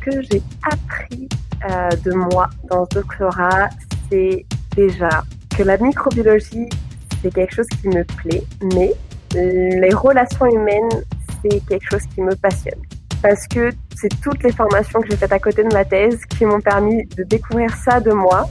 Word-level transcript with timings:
que 0.00 0.22
j'ai 0.22 0.42
appris 0.70 1.28
euh, 1.68 1.90
de 2.04 2.12
moi 2.12 2.48
dans 2.68 2.84
ce 2.86 2.96
doctorat, 2.96 3.68
c'est 4.10 4.44
déjà 4.74 5.22
que 5.56 5.62
la 5.62 5.76
microbiologie, 5.76 6.68
c'est 7.22 7.32
quelque 7.32 7.54
chose 7.54 7.68
qui 7.80 7.88
me 7.88 8.04
plaît, 8.04 8.42
mais 8.74 8.92
les 9.34 9.94
relations 9.94 10.46
humaines, 10.46 10.88
c'est 11.42 11.60
quelque 11.66 11.88
chose 11.90 12.02
qui 12.14 12.22
me 12.22 12.34
passionne. 12.34 12.80
Parce 13.22 13.46
que 13.46 13.70
c'est 13.94 14.20
toutes 14.22 14.42
les 14.42 14.52
formations 14.52 15.00
que 15.00 15.10
j'ai 15.10 15.16
faites 15.16 15.32
à 15.32 15.38
côté 15.38 15.62
de 15.62 15.72
ma 15.72 15.84
thèse 15.84 16.18
qui 16.24 16.46
m'ont 16.46 16.60
permis 16.60 17.04
de 17.16 17.22
découvrir 17.24 17.74
ça 17.76 18.00
de 18.00 18.12
moi, 18.12 18.48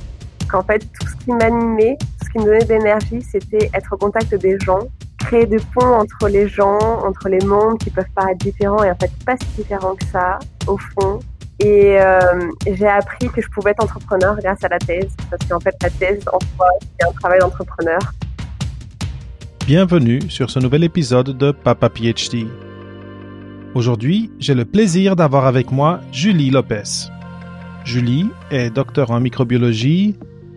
qu'en 0.49 0.61
fait, 0.63 0.79
tout 0.79 1.07
ce 1.07 1.25
qui 1.25 1.31
m'animait, 1.31 1.97
tout 1.99 2.25
ce 2.25 2.29
qui 2.29 2.39
me 2.39 2.45
donnait 2.45 2.65
d'énergie, 2.65 3.21
c'était 3.21 3.69
être 3.73 3.93
au 3.93 3.97
contact 3.97 4.35
des 4.35 4.59
gens, 4.59 4.79
créer 5.17 5.45
des 5.45 5.59
ponts 5.73 5.93
entre 5.93 6.27
les 6.27 6.47
gens, 6.47 6.79
entre 6.79 7.29
les 7.29 7.43
mondes 7.45 7.77
qui 7.79 7.89
peuvent 7.89 8.09
paraître 8.15 8.39
différents 8.39 8.83
et 8.83 8.91
en 8.91 8.95
fait 8.95 9.11
pas 9.25 9.35
si 9.37 9.61
différents 9.61 9.95
que 9.95 10.05
ça, 10.05 10.39
au 10.67 10.77
fond. 10.77 11.19
Et 11.61 11.99
euh, 11.99 12.19
j'ai 12.73 12.87
appris 12.87 13.27
que 13.27 13.41
je 13.41 13.49
pouvais 13.49 13.71
être 13.71 13.83
entrepreneur 13.83 14.37
grâce 14.37 14.63
à 14.63 14.69
la 14.69 14.79
thèse, 14.79 15.09
parce 15.29 15.45
qu'en 15.45 15.59
fait 15.59 15.75
la 15.81 15.89
thèse 15.89 16.23
en 16.31 16.39
soi, 16.55 16.67
c'est 16.81 17.05
un 17.05 17.11
travail 17.11 17.39
d'entrepreneur. 17.39 17.99
Bienvenue 19.67 20.21
sur 20.29 20.49
ce 20.49 20.59
nouvel 20.59 20.85
épisode 20.85 21.37
de 21.37 21.51
Papa 21.51 21.89
PhD. 21.89 22.47
Aujourd'hui, 23.75 24.31
j'ai 24.39 24.53
le 24.53 24.63
plaisir 24.63 25.17
d'avoir 25.17 25.47
avec 25.47 25.69
moi 25.69 25.99
Julie 26.13 26.49
Lopez. 26.49 27.09
Julie 27.83 28.29
est 28.51 28.69
docteur 28.69 29.11
en 29.11 29.19
microbiologie 29.19 30.15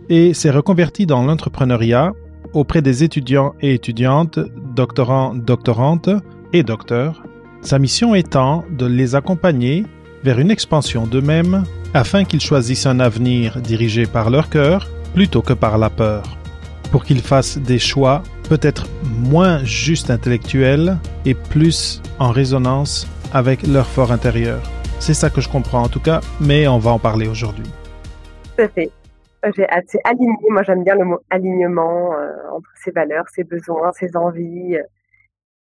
et 0.08 0.34
s'est 0.34 0.50
reconvertie 0.50 1.06
dans 1.06 1.24
l'entrepreneuriat 1.24 2.12
auprès 2.52 2.80
des 2.80 3.02
étudiants 3.02 3.54
et 3.60 3.74
étudiantes, 3.74 4.38
doctorants, 4.76 5.34
doctorantes 5.34 6.10
et 6.52 6.62
docteurs, 6.62 7.24
sa 7.60 7.80
mission 7.80 8.14
étant 8.14 8.64
de 8.70 8.86
les 8.86 9.16
accompagner 9.16 9.84
vers 10.24 10.38
une 10.38 10.50
expansion 10.50 11.06
d'eux-mêmes 11.06 11.64
afin 11.94 12.24
qu'ils 12.24 12.40
choisissent 12.40 12.86
un 12.86 13.00
avenir 13.00 13.60
dirigé 13.60 14.06
par 14.06 14.30
leur 14.30 14.48
cœur 14.48 14.88
plutôt 15.14 15.42
que 15.42 15.52
par 15.52 15.78
la 15.78 15.90
peur, 15.90 16.36
pour 16.90 17.04
qu'ils 17.04 17.20
fassent 17.20 17.58
des 17.58 17.78
choix 17.78 18.22
peut-être 18.48 18.86
moins 19.04 19.64
juste 19.64 20.10
intellectuels 20.10 20.98
et 21.24 21.34
plus 21.34 22.02
en 22.18 22.30
résonance 22.30 23.06
avec 23.32 23.66
leur 23.66 23.86
fort 23.86 24.12
intérieur. 24.12 24.62
C'est 24.98 25.14
ça 25.14 25.30
que 25.30 25.40
je 25.40 25.48
comprends 25.48 25.82
en 25.82 25.88
tout 25.88 26.00
cas, 26.00 26.20
mais 26.40 26.68
on 26.68 26.78
va 26.78 26.92
en 26.92 26.98
parler 26.98 27.26
aujourd'hui. 27.26 27.66
Tout 28.56 28.64
à 28.64 28.68
fait. 28.68 28.90
J'ai 29.56 29.68
assez 29.68 29.98
aligné. 30.04 30.36
Moi, 30.50 30.62
j'aime 30.62 30.84
bien 30.84 30.94
le 30.94 31.04
mot 31.04 31.18
alignement 31.28 32.12
euh, 32.14 32.30
entre 32.54 32.68
ses 32.76 32.92
valeurs, 32.92 33.24
ses 33.34 33.42
besoins, 33.42 33.90
ses 33.92 34.16
envies. 34.16 34.76
Euh, 34.76 34.82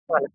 voilà. 0.08 0.28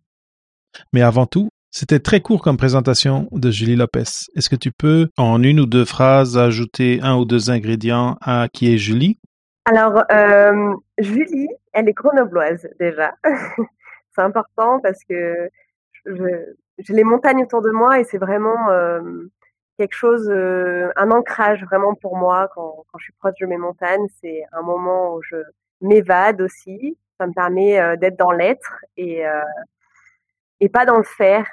Mais 0.92 1.02
avant 1.02 1.26
tout, 1.26 1.48
c'était 1.76 1.98
très 1.98 2.20
court 2.20 2.42
comme 2.42 2.56
présentation 2.56 3.28
de 3.32 3.50
Julie 3.50 3.76
Lopez. 3.76 4.30
Est-ce 4.34 4.48
que 4.48 4.56
tu 4.56 4.72
peux, 4.72 5.08
en 5.18 5.42
une 5.42 5.60
ou 5.60 5.66
deux 5.66 5.84
phrases, 5.84 6.38
ajouter 6.38 7.00
un 7.02 7.16
ou 7.16 7.26
deux 7.26 7.50
ingrédients 7.50 8.16
à 8.22 8.48
qui 8.50 8.72
est 8.72 8.78
Julie? 8.78 9.18
Alors, 9.66 10.02
euh, 10.10 10.74
Julie, 10.96 11.48
elle 11.74 11.88
est 11.88 11.92
grenobloise 11.92 12.66
déjà. 12.80 13.12
c'est 14.14 14.22
important 14.22 14.80
parce 14.80 15.04
que 15.04 15.50
j'ai 16.06 16.94
les 16.94 17.04
montagnes 17.04 17.42
autour 17.42 17.60
de 17.60 17.70
moi 17.70 18.00
et 18.00 18.04
c'est 18.04 18.18
vraiment 18.18 18.56
quelque 19.78 19.94
chose, 19.94 20.28
euh, 20.30 20.90
un 20.96 21.10
ancrage 21.10 21.62
vraiment 21.64 21.94
pour 21.94 22.16
moi 22.16 22.48
quand, 22.54 22.84
je 22.98 23.04
suis 23.04 23.12
proche 23.14 23.34
de 23.40 23.46
mes 23.46 23.58
montagnes. 23.58 24.06
C'est 24.20 24.42
un 24.52 24.62
moment 24.62 25.14
où 25.14 25.22
je 25.22 25.36
m'évade 25.80 26.40
aussi. 26.40 26.96
Ça 27.18 27.26
me 27.26 27.32
permet 27.32 27.78
euh, 27.80 27.96
d'être 27.96 28.16
dans 28.16 28.32
l'être 28.32 28.84
et, 28.96 29.26
euh, 29.26 29.40
et 30.60 30.68
pas 30.68 30.84
dans 30.84 30.96
le 30.96 31.04
faire. 31.04 31.46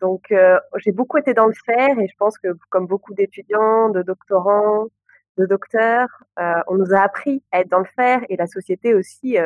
Donc 0.00 0.32
j'ai 0.76 0.92
beaucoup 0.92 1.18
été 1.18 1.34
dans 1.34 1.46
le 1.46 1.54
faire 1.66 1.98
et 1.98 2.08
je 2.08 2.16
pense 2.18 2.38
que 2.38 2.48
comme 2.70 2.86
beaucoup 2.86 3.14
d'étudiants, 3.14 3.90
de 3.90 4.02
doctorants, 4.02 4.86
de 5.38 5.46
docteurs, 5.46 6.08
on 6.36 6.76
nous 6.76 6.94
a 6.94 7.00
appris 7.00 7.42
à 7.52 7.60
être 7.60 7.68
dans 7.68 7.80
le 7.80 7.88
faire 7.96 8.20
et 8.28 8.36
la 8.36 8.46
société 8.46 8.94
aussi 8.94 9.36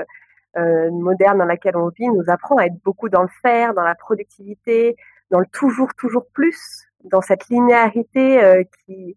moderne 0.54 1.38
dans 1.38 1.44
laquelle 1.44 1.76
on 1.76 1.88
vit 1.88 2.08
nous 2.08 2.24
apprend 2.28 2.56
à 2.58 2.66
être 2.66 2.80
beaucoup 2.84 3.08
dans 3.08 3.22
le 3.22 3.30
faire, 3.42 3.74
dans 3.74 3.82
la 3.82 3.94
productivité, 3.94 4.96
dans 5.30 5.40
le 5.40 5.46
toujours, 5.46 5.94
toujours 5.94 6.26
plus 6.32 6.86
dans 7.04 7.20
cette 7.20 7.48
linéarité 7.48 8.42
euh, 8.42 8.62
qui 8.84 9.16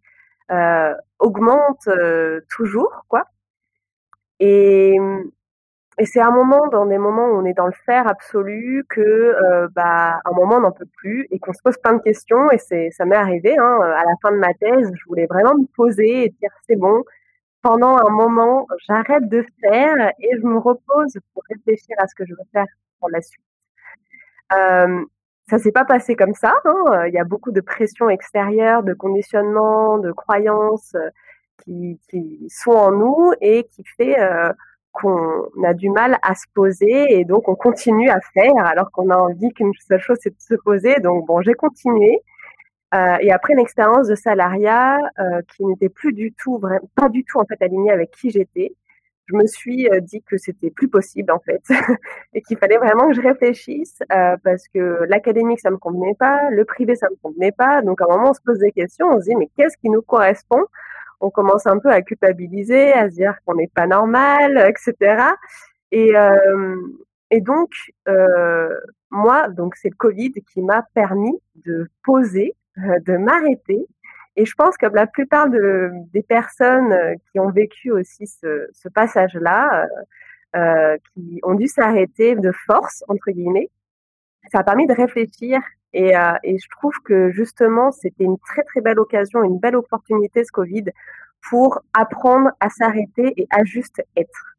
euh, 0.52 0.94
augmente 1.20 1.88
euh, 1.88 2.42
toujours, 2.50 3.06
quoi. 3.08 3.26
Et, 4.40 4.98
et 6.00 6.06
c'est 6.06 6.22
un 6.22 6.32
moment, 6.32 6.68
dans 6.68 6.86
des 6.86 6.98
moments 6.98 7.28
où 7.28 7.36
on 7.36 7.46
est 7.46 7.54
dans 7.54 7.68
le 7.68 7.74
faire 7.86 8.08
absolu, 8.08 8.86
que 8.90 9.68
bah, 9.76 10.20
un 10.26 10.32
moment 10.32 10.56
on 10.58 10.62
n'en 10.62 10.72
peut 10.72 10.88
plus 10.98 11.28
et 11.32 11.40
qu'on 11.40 11.54
se 11.54 11.62
pose 11.62 11.78
plein 11.78 11.94
de 11.94 12.02
questions. 12.02 12.50
Et 12.52 12.58
c'est, 12.58 12.90
ça 12.92 13.06
m'est 13.06 13.16
arrivé 13.16 13.58
hein, 13.58 13.80
à 13.82 14.04
la 14.04 14.14
fin 14.22 14.32
de 14.32 14.38
ma 14.38 14.54
thèse, 14.54 14.90
je 14.94 15.06
voulais 15.08 15.28
vraiment 15.28 15.56
me 15.56 15.66
poser 15.76 16.26
et 16.26 16.30
dire 16.30 16.52
c'est 16.68 16.78
bon. 16.78 17.04
Pendant 17.62 17.98
un 17.98 18.10
moment, 18.10 18.68
j'arrête 18.88 19.28
de 19.28 19.46
faire 19.62 20.14
et 20.20 20.38
je 20.38 20.48
me 20.48 20.58
repose 20.58 21.18
pour 21.34 21.44
réfléchir 21.50 21.96
à 22.00 22.08
ce 22.08 22.16
que 22.16 22.26
je 22.26 22.34
veux 22.34 22.48
faire 22.54 22.66
pour 23.00 23.10
la 23.10 23.22
suite. 23.22 23.44
Euh, 24.54 25.04
ça 25.50 25.58
s'est 25.58 25.72
pas 25.72 25.86
passé 25.86 26.16
comme 26.16 26.34
ça. 26.34 26.54
Hein. 26.64 27.08
Il 27.08 27.14
y 27.14 27.20
a 27.20 27.24
beaucoup 27.24 27.52
de 27.52 27.62
pression 27.62 28.10
extérieure, 28.10 28.84
de 28.84 28.94
conditionnement, 28.94 29.98
de 29.98 30.12
croyances 30.12 30.96
euh, 30.96 31.10
qui, 31.64 32.00
qui 32.10 32.48
sont 32.50 32.72
en 32.72 32.92
nous 32.92 33.34
et 33.42 33.66
qui 33.66 33.84
fait 33.98 34.20
euh, 34.20 34.52
qu'on 34.92 35.50
a 35.64 35.74
du 35.74 35.90
mal 35.90 36.18
à 36.22 36.36
se 36.36 36.46
poser 36.54 37.20
et 37.20 37.26
donc 37.26 37.48
on 37.48 37.56
continue 37.56 38.10
à 38.10 38.20
faire 38.34 38.66
alors 38.66 38.92
qu'on 38.92 39.10
a 39.10 39.18
envie 39.18 39.52
qu'une 39.54 39.72
seule 39.88 40.02
chose 40.02 40.18
c'est 40.22 40.32
de 40.32 40.42
se 40.42 40.56
poser. 40.56 40.96
Donc 41.00 41.26
bon, 41.28 41.42
j'ai 41.42 41.54
continué. 41.54 42.22
Euh, 42.96 43.18
et 43.22 43.32
après 43.32 43.54
une 43.54 43.60
expérience 43.60 44.08
de 44.08 44.16
salariat 44.16 44.98
euh, 45.20 45.42
qui 45.56 45.64
n'était 45.64 45.90
plus 45.90 46.12
du 46.12 46.34
tout, 46.34 46.60
pas 46.96 47.10
du 47.10 47.24
tout 47.24 47.38
en 47.38 47.46
fait 47.46 47.62
alignée 47.62 47.92
avec 47.92 48.10
qui 48.12 48.32
j'étais, 48.32 48.74
je 49.28 49.36
me 49.36 49.46
suis 49.46 49.88
euh, 49.90 50.00
dit 50.00 50.24
que 50.24 50.38
c'était 50.38 50.72
plus 50.72 50.88
possible 50.88 51.32
en 51.32 51.38
fait 51.40 51.62
et 52.34 52.42
qu'il 52.42 52.58
fallait 52.58 52.78
vraiment 52.78 53.08
que 53.10 53.14
je 53.14 53.22
réfléchisse 53.22 54.00
parce 54.44 54.68
que 54.74 55.06
l'académique 55.08 55.60
ça 55.60 55.70
me 55.70 55.78
convenait 55.78 56.16
pas, 56.18 56.50
le 56.50 56.66
privé 56.66 56.96
ça 56.96 57.08
me 57.12 57.16
convenait 57.22 57.52
pas. 57.52 57.84
Donc 57.84 58.02
à 58.02 58.06
un 58.06 58.08
moment 58.08 58.32
on 58.32 58.34
se 58.34 58.42
pose 58.44 58.58
des 58.58 58.72
questions, 58.72 59.08
on 59.08 59.20
se 59.20 59.26
dit 59.26 59.36
mais 59.36 59.50
qu'est-ce 59.56 59.78
qui 59.78 59.92
nous 59.92 60.02
correspond 60.02 60.66
On 61.22 61.30
commence 61.30 61.68
un 61.68 61.80
peu 61.80 61.90
à 61.90 62.02
culpabiliser, 62.02 62.94
à 62.94 63.10
se 63.10 63.16
dire 63.16 63.36
qu'on 63.46 63.56
n'est 63.56 63.68
pas 63.68 63.88
normal, 63.88 64.58
etc. 64.70 65.24
Et 65.92 66.16
euh, 66.16 66.76
et 67.32 67.42
donc 67.42 67.72
moi 69.12 69.50
donc 69.50 69.76
c'est 69.76 69.90
le 69.90 69.96
Covid 69.96 70.34
qui 70.54 70.62
m'a 70.62 70.84
permis 70.94 71.38
de 71.66 71.90
poser, 72.04 72.56
de 72.78 73.18
m'arrêter 73.18 73.88
et 74.40 74.46
je 74.46 74.54
pense 74.56 74.78
que 74.78 74.86
la 74.86 75.06
plupart 75.06 75.50
de, 75.50 75.92
des 76.14 76.24
personnes 76.24 76.94
euh, 76.94 77.14
qui 77.30 77.40
ont 77.42 77.50
vécu 77.50 77.92
aussi 77.92 78.26
ce, 78.26 78.70
ce 78.72 78.88
passage-là, 78.88 79.84
euh, 79.84 80.60
euh, 80.60 80.98
qui 81.14 81.42
ont 81.44 81.56
dû 81.56 81.68
s'arrêter 81.68 82.36
de 82.38 82.54
force, 82.66 83.04
entre 83.10 83.32
guillemets, 83.32 83.70
ça 84.50 84.60
a 84.60 84.64
permis 84.64 84.88
de 84.88 84.94
réfléchir. 84.94 85.60
Et, 85.94 86.16
euh, 86.16 86.34
et 86.44 86.58
je 86.58 86.70
trouve 86.70 86.94
que 87.04 87.32
justement, 87.32 87.92
c'était 87.92 88.24
une 88.24 88.38
très 88.40 88.64
très 88.64 88.82
belle 88.82 89.00
occasion, 89.00 89.44
une 89.44 89.60
belle 89.60 89.76
opportunité 89.76 90.44
ce 90.44 90.52
Covid 90.52 90.86
pour 91.50 91.82
apprendre 91.94 92.50
à 92.60 92.70
s'arrêter 92.70 93.34
et 93.38 93.48
à 93.50 93.64
juste 93.64 94.04
être. 94.16 94.56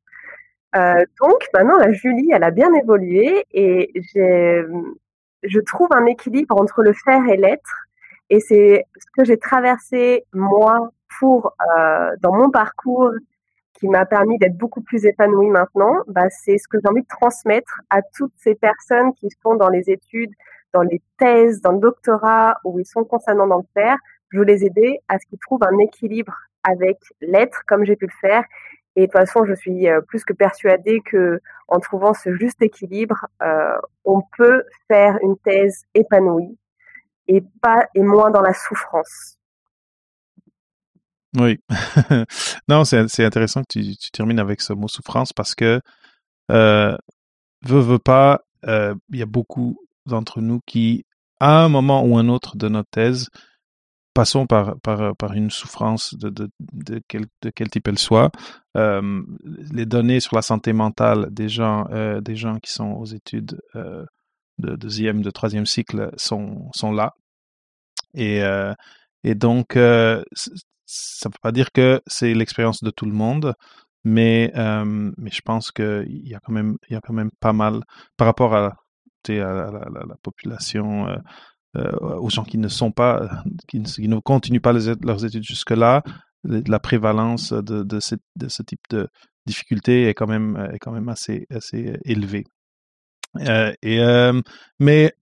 Euh, 0.77 1.05
donc 1.21 1.47
maintenant, 1.55 1.77
la 1.79 1.93
Julie, 1.93 2.31
elle 2.33 2.45
a 2.45 2.51
bien 2.51 2.73
évolué 2.75 3.45
et 3.53 3.93
je 4.15 5.61
trouve 5.61 5.89
un 5.93 6.07
équilibre 6.07 6.61
entre 6.61 6.83
le 6.83 6.93
faire 6.93 7.27
et 7.29 7.37
l'être 7.37 7.87
et 8.31 8.39
c'est 8.39 8.87
ce 8.97 9.07
que 9.17 9.25
j'ai 9.25 9.39
traversé 9.39 10.25
moi 10.33 10.93
pour 11.19 11.53
euh, 11.77 12.13
dans 12.21 12.33
mon 12.33 12.51
parcours 12.51 13.11
qui 13.75 13.89
m'a 13.89 14.07
permis 14.07 14.39
d'être 14.39 14.57
beaucoup 14.57 14.83
plus 14.83 15.05
épanouie 15.05 15.51
maintenant. 15.51 15.95
Bah, 16.07 16.31
c'est 16.31 16.57
ce 16.59 16.69
que 16.69 16.79
j'ai 16.81 16.89
envie 16.89 17.03
de 17.03 17.09
transmettre 17.09 17.81
à 17.91 18.03
toutes 18.03 18.33
ces 18.37 18.55
personnes 18.55 19.13
qui 19.15 19.29
sont 19.43 19.57
dans 19.57 19.69
les 19.69 19.91
études, 19.91 20.33
dans 20.73 20.83
les 20.83 21.03
thèses, 21.19 21.61
dans 21.61 21.73
le 21.73 21.81
doctorat, 21.81 22.59
où 22.65 22.79
ils 22.79 22.87
sont 22.87 23.05
concernant 23.05 23.47
dans 23.47 23.59
le 23.59 23.67
faire. 23.75 23.97
Je 24.31 24.39
veux 24.39 24.45
les 24.45 24.65
aider 24.65 25.01
à 25.09 25.19
ce 25.19 25.27
qu'ils 25.27 25.39
trouvent 25.39 25.63
un 25.63 25.79
équilibre 25.79 26.35
avec 26.63 26.99
l'être, 27.21 27.63
comme 27.67 27.85
j'ai 27.85 27.97
pu 27.97 28.07
le 28.07 28.13
faire. 28.21 28.45
Et 28.97 29.03
de 29.03 29.07
toute 29.07 29.13
façon, 29.13 29.45
je 29.45 29.55
suis 29.55 29.89
euh, 29.89 30.01
plus 30.01 30.25
que 30.25 30.33
persuadée 30.33 31.01
que 31.05 31.41
en 31.69 31.79
trouvant 31.79 32.13
ce 32.13 32.35
juste 32.35 32.61
équilibre, 32.63 33.27
euh, 33.43 33.79
on 34.05 34.21
peut 34.37 34.65
faire 34.89 35.17
une 35.23 35.37
thèse 35.39 35.85
épanouie 35.95 36.59
et 37.29 37.43
pas 37.63 37.87
et 37.95 38.03
moins 38.03 38.31
dans 38.31 38.41
la 38.41 38.53
souffrance. 38.53 39.39
Oui. 41.39 41.61
non, 42.69 42.85
c'est 42.85 43.25
intéressant 43.25 43.63
que 43.63 43.69
tu, 43.81 44.11
termines 44.13 44.41
avec 44.41 44.61
ce 44.61 44.73
mot 44.73 44.89
souffrance 44.89 45.33
parce 45.33 45.55
que 45.55 45.81
euh, 46.51 46.97
veut, 47.65 47.81
veut 47.81 47.99
pas, 48.01 48.41
euh, 48.67 48.95
il 49.11 49.19
y 49.21 49.23
a 49.23 49.27
beaucoup 49.27 49.79
d'entre 50.11 50.41
nous 50.41 50.61
qui, 50.67 51.05
à 51.41 51.65
un 51.65 51.69
moment 51.69 52.05
ou 52.05 52.19
un 52.19 52.29
autre 52.29 52.57
de 52.57 52.69
notre 52.69 52.91
thèse, 52.91 53.29
passons 54.15 54.47
par, 54.47 54.79
par, 54.81 55.17
par 55.17 55.33
une 55.33 55.51
souffrance 55.51 56.15
de, 56.15 56.31
de, 56.61 57.01
quel, 57.09 57.27
de 57.43 57.51
quel 57.51 57.71
type 57.71 57.89
elle 57.89 57.99
soit. 57.99 58.31
Euh, 58.77 59.23
les 59.73 59.87
données 59.87 60.21
sur 60.21 60.37
la 60.37 60.43
santé 60.43 60.73
mentale 60.73 61.29
des 61.31 61.49
gens, 61.49 61.87
euh, 61.91 62.21
des 62.21 62.37
gens 62.37 62.59
qui 62.59 62.73
sont 62.73 62.93
aux 62.93 63.07
études 63.07 63.61
euh, 63.77 64.05
de 64.59 64.77
deuxième, 64.77 65.23
de 65.23 65.31
troisième 65.31 65.67
cycle 65.67 66.11
sont, 66.17 66.71
sont 66.75 66.93
là. 66.93 67.15
Et, 68.15 68.43
Et 69.23 69.35
donc, 69.35 69.75
ça 69.75 69.81
ne 69.81 71.33
veut 71.33 71.39
pas 71.41 71.53
dire 71.53 71.71
que 71.73 72.03
c'est 72.07 72.35
l'expérience 72.35 72.83
de 72.83 72.91
tout 72.91 73.07
le 73.07 73.13
monde, 73.13 73.55
mais, 74.05 74.53
mais 74.55 75.31
je 75.31 75.41
pense 75.43 75.71
qu'il 75.71 76.07
y, 76.09 76.31
y 76.31 76.35
a 76.35 76.41
quand 76.41 77.13
même 77.13 77.31
pas 77.39 77.53
mal 77.53 77.85
par 78.17 78.27
rapport 78.27 78.55
à, 78.55 78.77
à 79.29 79.71
la, 79.71 79.71
la, 80.09 80.17
population, 80.23 81.09
euh, 81.09 81.17
euh, 81.77 81.93
aux 82.19 82.31
gens 82.31 82.45
qui 82.45 82.59
ne 82.59 82.69
sont 82.69 82.91
pas, 82.91 83.43
qui 83.69 83.81
ne, 83.81 84.21
continuent 84.21 84.61
pas 84.61 84.73
leurs 84.73 85.25
études 85.25 85.45
jusque-là, 85.45 86.03
la 86.45 86.79
prévalence 86.79 87.53
de, 87.53 88.01
ce, 88.01 88.63
type 88.63 88.81
de 88.91 89.09
difficulté 89.47 90.09
est 90.09 90.15
quand 90.15 90.27
même, 90.27 90.71
est 90.73 90.79
quand 90.79 90.93
même 90.93 91.09
assez, 91.09 91.47
assez 91.51 91.99
élevée. 92.05 92.45
Euh, 93.39 93.73
et, 93.83 94.01
mais 94.79 95.13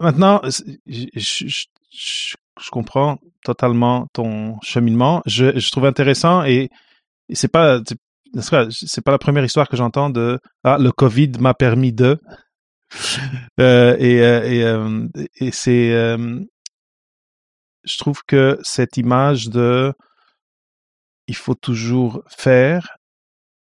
maintenant, 0.00 0.42
je, 0.86 2.34
comprends 2.70 3.18
totalement 3.44 4.08
ton 4.12 4.60
cheminement. 4.60 5.22
Je, 5.26 5.70
trouve 5.70 5.86
intéressant 5.86 6.44
et, 6.44 6.70
c'est 7.32 7.48
pas 7.48 7.80
c'est 8.32 9.02
pas 9.02 9.10
la 9.10 9.18
première 9.18 9.44
histoire 9.44 9.68
que 9.68 9.76
j'entends 9.76 10.10
de 10.10 10.38
ah 10.64 10.78
le 10.78 10.92
Covid 10.92 11.32
m'a 11.40 11.54
permis 11.54 11.92
de 11.92 12.18
euh, 13.60 13.96
et 13.98 14.22
euh, 14.22 14.42
et, 14.44 14.64
euh, 14.64 15.08
et 15.36 15.50
c'est 15.52 15.90
je 17.84 17.98
trouve 17.98 18.22
que 18.26 18.58
cette 18.62 18.96
image 18.96 19.48
de 19.48 19.92
il 21.26 21.36
faut 21.36 21.54
toujours 21.54 22.22
faire 22.28 22.96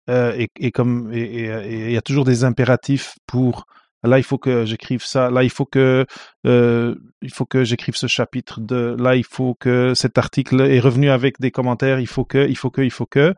et, 0.09 0.49
et 0.59 0.73
comme 0.73 1.13
il 1.13 1.93
y 1.93 1.97
a 1.97 2.03
toujours 2.03 2.25
des 2.25 2.45
impératifs 2.45 3.15
pour 3.27 3.67
Là, 4.05 4.19
il 4.19 4.25
faut 4.25 4.37
que 4.37 4.65
j'écrive 4.65 5.05
ça. 5.05 5.31
Là, 5.31 5.45
il 5.45 5.51
faut 5.51 5.65
que 5.65 6.05
il 6.45 7.33
faut 7.33 7.47
que 7.47 7.63
j'écrive 7.63 7.95
ce 7.95 8.09
chapitre. 8.09 8.61
De 8.61 8.97
là, 8.99 9.15
il 9.15 9.25
faut 9.25 9.55
que 9.55 9.95
cet 9.95 10.19
article 10.19 10.61
est 10.61 10.81
revenu 10.81 11.09
avec 11.09 11.39
des 11.39 11.53
commentaires. 11.53 12.01
Il 12.01 12.09
faut 12.09 12.25
que, 12.25 12.49
il 12.49 12.57
faut 12.57 12.71
que, 12.71 12.81
il 12.81 12.91
faut 12.91 13.07
que. 13.07 13.33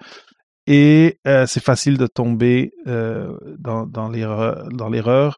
Et 0.66 1.18
c'est 1.24 1.62
facile 1.62 1.98
de 1.98 2.06
tomber 2.06 2.72
dans, 2.86 3.84
dans 3.86 4.08
l'erreur 4.08 5.36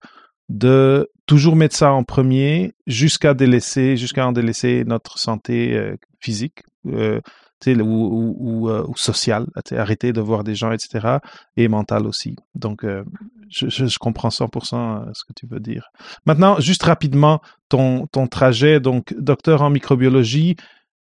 de 0.48 1.10
toujours 1.26 1.56
mettre 1.56 1.74
ça 1.74 1.92
en 1.92 2.04
premier 2.04 2.74
jusqu'à 2.86 3.34
délaisser, 3.34 3.96
jusqu'à 3.96 4.26
en 4.26 4.32
délaisser 4.32 4.84
notre 4.84 5.18
santé 5.18 5.74
euh, 5.74 5.96
physique. 6.20 6.62
Euh, 6.86 7.20
ou, 7.66 8.36
ou, 8.38 8.68
euh, 8.68 8.84
ou, 8.86 8.96
social, 8.96 9.46
arrêter 9.72 10.12
de 10.12 10.20
voir 10.20 10.44
des 10.44 10.54
gens, 10.54 10.72
etc. 10.72 11.18
Et 11.56 11.68
mental 11.68 12.06
aussi. 12.06 12.36
Donc, 12.54 12.84
euh, 12.84 13.04
je, 13.48 13.68
je, 13.68 13.98
comprends 13.98 14.28
100% 14.28 14.74
euh, 14.74 15.10
ce 15.14 15.24
que 15.24 15.32
tu 15.34 15.46
veux 15.46 15.60
dire. 15.60 15.90
Maintenant, 16.26 16.60
juste 16.60 16.82
rapidement, 16.82 17.40
ton, 17.68 18.06
ton 18.06 18.26
trajet, 18.26 18.80
donc 18.80 19.14
docteur 19.18 19.62
en 19.62 19.70
microbiologie, 19.70 20.56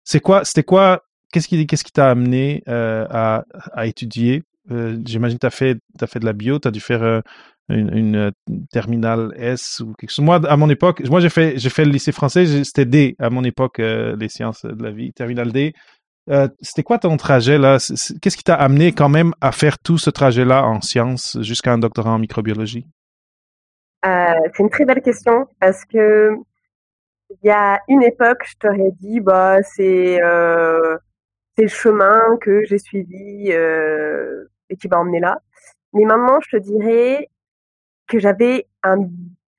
c'est 0.04 0.20
quoi, 0.20 0.44
c'était 0.44 0.64
quoi, 0.64 1.04
qu'est-ce 1.32 1.48
qui, 1.48 1.66
qu'est-ce 1.68 1.84
qui 1.84 1.92
t'a 1.92 2.10
amené 2.10 2.64
à, 2.68 3.44
à 3.74 3.86
étudier? 3.86 4.44
J'imagine 4.70 5.40
que 5.40 5.48
tu 5.48 5.56
fait, 5.56 5.80
as 6.00 6.08
fait 6.08 6.20
de 6.20 6.26
la 6.26 6.34
bio, 6.34 6.60
tu 6.60 6.68
as 6.68 6.72
dû 6.72 6.80
faire 6.80 7.22
une, 7.70 7.96
une, 7.96 8.32
terminale 8.72 9.34
S 9.38 9.80
ou 9.80 9.94
quelque 9.94 10.12
chose. 10.12 10.26
Moi, 10.26 10.40
à 10.48 10.58
mon 10.58 10.70
époque, 10.70 11.02
moi 11.10 11.20
j'ai 11.20 11.30
fait, 11.30 11.58
j'ai 11.58 11.70
fait 11.70 11.86
le 11.86 11.92
lycée 11.92 12.12
français, 12.12 12.64
c'était 12.64 12.86
D 12.86 13.16
à 13.20 13.30
mon 13.30 13.44
époque, 13.44 13.78
les 13.80 14.30
sciences 14.30 14.66
de 14.66 14.84
la 14.84 14.92
vie, 14.92 15.14
terminale 15.14 15.52
D. 15.52 15.74
Euh, 16.30 16.48
c'était 16.62 16.84
quoi 16.84 17.00
ton 17.00 17.18
trajet 17.18 17.58
là? 17.58 17.78
Qu'est-ce 18.22 18.38
qui 18.38 18.44
t'a 18.44 18.54
amené 18.54 18.92
quand 18.92 19.10
même 19.10 19.34
à 19.42 19.52
faire 19.52 19.80
tout 19.80 19.98
ce 19.98 20.10
trajet-là 20.10 20.64
en 20.64 20.82
sciences 20.82 21.38
jusqu'à 21.42 21.74
un 21.74 21.80
doctorat 21.80 22.12
en 22.12 22.20
microbiologie? 22.20 22.86
Euh, 24.06 24.34
C'est 24.54 24.64
une 24.64 24.70
très 24.70 24.86
belle 24.86 25.02
question 25.02 25.48
parce 25.60 25.84
que 25.86 26.36
il 27.30 27.48
y 27.48 27.52
a 27.52 27.80
une 27.88 28.04
époque, 28.04 28.44
je 28.46 28.56
t'aurais 28.60 28.92
dit 29.00 29.20
bah 29.20 29.62
c'est 29.64 30.22
euh, 30.22 30.98
c'est 31.56 31.64
le 31.64 31.70
chemin 31.70 32.38
que 32.42 32.64
j'ai 32.66 32.80
suivi 32.80 33.52
euh, 33.52 34.46
et 34.70 34.76
qui 34.76 34.88
m'a 34.88 34.98
emmené 34.98 35.20
là. 35.20 35.40
Mais 35.94 36.06
maintenant, 36.06 36.40
je 36.42 36.58
te 36.58 36.62
dirais 36.62 37.30
que 38.10 38.20
j'avais 38.20 38.68
un, 38.84 38.98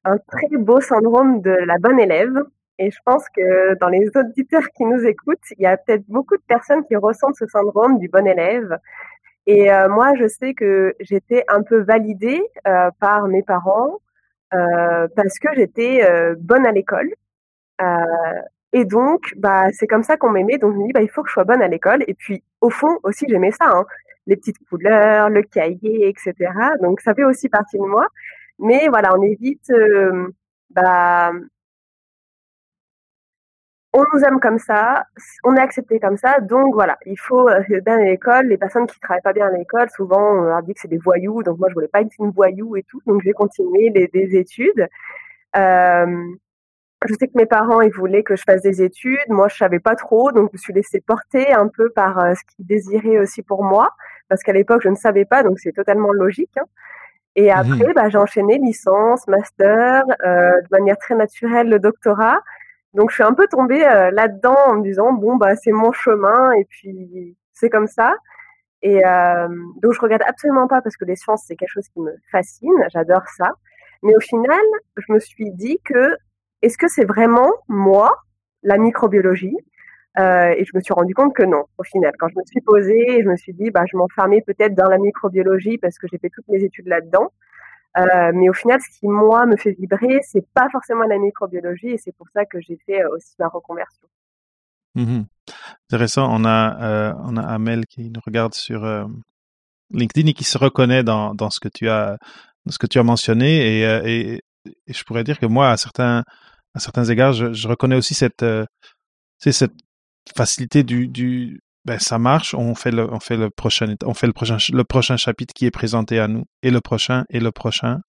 un 0.05 0.19
très 0.19 0.57
beau 0.59 0.81
syndrome 0.81 1.41
de 1.41 1.51
la 1.51 1.79
bonne 1.79 1.99
élève 1.99 2.43
et 2.81 2.91
je 2.91 2.99
pense 3.05 3.29
que 3.29 3.75
dans 3.75 3.89
les 3.89 4.09
auditeurs 4.17 4.71
qui 4.71 4.87
nous 4.87 5.05
écoutent, 5.05 5.39
il 5.59 5.63
y 5.63 5.67
a 5.67 5.77
peut-être 5.77 6.05
beaucoup 6.09 6.39
de 6.39 6.43
personnes 6.49 6.83
qui 6.87 6.97
ressentent 6.97 7.37
ce 7.37 7.47
syndrome 7.47 7.99
du 7.99 8.09
bon 8.09 8.27
élève. 8.27 8.79
Et 9.47 9.71
euh, 9.71 9.91
moi, 9.91 10.15
je 10.15 10.27
sais 10.27 10.55
que 10.55 10.95
j'étais 10.99 11.45
un 11.49 11.63
peu 11.63 11.81
validée 11.83 12.43
euh, 12.67 12.91
par 12.99 13.27
mes 13.29 13.43
parents 13.43 13.99
euh, 14.55 15.09
parce 15.15 15.39
que 15.39 15.49
j'étais 15.55 16.01
bonne 16.39 16.67
à 16.67 16.73
l'école. 16.73 17.11
Et 18.73 18.87
donc, 18.87 19.35
bah, 19.37 19.67
c'est 19.73 19.87
comme 19.87 20.03
ça 20.03 20.17
qu'on 20.17 20.31
m'aimait. 20.31 20.57
Donc, 20.57 20.73
je 20.73 20.79
me 20.79 20.87
dis, 20.87 20.93
bah, 20.95 21.03
il 21.03 21.11
faut 21.11 21.23
que 21.23 21.29
je 21.29 21.35
sois 21.35 21.45
bonne 21.45 21.61
à 21.61 21.69
l'école. 21.69 22.03
Et 22.07 22.15
puis, 22.15 22.43
au 22.63 22.71
fond, 22.71 22.99
aussi, 23.03 23.27
j'aimais 23.29 23.51
ça, 23.51 23.69
hein, 23.69 23.85
les 24.27 24.37
petites 24.37 24.59
couleurs, 24.71 25.29
le 25.29 25.43
cahier, 25.43 26.09
etc. 26.09 26.35
Donc, 26.81 27.03
ça 27.03 27.15
fait 27.15 27.25
aussi 27.25 27.51
partie 27.51 27.77
de 27.77 27.83
moi. 27.83 28.07
Mais 28.61 28.89
voilà, 28.89 29.15
on 29.17 29.23
évite 29.23 29.71
bah, 30.71 31.33
on 33.93 34.05
nous 34.15 34.23
aime 34.23 34.39
comme 34.39 34.59
ça, 34.59 35.05
on 35.43 35.57
est 35.57 35.61
accepté 35.61 35.99
comme 35.99 36.17
ça, 36.17 36.39
donc 36.41 36.75
voilà, 36.75 36.97
il 37.07 37.19
faut 37.19 37.49
euh, 37.49 37.61
bien 37.85 37.99
à 37.99 38.05
l'école. 38.05 38.47
Les 38.47 38.57
personnes 38.57 38.87
qui 38.87 39.01
travaillent 39.01 39.23
pas 39.23 39.33
bien 39.33 39.49
à 39.49 39.51
l'école, 39.51 39.91
souvent 39.91 40.33
on 40.33 40.43
leur 40.43 40.63
dit 40.63 40.75
que 40.75 40.81
c'est 40.81 40.89
des 40.89 40.99
voyous, 40.99 41.43
donc 41.43 41.59
moi 41.59 41.69
je 41.69 41.75
voulais 41.75 41.89
pas 41.89 42.01
être 42.03 42.13
une 42.21 42.31
voyou 42.31 42.77
et 42.77 42.85
tout, 42.85 43.01
donc 43.07 43.23
j'ai 43.25 43.33
continué 43.33 43.91
les, 43.91 44.07
des 44.07 44.37
études. 44.37 44.89
Euh, 45.57 46.25
je 47.09 47.15
sais 47.15 47.27
que 47.27 47.37
mes 47.37 47.47
parents 47.47 47.81
ils 47.81 47.93
voulaient 47.93 48.23
que 48.23 48.37
je 48.37 48.45
fasse 48.47 48.63
des 48.63 48.83
études, 48.83 49.29
moi 49.29 49.49
je 49.49 49.57
savais 49.57 49.81
pas 49.81 49.97
trop, 49.97 50.31
donc 50.31 50.51
je 50.51 50.57
me 50.57 50.59
suis 50.59 50.73
laissée 50.73 51.01
porter 51.01 51.53
un 51.53 51.67
peu 51.67 51.91
par 51.91 52.19
euh, 52.21 52.35
ce 52.35 52.55
qu'ils 52.55 52.67
désiraient 52.67 53.19
aussi 53.19 53.43
pour 53.43 53.65
moi, 53.65 53.91
parce 54.29 54.45
qu'à 54.45 54.53
l'époque 54.53 54.83
je 54.85 54.89
ne 54.89 54.95
savais 54.95 55.25
pas, 55.25 55.43
donc 55.43 55.59
c'est 55.59 55.73
totalement 55.73 56.13
logique. 56.13 56.57
Hein. 56.59 56.67
Et 57.37 57.49
mmh 57.49 57.57
après, 57.57 57.93
bah, 57.95 58.09
j'ai 58.09 58.19
enchaîné 58.19 58.59
licence, 58.59 59.27
master, 59.29 60.05
euh, 60.25 60.61
de 60.61 60.67
manière 60.71 60.99
très 60.99 61.15
naturelle 61.15 61.69
le 61.69 61.79
doctorat. 61.79 62.41
Donc 62.95 63.11
je 63.11 63.15
suis 63.15 63.23
un 63.23 63.35
peu 63.35 63.47
tombée 63.47 63.85
euh, 63.85 64.11
là-dedans 64.11 64.57
en 64.67 64.75
me 64.77 64.83
disant 64.83 65.13
bon 65.13 65.37
bah 65.37 65.55
c'est 65.55 65.71
mon 65.71 65.93
chemin 65.93 66.51
et 66.53 66.65
puis 66.65 67.37
c'est 67.53 67.71
comme 67.71 67.87
ça. 67.87 68.15
Et 68.83 69.07
euh, 69.07 69.49
donc 69.83 69.93
je 69.93 70.01
regarde 70.01 70.23
absolument 70.27 70.67
pas 70.67 70.81
parce 70.83 70.97
que 70.97 71.05
les 71.05 71.17
sciences 71.17 71.45
c'est 71.47 71.55
quelque 71.55 71.71
chose 71.71 71.89
qui 71.89 72.01
me 72.01 72.13
fascine, 72.33 72.73
j'adore 72.93 73.23
ça. 73.37 73.53
Mais 74.03 74.17
au 74.17 74.21
final, 74.21 74.59
je 74.97 75.13
me 75.13 75.21
suis 75.21 75.51
dit 75.53 75.79
que 75.85 76.17
est-ce 76.63 76.79
que 76.79 76.89
c'est 76.89 77.05
vraiment 77.05 77.53
moi 77.69 78.17
la 78.63 78.77
microbiologie? 78.77 79.57
Euh, 80.19 80.55
Et 80.57 80.65
je 80.65 80.71
me 80.75 80.81
suis 80.81 80.93
rendu 80.93 81.15
compte 81.15 81.35
que 81.35 81.45
non. 81.45 81.65
Au 81.79 81.85
final, 81.85 82.13
quand 82.19 82.29
je 82.29 82.39
me 82.39 82.45
suis 82.45 82.61
posée, 82.61 83.23
je 83.23 83.29
me 83.29 83.37
suis 83.37 83.53
dit 83.53 83.71
bah 83.71 83.85
je 83.91 83.97
m'enfermais 83.97 84.43
peut-être 84.43 84.75
dans 84.75 84.89
la 84.89 84.99
microbiologie 84.99 85.79
parce 85.79 85.99
que 85.99 86.07
j'ai 86.11 86.19
fait 86.19 86.31
toutes 86.31 86.49
mes 86.49 86.63
études 86.65 86.89
là-dedans. 86.89 87.33
Euh, 87.97 88.31
mais 88.35 88.49
au 88.49 88.53
final, 88.53 88.81
ce 88.81 88.99
qui 88.99 89.09
moi 89.09 89.47
me 89.47 89.57
fait 89.57 89.73
vibrer, 89.73 90.21
c'est 90.23 90.47
pas 90.55 90.69
forcément 90.71 91.05
la 91.05 91.19
microbiologie, 91.19 91.89
et 91.89 91.99
c'est 91.99 92.15
pour 92.15 92.29
ça 92.33 92.45
que 92.45 92.61
j'ai 92.61 92.79
fait 92.87 93.03
euh, 93.03 93.17
aussi 93.17 93.35
ma 93.39 93.49
reconversion. 93.49 94.07
Mmh 94.95 95.23
Intéressant. 95.89 96.29
On 96.31 96.45
a 96.45 97.15
on 97.25 97.37
a 97.37 97.43
Amel 97.43 97.87
qui 97.87 98.11
nous 98.11 98.21
regarde 98.25 98.55
sur 98.55 98.85
LinkedIn 99.91 100.29
et 100.29 100.33
qui 100.33 100.45
se 100.45 100.59
reconnaît 100.59 101.03
dans 101.03 101.35
dans 101.35 101.51
ce 101.51 101.61
que 101.61 101.69
tu 101.69 101.89
as 101.89 102.19
ce 102.69 102.79
que 102.79 102.87
tu 102.87 102.99
as 102.99 103.03
mentionné, 103.05 103.83
et, 104.05 104.41
je 104.87 105.05
pourrais 105.05 105.25
dire 105.25 105.39
que 105.39 105.47
moi, 105.47 105.71
à 105.71 105.77
certains 105.77 106.23
à 106.75 106.79
certains 106.81 107.05
égards, 107.05 107.33
je, 107.33 107.53
je 107.53 107.69
reconnais 107.69 107.97
aussi 107.97 108.15
cette 108.15 108.45
c'est 109.39 109.53
cette 109.53 109.75
facilité 110.37 110.83
du 110.83 111.09
du 111.09 111.61
ben 111.85 111.99
ça 111.99 112.19
marche, 112.19 112.55
on 112.55 112.75
fait 112.75 112.91
le, 112.91 113.11
on 113.13 113.21
fait 113.21 113.37
le 113.37 113.51
prochain, 113.51 113.95
on 114.05 114.15
fait 114.15 114.27
le 114.27 114.33
prochain, 114.33 114.59
le 114.73 114.85
prochain 114.85 115.17
chapitre 115.17 115.55
qui 115.55 115.67
est 115.67 115.71
présenté 115.71 116.19
à 116.19 116.29
nous, 116.29 116.45
et 116.63 116.71
le 116.71 116.81
prochain, 116.81 117.25
et 117.31 117.41
le 117.41 117.53
prochain, 117.53 118.01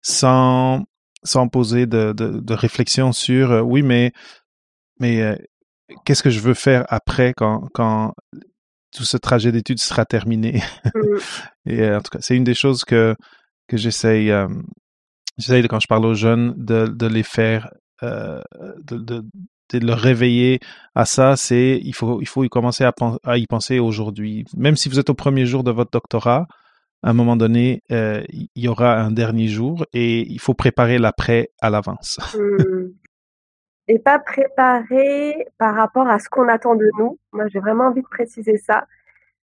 sans, 0.00 0.84
sans 1.22 1.48
poser 1.48 1.86
de, 1.86 2.12
de, 2.12 2.40
de 2.40 2.54
réflexion 2.54 3.12
sur, 3.12 3.52
euh, 3.52 3.60
oui, 3.60 3.82
mais, 3.82 4.12
mais 4.98 5.20
euh, 5.22 5.36
qu'est-ce 6.04 6.22
que 6.22 6.30
je 6.30 6.40
veux 6.40 6.54
faire 6.54 6.84
après 6.88 7.34
quand, 7.36 7.68
quand 7.74 8.14
tout 8.96 9.04
ce 9.04 9.18
trajet 9.18 9.52
d'études 9.52 9.80
sera 9.80 10.06
terminé? 10.06 10.62
Mmh. 10.94 11.00
et 11.66 11.80
euh, 11.82 11.98
en 11.98 12.00
tout 12.00 12.10
cas, 12.10 12.20
c'est 12.22 12.36
une 12.36 12.44
des 12.44 12.54
choses 12.54 12.84
que, 12.84 13.14
que 13.68 13.76
j'essaye, 13.76 14.32
j'essaye 15.36 15.68
quand 15.68 15.80
je 15.80 15.86
parle 15.86 16.06
aux 16.06 16.14
jeunes 16.14 16.54
de, 16.56 16.86
de 16.86 17.06
les 17.06 17.22
faire, 17.22 17.70
de, 18.02 18.42
de, 18.96 19.22
de 19.80 19.86
le 19.86 19.94
réveiller 19.94 20.60
à 20.94 21.04
ça, 21.04 21.36
c'est 21.36 21.80
il 21.82 21.94
faut 21.94 22.20
il 22.20 22.28
faut 22.28 22.44
y 22.44 22.48
commencer 22.48 22.84
à, 22.84 23.36
y 23.36 23.46
penser 23.46 23.78
aujourd'hui. 23.78 24.44
Même 24.56 24.76
si 24.76 24.88
vous 24.88 24.98
êtes 24.98 25.10
au 25.10 25.14
premier 25.14 25.46
jour 25.46 25.64
de 25.64 25.70
votre 25.70 25.90
doctorat, 25.90 26.46
à 27.02 27.10
un 27.10 27.12
moment 27.12 27.36
donné, 27.36 27.82
euh, 27.90 28.22
il 28.30 28.48
y 28.54 28.68
aura 28.68 28.94
un 28.94 29.10
dernier 29.10 29.48
jour 29.48 29.84
et 29.92 30.20
il 30.20 30.40
faut 30.40 30.54
préparer 30.54 30.98
l'après 30.98 31.50
à 31.60 31.68
l'avance. 31.68 32.20
Hmm. 32.36 32.92
Et 33.88 33.98
pas 33.98 34.20
préparer 34.20 35.48
par 35.58 35.74
rapport 35.74 36.08
à 36.08 36.20
ce 36.20 36.28
qu'on 36.28 36.48
attend 36.48 36.76
de 36.76 36.88
nous. 36.98 37.18
Moi, 37.32 37.48
j'ai 37.48 37.58
vraiment 37.58 37.86
envie 37.86 38.02
de 38.02 38.08
préciser 38.08 38.56
ça. 38.56 38.86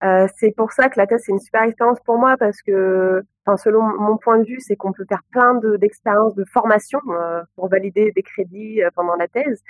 Euh, 0.02 0.26
c'est 0.36 0.50
pour 0.56 0.72
ça 0.72 0.88
que 0.88 0.98
la 0.98 1.06
thèse 1.06 1.22
c'est 1.24 1.32
une 1.32 1.38
super 1.38 1.62
expérience 1.62 2.00
pour 2.04 2.18
moi 2.18 2.36
parce 2.36 2.60
que, 2.60 3.22
selon 3.56 3.82
mon 4.00 4.16
point 4.16 4.38
de 4.38 4.44
vue, 4.44 4.60
c'est 4.60 4.74
qu'on 4.74 4.92
peut 4.92 5.06
faire 5.08 5.22
plein 5.30 5.54
d'expériences 5.78 6.34
de, 6.34 6.44
formation 6.44 7.00
euh, 7.08 7.42
pour 7.54 7.68
valider 7.68 8.10
des 8.10 8.22
crédits 8.22 8.80
pendant 8.96 9.14
la 9.14 9.28
thèse. 9.28 9.62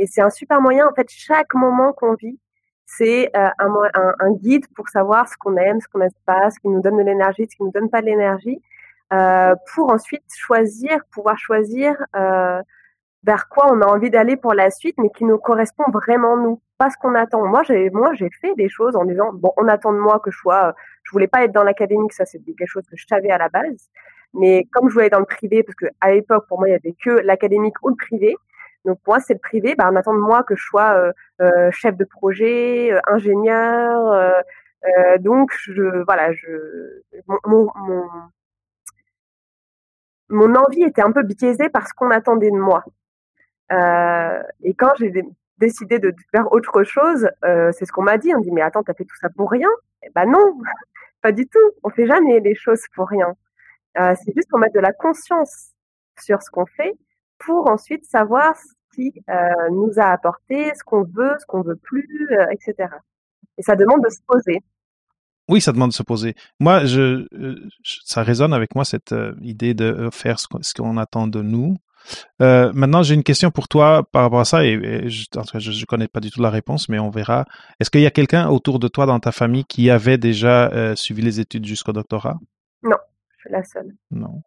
Et 0.00 0.06
c'est 0.06 0.22
un 0.22 0.30
super 0.30 0.62
moyen, 0.62 0.88
en 0.88 0.94
fait, 0.94 1.08
chaque 1.10 1.52
moment 1.52 1.92
qu'on 1.92 2.14
vit, 2.14 2.38
c'est 2.86 3.30
euh, 3.36 3.48
un, 3.58 3.74
un, 3.94 4.14
un, 4.18 4.32
guide 4.32 4.64
pour 4.74 4.88
savoir 4.88 5.28
ce 5.28 5.36
qu'on 5.36 5.58
aime, 5.58 5.78
ce 5.78 5.88
qu'on 5.88 5.98
n'aime 5.98 6.08
pas, 6.24 6.50
ce 6.50 6.58
qui 6.58 6.68
nous 6.68 6.80
donne 6.80 6.96
de 6.96 7.02
l'énergie, 7.02 7.46
ce 7.50 7.54
qui 7.54 7.62
nous 7.62 7.70
donne 7.70 7.90
pas 7.90 8.00
de 8.00 8.06
l'énergie, 8.06 8.62
euh, 9.12 9.54
pour 9.74 9.90
ensuite 9.92 10.24
choisir, 10.34 11.04
pouvoir 11.12 11.36
choisir 11.36 11.94
euh, 12.16 12.62
vers 13.24 13.50
quoi 13.50 13.70
on 13.70 13.82
a 13.82 13.86
envie 13.86 14.08
d'aller 14.08 14.38
pour 14.38 14.54
la 14.54 14.70
suite, 14.70 14.96
mais 14.96 15.10
qui 15.10 15.26
nous 15.26 15.36
correspond 15.36 15.84
vraiment 15.92 16.34
nous, 16.38 16.62
pas 16.78 16.88
ce 16.88 16.96
qu'on 16.96 17.14
attend. 17.14 17.46
Moi, 17.46 17.62
j'ai 17.64 17.90
moi 17.90 18.14
j'ai 18.14 18.30
fait 18.40 18.54
des 18.54 18.70
choses 18.70 18.96
en 18.96 19.04
disant 19.04 19.34
bon, 19.34 19.52
on 19.58 19.68
attend 19.68 19.92
de 19.92 19.98
moi 19.98 20.18
que 20.18 20.30
je 20.30 20.38
sois, 20.38 20.74
je 21.02 21.10
voulais 21.12 21.28
pas 21.28 21.44
être 21.44 21.52
dans 21.52 21.62
l'académique, 21.62 22.14
ça 22.14 22.24
c'est 22.24 22.38
quelque 22.38 22.66
chose 22.66 22.86
que 22.90 22.96
je 22.96 23.06
savais 23.06 23.30
à 23.30 23.36
la 23.36 23.50
base, 23.50 23.90
mais 24.32 24.66
comme 24.72 24.88
je 24.88 24.94
voulais 24.94 25.06
être 25.08 25.12
dans 25.12 25.18
le 25.18 25.26
privé, 25.26 25.62
parce 25.62 25.76
que 25.76 25.86
à 26.00 26.10
l'époque 26.10 26.46
pour 26.48 26.58
moi 26.58 26.68
il 26.68 26.72
y 26.72 26.74
avait 26.74 26.94
que 27.04 27.10
l'académique 27.10 27.74
ou 27.82 27.90
le 27.90 27.96
privé, 27.96 28.34
donc 28.84 29.00
pour 29.02 29.14
moi, 29.14 29.20
c'est 29.20 29.34
le 29.34 29.38
privé. 29.40 29.74
Bah, 29.74 29.88
on 29.92 29.96
attend 29.96 30.14
de 30.14 30.18
moi 30.18 30.42
que 30.42 30.56
je 30.56 30.62
sois 30.64 30.94
euh, 30.94 31.12
euh 31.40 31.70
chef 31.70 31.96
de 31.96 32.04
projet, 32.04 32.92
euh, 32.92 33.00
ingénieur. 33.06 34.34
Donc 35.20 35.52
je 35.58 36.04
voilà, 36.04 36.32
je 36.32 37.02
mon, 40.30 40.54
envie 40.54 40.84
était 40.84 41.02
un 41.02 41.12
peu 41.12 41.22
biaisée 41.22 41.68
par 41.68 41.86
ce 41.88 41.92
qu'on 41.94 42.10
attendait 42.10 42.50
de 42.50 42.56
moi. 42.56 42.84
et 44.62 44.74
quand 44.74 44.92
j'ai 44.98 45.12
décidé 45.58 45.98
de 45.98 46.14
faire 46.30 46.50
autre 46.52 46.82
chose, 46.84 47.28
c'est 47.42 47.84
ce 47.84 47.92
qu'on 47.92 48.02
m'a 48.02 48.18
dit. 48.18 48.34
On 48.34 48.40
dit 48.40 48.52
mais 48.52 48.62
attends, 48.62 48.82
t'as 48.82 48.94
fait 48.94 49.04
tout 49.04 49.16
ça 49.20 49.28
pour 49.30 49.50
rien? 49.50 49.68
Eh 50.02 50.08
Ben 50.14 50.26
non, 50.26 50.58
pas 51.22 51.32
du 51.32 51.46
tout. 51.46 51.58
On 51.84 51.90
fait 51.90 52.06
jamais 52.06 52.40
les 52.40 52.54
choses 52.54 52.82
pour 52.94 53.08
rien. 53.08 53.34
c'est 53.96 54.32
juste 54.34 54.50
qu'on 54.50 54.58
met 54.58 54.70
de 54.70 54.80
la 54.80 54.92
conscience 54.92 55.72
sur 56.18 56.42
ce 56.42 56.50
qu'on 56.50 56.66
fait 56.66 56.94
pour 57.40 57.68
ensuite 57.68 58.04
savoir 58.04 58.54
ce 58.56 58.94
qui 58.94 59.12
euh, 59.28 59.34
nous 59.70 59.92
a 59.96 60.04
apporté, 60.04 60.72
ce 60.74 60.84
qu'on 60.84 61.02
veut, 61.02 61.34
ce 61.40 61.46
qu'on 61.46 61.62
veut 61.62 61.76
plus, 61.76 62.28
euh, 62.32 62.46
etc. 62.50 62.88
Et 63.58 63.62
ça 63.62 63.76
demande 63.76 64.02
de 64.04 64.10
se 64.10 64.20
poser. 64.26 64.60
Oui, 65.48 65.60
ça 65.60 65.72
demande 65.72 65.90
de 65.90 65.94
se 65.94 66.04
poser. 66.04 66.34
Moi, 66.60 66.84
je, 66.84 67.26
ça 68.04 68.22
résonne 68.22 68.52
avec 68.52 68.74
moi 68.76 68.84
cette 68.84 69.12
euh, 69.12 69.34
idée 69.42 69.74
de 69.74 70.08
faire 70.12 70.38
ce 70.38 70.46
qu'on 70.74 70.96
attend 70.96 71.26
de 71.26 71.42
nous. 71.42 71.76
Euh, 72.40 72.72
maintenant, 72.72 73.02
j'ai 73.02 73.14
une 73.14 73.24
question 73.24 73.50
pour 73.50 73.68
toi 73.68 74.08
par 74.12 74.22
rapport 74.22 74.40
à 74.40 74.44
ça, 74.44 74.64
et, 74.64 75.08
je, 75.08 75.26
ne 75.34 75.84
connais 75.86 76.08
pas 76.08 76.20
du 76.20 76.30
tout 76.30 76.40
la 76.40 76.50
réponse, 76.50 76.88
mais 76.88 76.98
on 76.98 77.10
verra. 77.10 77.46
Est-ce 77.78 77.90
qu'il 77.90 78.00
y 78.00 78.06
a 78.06 78.10
quelqu'un 78.10 78.48
autour 78.48 78.78
de 78.78 78.88
toi 78.88 79.06
dans 79.06 79.18
ta 79.18 79.32
famille 79.32 79.64
qui 79.64 79.90
avait 79.90 80.18
déjà 80.18 80.94
suivi 80.96 81.20
les 81.20 81.40
études 81.40 81.66
jusqu'au 81.66 81.92
doctorat? 81.92 82.38
Non, 82.82 82.96
je 83.36 83.40
suis 83.40 83.50
la 83.50 83.64
seule. 83.64 83.92
Non. 84.10 84.42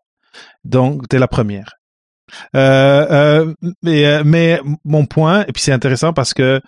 Donc, 0.64 1.08
tu 1.10 1.16
es 1.16 1.20
la 1.20 1.28
première. 1.28 1.76
Euh, 2.56 3.46
euh, 3.46 3.54
mais, 3.82 4.06
euh, 4.06 4.24
mais 4.26 4.60
mon 4.84 5.06
point, 5.06 5.46
et 5.46 5.52
puis 5.52 5.62
c'est 5.62 5.72
intéressant 5.72 6.14
parce 6.14 6.34
que 6.34 6.62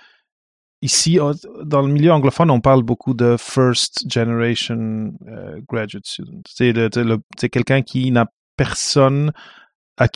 ici, 0.81 1.19
dans 1.63 1.81
le 1.81 1.91
milieu 1.91 2.11
anglophone, 2.11 2.51
on 2.51 2.61
parle 2.61 2.83
beaucoup 2.83 3.13
de 3.13 3.35
first 3.39 4.03
generation 4.11 5.13
graduate 5.67 6.05
student. 6.05 6.41
C'est 6.45 7.49
quelqu'un 7.49 7.81
qui 7.81 8.11
n'a 8.11 8.27
personne 8.57 9.31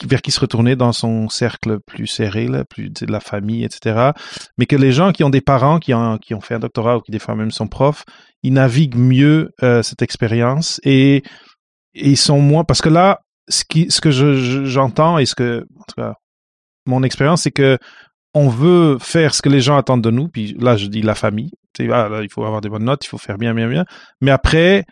vers 0.04 0.22
qui 0.22 0.32
se 0.32 0.42
retourner 0.42 0.76
dans 0.76 0.92
son 0.92 1.30
cercle 1.30 1.80
plus 1.80 2.06
serré, 2.06 2.48
plus 2.70 2.90
de 2.90 3.12
la 3.12 3.22
famille, 3.22 3.64
etc. 3.64 4.12
Mais 4.58 4.66
que 4.66 4.76
les 4.76 4.92
gens 4.92 5.14
qui 5.14 5.24
ont 5.24 5.30
des 5.30 5.42
parents 5.42 5.80
qui 5.80 5.94
ont, 5.94 6.18
qui 6.18 6.36
ont 6.36 6.42
fait 6.42 6.56
un 6.56 6.60
doctorat 6.60 6.98
ou 6.98 7.02
qui 7.02 7.12
des 7.12 7.20
fois 7.20 7.36
même 7.36 7.50
sont 7.50 7.68
profs, 7.68 8.04
ils 8.44 8.54
naviguent 8.54 8.98
mieux 8.98 9.52
cette 9.82 10.02
expérience 10.02 10.80
et 10.84 11.24
ils 11.96 12.18
sont 12.18 12.42
moins 12.42 12.64
parce 12.64 12.82
que 12.82 12.90
là 12.90 13.22
ce 13.50 13.64
qui, 13.68 13.90
ce 13.90 14.00
que 14.00 14.12
j'entends 14.12 15.18
et 15.18 15.26
ce 15.26 15.36
que, 15.36 15.66
en 15.78 15.84
tout 15.84 15.96
cas, 15.98 16.14
mon 16.86 17.04
expérience, 17.04 17.44
c'est 17.44 17.52
que 17.52 17.78
on 18.34 18.48
veut 18.48 18.98
faire 19.00 19.34
ce 19.34 19.42
que 19.42 19.50
les 19.50 19.62
gens 19.62 19.78
attendent 19.78 20.04
de 20.04 20.12
nous. 20.12 20.28
Puis 20.28 20.56
là, 20.60 20.78
je 20.78 20.88
dis 20.88 21.02
la 21.02 21.16
famille. 21.16 21.52
Ah, 21.80 22.10
là, 22.10 22.22
il 22.22 22.32
faut 22.32 22.44
avoir 22.44 22.62
des 22.62 22.70
bonnes 22.70 22.84
notes, 22.84 23.06
il 23.06 23.08
faut 23.08 23.18
faire 23.18 23.38
bien, 23.38 23.54
bien, 23.54 23.68
bien. 23.68 23.86
Mais 24.22 24.32
après, 24.32 24.86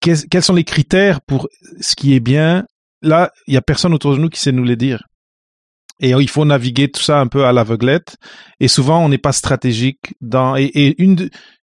quels 0.00 0.42
sont 0.42 0.54
les 0.54 0.64
critères 0.64 1.20
pour 1.20 1.48
ce 1.80 1.96
qui 1.96 2.14
est 2.14 2.20
bien? 2.20 2.64
Là, 3.02 3.32
il 3.46 3.54
y 3.54 3.56
a 3.56 3.62
personne 3.62 3.92
autour 3.92 4.12
de 4.12 4.18
nous 4.18 4.28
qui 4.28 4.40
sait 4.40 4.52
nous 4.52 4.64
les 4.64 4.76
dire. 4.76 5.02
Et 6.00 6.10
il 6.10 6.28
faut 6.28 6.44
naviguer 6.44 6.90
tout 6.90 7.02
ça 7.02 7.20
un 7.20 7.26
peu 7.26 7.44
à 7.44 7.52
l'aveuglette. 7.52 8.16
Et 8.60 8.68
souvent, 8.68 9.04
on 9.04 9.08
n'est 9.08 9.18
pas 9.18 9.32
stratégique 9.32 10.14
dans. 10.20 10.56
Et, 10.56 10.94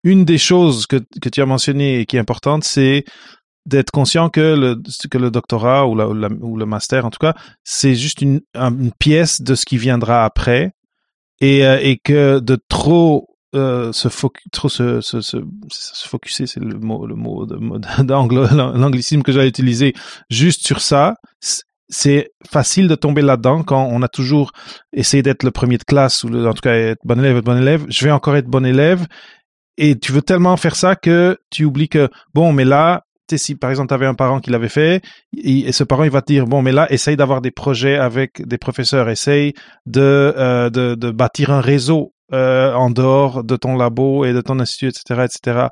une, 0.03 0.25
des 0.25 0.37
choses 0.39 0.87
que, 0.87 0.97
que 1.21 1.29
tu 1.29 1.41
as 1.41 1.45
mentionnées 1.45 1.99
et 1.99 2.05
qui 2.05 2.17
est 2.17 2.19
importante, 2.19 2.63
c'est 2.63 3.03
d'être 3.65 3.91
conscient 3.91 4.29
que 4.29 4.55
le, 4.55 4.81
que 5.09 5.17
le 5.17 5.31
doctorat 5.31 5.87
ou, 5.87 5.95
la, 5.95 6.07
ou, 6.07 6.57
le 6.57 6.65
master, 6.65 7.05
en 7.05 7.09
tout 7.09 7.19
cas, 7.19 7.35
c'est 7.63 7.95
juste 7.95 8.21
une, 8.21 8.41
une, 8.55 8.91
pièce 8.91 9.41
de 9.41 9.55
ce 9.55 9.65
qui 9.65 9.77
viendra 9.77 10.25
après 10.25 10.73
et, 11.39 11.65
euh, 11.65 11.79
et 11.81 11.97
que 11.97 12.39
de 12.39 12.57
trop 12.67 13.27
euh, 13.53 13.91
se 13.91 14.07
focus, 14.07 14.45
trop 14.51 14.69
se, 14.69 15.01
se, 15.01 15.21
se, 15.21 15.37
se 15.69 16.07
focuser, 16.07 16.47
c'est 16.47 16.61
le 16.61 16.79
mot, 16.79 17.05
le 17.05 17.15
mot 17.15 17.45
l'anglicisme 18.07 19.23
que 19.23 19.31
j'allais 19.31 19.49
utiliser, 19.49 19.93
juste 20.29 20.65
sur 20.65 20.81
ça, 20.81 21.15
c'est 21.91 22.31
facile 22.49 22.87
de 22.87 22.95
tomber 22.95 23.21
là-dedans 23.21 23.63
quand 23.63 23.85
on 23.91 24.01
a 24.01 24.07
toujours 24.07 24.53
essayé 24.93 25.21
d'être 25.21 25.43
le 25.43 25.51
premier 25.51 25.77
de 25.77 25.83
classe 25.83 26.23
ou 26.23 26.33
en 26.33 26.53
tout 26.53 26.61
cas 26.61 26.73
être 26.73 27.01
bon 27.03 27.19
élève, 27.19 27.37
être 27.37 27.45
bon 27.45 27.57
élève. 27.57 27.85
Je 27.89 28.05
vais 28.05 28.11
encore 28.11 28.37
être 28.37 28.47
bon 28.47 28.65
élève 28.65 29.05
et 29.77 29.99
tu 29.99 30.13
veux 30.13 30.21
tellement 30.21 30.55
faire 30.55 30.75
ça 30.75 30.95
que 30.95 31.37
tu 31.49 31.65
oublies 31.65 31.89
que 31.89 32.09
bon, 32.33 32.53
mais 32.53 32.65
là, 32.65 33.03
si 33.37 33.55
par 33.55 33.69
exemple 33.69 33.89
tu 33.89 33.93
avais 33.93 34.05
un 34.05 34.13
parent 34.13 34.39
qui 34.39 34.49
l'avait 34.49 34.69
fait, 34.69 35.01
et, 35.37 35.71
ce 35.71 35.83
parent 35.83 36.03
il 36.03 36.11
va 36.11 36.21
te 36.21 36.31
dire 36.31 36.45
bon 36.45 36.61
mais 36.61 36.71
là 36.71 36.91
essaye 36.91 37.15
d'avoir 37.15 37.41
des 37.41 37.51
projets 37.51 37.97
avec 37.97 38.47
des 38.47 38.57
professeurs, 38.57 39.09
essaye 39.09 39.53
de 39.85 40.01
euh, 40.01 40.69
de, 40.69 40.95
de, 40.95 41.11
bâtir 41.11 41.51
un 41.51 41.61
réseau 41.61 42.13
euh, 42.33 42.73
en 42.73 42.89
dehors 42.89 43.43
de 43.43 43.55
ton 43.55 43.75
labo 43.75 44.25
et 44.25 44.33
de 44.33 44.41
ton 44.41 44.59
institut, 44.59 44.87
etc., 44.87 45.25
etc. 45.25 45.67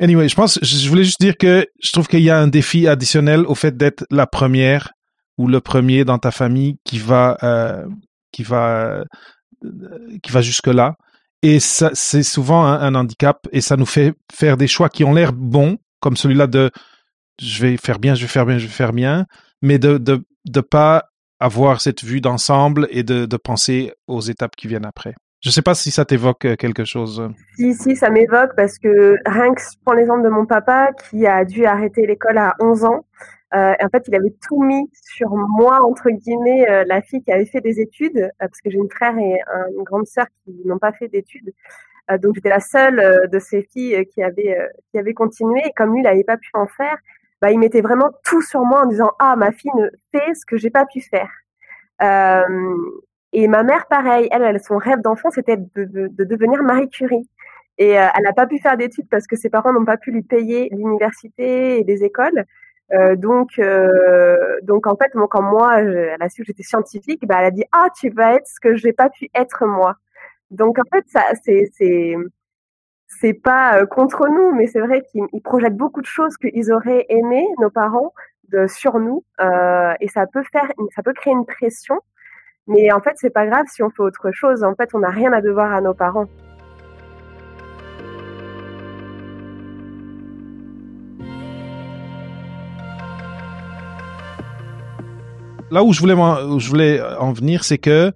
Anyway, 0.00 0.28
je 0.28 0.36
pense, 0.36 0.58
je 0.62 0.88
voulais 0.88 1.02
juste 1.02 1.20
dire 1.20 1.36
que 1.36 1.66
je 1.82 1.90
trouve 1.90 2.06
qu'il 2.06 2.20
y 2.20 2.30
a 2.30 2.38
un 2.38 2.46
défi 2.46 2.86
additionnel 2.86 3.44
au 3.46 3.56
fait 3.56 3.76
d'être 3.76 4.04
la 4.10 4.28
première 4.28 4.92
ou 5.38 5.48
le 5.48 5.60
premier 5.60 6.04
dans 6.04 6.18
ta 6.18 6.30
famille 6.30 6.76
qui 6.84 6.98
va 6.98 7.36
euh, 7.42 7.84
qui 8.30 8.42
va 8.44 9.04
qui 10.22 10.30
va 10.30 10.40
jusque 10.40 10.68
là. 10.68 10.94
Et 11.42 11.60
ça, 11.60 11.90
c'est 11.94 12.22
souvent 12.22 12.64
un, 12.64 12.80
un, 12.80 12.94
handicap 12.94 13.46
et 13.52 13.60
ça 13.60 13.76
nous 13.76 13.86
fait 13.86 14.12
faire 14.32 14.56
des 14.56 14.66
choix 14.66 14.88
qui 14.88 15.04
ont 15.04 15.14
l'air 15.14 15.32
bons, 15.32 15.78
comme 16.00 16.16
celui-là 16.16 16.46
de 16.46 16.70
je 17.40 17.62
vais 17.62 17.76
faire 17.76 17.98
bien, 17.98 18.14
je 18.14 18.22
vais 18.22 18.28
faire 18.28 18.46
bien, 18.46 18.58
je 18.58 18.66
vais 18.66 18.72
faire 18.72 18.92
bien, 18.92 19.26
mais 19.62 19.78
de 19.78 19.98
de 19.98 20.24
de 20.44 20.60
pas 20.60 21.10
avoir 21.40 21.80
cette 21.80 22.02
vue 22.02 22.20
d'ensemble 22.20 22.88
et 22.90 23.02
de, 23.02 23.26
de 23.26 23.36
penser 23.36 23.92
aux 24.06 24.20
étapes 24.20 24.56
qui 24.56 24.66
viennent 24.66 24.86
après. 24.86 25.14
Je 25.40 25.50
ne 25.50 25.52
sais 25.52 25.62
pas 25.62 25.74
si 25.74 25.92
ça 25.92 26.04
t'évoque 26.04 26.44
euh, 26.46 26.56
quelque 26.56 26.84
chose. 26.84 27.30
Si, 27.56 27.72
si, 27.74 27.94
ça 27.94 28.10
m'évoque 28.10 28.56
parce 28.56 28.76
que 28.78 29.16
rien 29.24 29.54
que 29.54 29.60
je 29.60 29.76
prends 29.84 29.94
l'exemple 29.94 30.24
de 30.24 30.30
mon 30.30 30.46
papa 30.46 30.90
qui 31.08 31.26
a 31.26 31.44
dû 31.44 31.64
arrêter 31.64 32.06
l'école 32.06 32.38
à 32.38 32.54
11 32.60 32.84
ans. 32.84 33.06
Euh, 33.54 33.72
en 33.80 33.88
fait, 33.88 34.02
il 34.08 34.14
avait 34.16 34.34
tout 34.46 34.62
mis 34.62 34.90
sur 34.92 35.30
moi, 35.30 35.78
entre 35.84 36.10
guillemets, 36.10 36.68
euh, 36.68 36.84
la 36.86 37.02
fille 37.02 37.22
qui 37.22 37.32
avait 37.32 37.46
fait 37.46 37.60
des 37.60 37.80
études, 37.80 38.30
parce 38.38 38.60
que 38.60 38.68
j'ai 38.70 38.76
une 38.76 38.90
frère 38.90 39.16
et 39.16 39.40
une 39.74 39.84
grande 39.84 40.06
sœur 40.06 40.26
qui 40.44 40.52
n'ont 40.66 40.78
pas 40.78 40.92
fait 40.92 41.08
d'études. 41.08 41.54
Euh, 42.10 42.18
donc 42.18 42.34
j'étais 42.34 42.48
la 42.48 42.60
seule 42.60 43.00
euh, 43.00 43.26
de 43.26 43.38
ces 43.38 43.62
filles 43.62 43.96
euh, 43.96 44.04
qui 44.04 44.22
avait 44.22 44.56
qui 44.90 44.98
avait 44.98 45.14
continué. 45.14 45.60
Et 45.66 45.72
comme 45.76 45.92
lui, 45.92 46.00
il 46.00 46.04
n'avait 46.04 46.24
pas 46.24 46.36
pu 46.36 46.50
en 46.54 46.66
faire, 46.66 46.96
bah, 47.42 47.50
il 47.50 47.58
mettait 47.58 47.80
vraiment 47.80 48.10
tout 48.24 48.42
sur 48.42 48.64
moi 48.64 48.82
en 48.82 48.86
disant 48.86 49.12
ah 49.18 49.36
ma 49.36 49.52
fille 49.52 49.70
ne 49.76 49.88
fait 50.12 50.34
ce 50.34 50.44
que 50.46 50.56
j'ai 50.56 50.70
pas 50.70 50.86
pu 50.86 51.00
faire. 51.00 51.30
et 53.32 53.48
ma 53.48 53.62
mère, 53.62 53.86
pareil, 53.88 54.28
elle, 54.32 54.42
elle 54.42 54.60
son 54.60 54.78
rêve 54.78 55.00
d'enfant, 55.00 55.30
c'était 55.30 55.56
de, 55.56 55.84
de, 55.84 56.08
de, 56.08 56.24
devenir 56.24 56.62
Marie 56.62 56.88
Curie. 56.90 57.28
Et 57.78 57.90
elle 57.90 58.22
n'a 58.24 58.32
pas 58.32 58.46
pu 58.46 58.58
faire 58.58 58.76
d'études 58.76 59.08
parce 59.08 59.26
que 59.26 59.36
ses 59.36 59.50
parents 59.50 59.72
n'ont 59.72 59.84
pas 59.84 59.96
pu 59.98 60.10
lui 60.10 60.22
payer 60.22 60.68
l'université 60.72 61.78
et 61.78 61.84
des 61.84 62.04
écoles. 62.04 62.44
Donc, 63.16 63.60
donc 64.62 64.86
en 64.86 64.96
fait, 64.96 65.12
quand 65.30 65.42
moi, 65.42 65.80
elle 65.80 66.16
a 66.20 66.28
su 66.28 66.42
que 66.42 66.46
j'étais 66.46 66.62
scientifique, 66.64 67.26
bah, 67.26 67.36
elle 67.40 67.46
a 67.46 67.50
dit 67.52 67.64
ah 67.72 67.88
tu 67.98 68.10
vas 68.10 68.34
être 68.34 68.46
ce 68.46 68.60
que 68.60 68.74
j'ai 68.76 68.92
pas 68.92 69.10
pu 69.10 69.28
être 69.34 69.66
moi. 69.66 69.96
Donc 70.50 70.78
en 70.78 70.88
fait, 70.92 71.04
ça, 71.08 71.22
c'est, 71.44 71.70
c'est, 71.74 72.16
c'est 73.06 73.34
pas 73.34 73.78
euh, 73.78 73.86
contre 73.86 74.28
nous, 74.28 74.54
mais 74.54 74.66
c'est 74.66 74.80
vrai 74.80 75.02
qu'ils 75.02 75.42
projettent 75.42 75.76
beaucoup 75.76 76.00
de 76.00 76.06
choses 76.06 76.36
qu'ils 76.36 76.72
auraient 76.72 77.06
aimé, 77.08 77.46
nos 77.60 77.70
parents, 77.70 78.12
sur 78.66 78.98
nous, 78.98 79.24
euh, 79.40 79.92
et 80.00 80.08
ça 80.08 80.26
peut 80.26 80.42
faire, 80.50 80.68
ça 80.94 81.02
peut 81.02 81.12
créer 81.12 81.32
une 81.32 81.44
pression. 81.44 82.00
Mais 82.66 82.92
en 82.92 83.00
fait, 83.00 83.12
c'est 83.16 83.30
pas 83.30 83.46
grave 83.46 83.66
si 83.68 83.82
on 83.82 83.90
fait 83.90 84.02
autre 84.02 84.30
chose. 84.30 84.62
En 84.62 84.74
fait, 84.74 84.90
on 84.94 85.00
n'a 85.00 85.10
rien 85.10 85.32
à 85.32 85.40
devoir 85.40 85.72
à 85.72 85.80
nos 85.80 85.94
parents. 85.94 86.26
Là 95.70 95.84
où 95.84 95.92
je 95.92 96.00
voulais, 96.00 96.14
où 96.14 96.58
je 96.58 96.68
voulais 96.68 97.00
en 97.18 97.32
venir, 97.32 97.64
c'est 97.64 97.76
que 97.76 98.12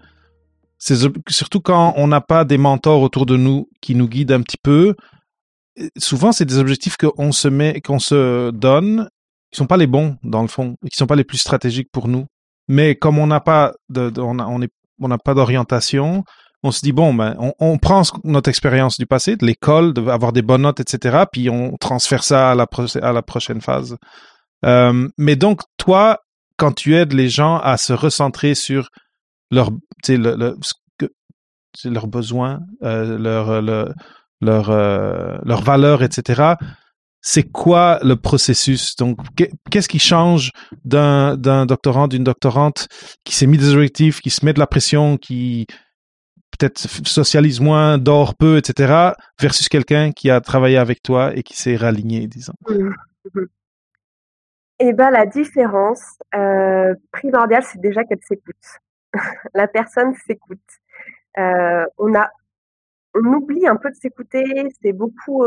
c'est 0.85 0.97
surtout 1.29 1.61
quand 1.61 1.95
on 1.97 2.09
n'a 2.09 2.21
pas 2.21 2.45
des 2.45 2.59
mentors 2.59 3.03
autour 3.03 3.25
de 3.25 3.37
nous 3.37 3.69
qui 3.81 3.95
nous 3.95 4.09
guident 4.09 4.33
un 4.33 4.43
petit 4.43 4.57
peu. 4.61 4.97
Souvent, 5.97 6.33
c'est 6.33 6.45
des 6.45 6.59
objectifs 6.59 6.97
qu'on 6.97 7.31
se 7.31 7.47
met, 7.47 7.81
qu'on 7.81 8.01
se 8.01 8.51
donne, 8.51 9.09
qui 9.53 9.59
sont 9.59 9.69
pas 9.69 9.77
les 9.77 9.87
bons 9.87 10.17
dans 10.25 10.43
le 10.43 10.49
fond, 10.49 10.75
qui 10.91 10.97
sont 10.97 11.07
pas 11.07 11.15
les 11.15 11.23
plus 11.23 11.39
stratégiques 11.39 11.89
pour 11.93 12.09
nous. 12.09 12.27
Mais 12.67 12.97
comme 12.97 13.19
on 13.19 13.29
n'a 13.29 13.39
pas 13.39 13.75
de, 13.91 14.13
on, 14.19 14.35
n'a 14.35 15.19
pas 15.19 15.35
d'orientation, 15.35 16.25
on 16.65 16.73
se 16.73 16.81
dit 16.81 16.91
bon, 16.91 17.15
ben, 17.15 17.37
on, 17.61 17.79
prend 17.79 18.03
notre 18.25 18.51
expérience 18.51 18.99
du 18.99 19.07
passé, 19.07 19.37
de 19.37 19.47
l'école, 19.47 19.93
d'avoir 19.95 20.33
des 20.33 20.43
bonnes 20.43 20.63
notes, 20.63 20.81
etc., 20.81 21.27
puis 21.31 21.49
on 21.49 21.77
transfère 21.77 22.25
ça 22.25 22.51
à 22.51 22.55
la, 22.57 22.67
à 23.03 23.13
la 23.13 23.23
prochaine 23.23 23.61
phase. 23.61 23.97
Euh, 24.67 25.09
mais 25.17 25.37
donc, 25.37 25.61
toi, 25.77 26.19
quand 26.57 26.73
tu 26.73 26.97
aides 26.97 27.13
les 27.13 27.29
gens 27.29 27.59
à 27.59 27.77
se 27.77 27.93
recentrer 27.93 28.57
sur 28.57 28.89
leur, 29.53 29.71
le, 30.09 30.35
le, 30.37 30.57
leurs 31.85 32.07
besoins, 32.09 32.61
euh, 32.83 33.19
leur, 33.19 33.63
leur, 33.63 33.95
leur, 34.41 34.71
euh, 34.71 35.39
leurs 35.45 35.63
valeurs, 35.63 36.03
etc., 36.03 36.55
c'est 37.25 37.45
quoi 37.45 38.01
le 38.03 38.17
processus? 38.17 38.97
Donc, 38.97 39.19
qu'est-ce 39.71 39.89
qui 39.89 40.01
change 40.01 40.51
d'un, 40.85 41.37
d'un 41.37 41.67
doctorant, 41.67 42.09
d'une 42.09 42.25
doctorante 42.25 42.89
qui 43.23 43.37
s'est 43.37 43.47
mis 43.47 43.59
des 43.59 43.75
objectifs, 43.75 44.21
qui 44.21 44.31
se 44.31 44.45
met 44.45 44.53
de 44.53 44.59
la 44.59 44.67
pression, 44.67 45.19
qui 45.19 45.69
peut-être 46.51 46.79
socialise 46.79 47.61
moins, 47.61 47.97
dort 47.97 48.35
peu, 48.35 48.57
etc., 48.59 49.13
versus 49.41 49.69
quelqu'un 49.69 50.11
qui 50.11 50.31
a 50.31 50.41
travaillé 50.41 50.79
avec 50.79 51.01
toi 51.01 51.33
et 51.37 51.45
qui 51.45 51.57
s'est 51.57 51.77
raligné, 51.77 52.27
disons? 52.27 52.55
Mmh. 52.69 52.91
Eh 54.81 54.93
ben, 54.93 55.11
la 55.11 55.27
différence 55.27 56.03
euh, 56.35 56.93
primordiale, 57.13 57.63
c'est 57.63 57.81
déjà 57.81 58.03
qu'elle 58.03 58.19
s'écoute. 58.27 58.57
la 59.55 59.69
personne 59.69 60.15
s'écoute. 60.27 60.59
Euh, 61.39 61.85
on 61.99 62.15
a, 62.15 62.31
on 63.15 63.25
oublie 63.35 63.67
un 63.67 63.77
peu 63.77 63.91
de 63.91 63.97
s'écouter. 63.97 64.69
C'est 64.83 64.93
beaucoup. 64.93 65.45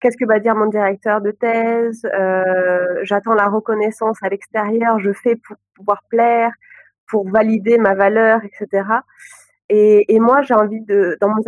Qu'est-ce 0.00 0.16
que 0.18 0.26
va 0.26 0.40
dire 0.40 0.54
mon 0.54 0.66
directeur 0.66 1.20
de 1.20 1.30
thèse 1.30 2.04
euh, 2.04 3.00
J'attends 3.02 3.34
la 3.34 3.48
reconnaissance 3.48 4.18
à 4.22 4.28
l'extérieur. 4.28 4.98
Je 4.98 5.12
fais 5.12 5.36
pour 5.36 5.56
pouvoir 5.74 6.02
plaire, 6.10 6.52
pour 7.08 7.28
valider 7.28 7.78
ma 7.78 7.94
valeur, 7.94 8.40
etc. 8.44 8.84
Et, 9.68 10.20
moi, 10.20 10.42
j'ai 10.42 10.54
envie 10.54 10.80
de, 10.82 11.16
dans 11.20 11.28
mon 11.28 11.42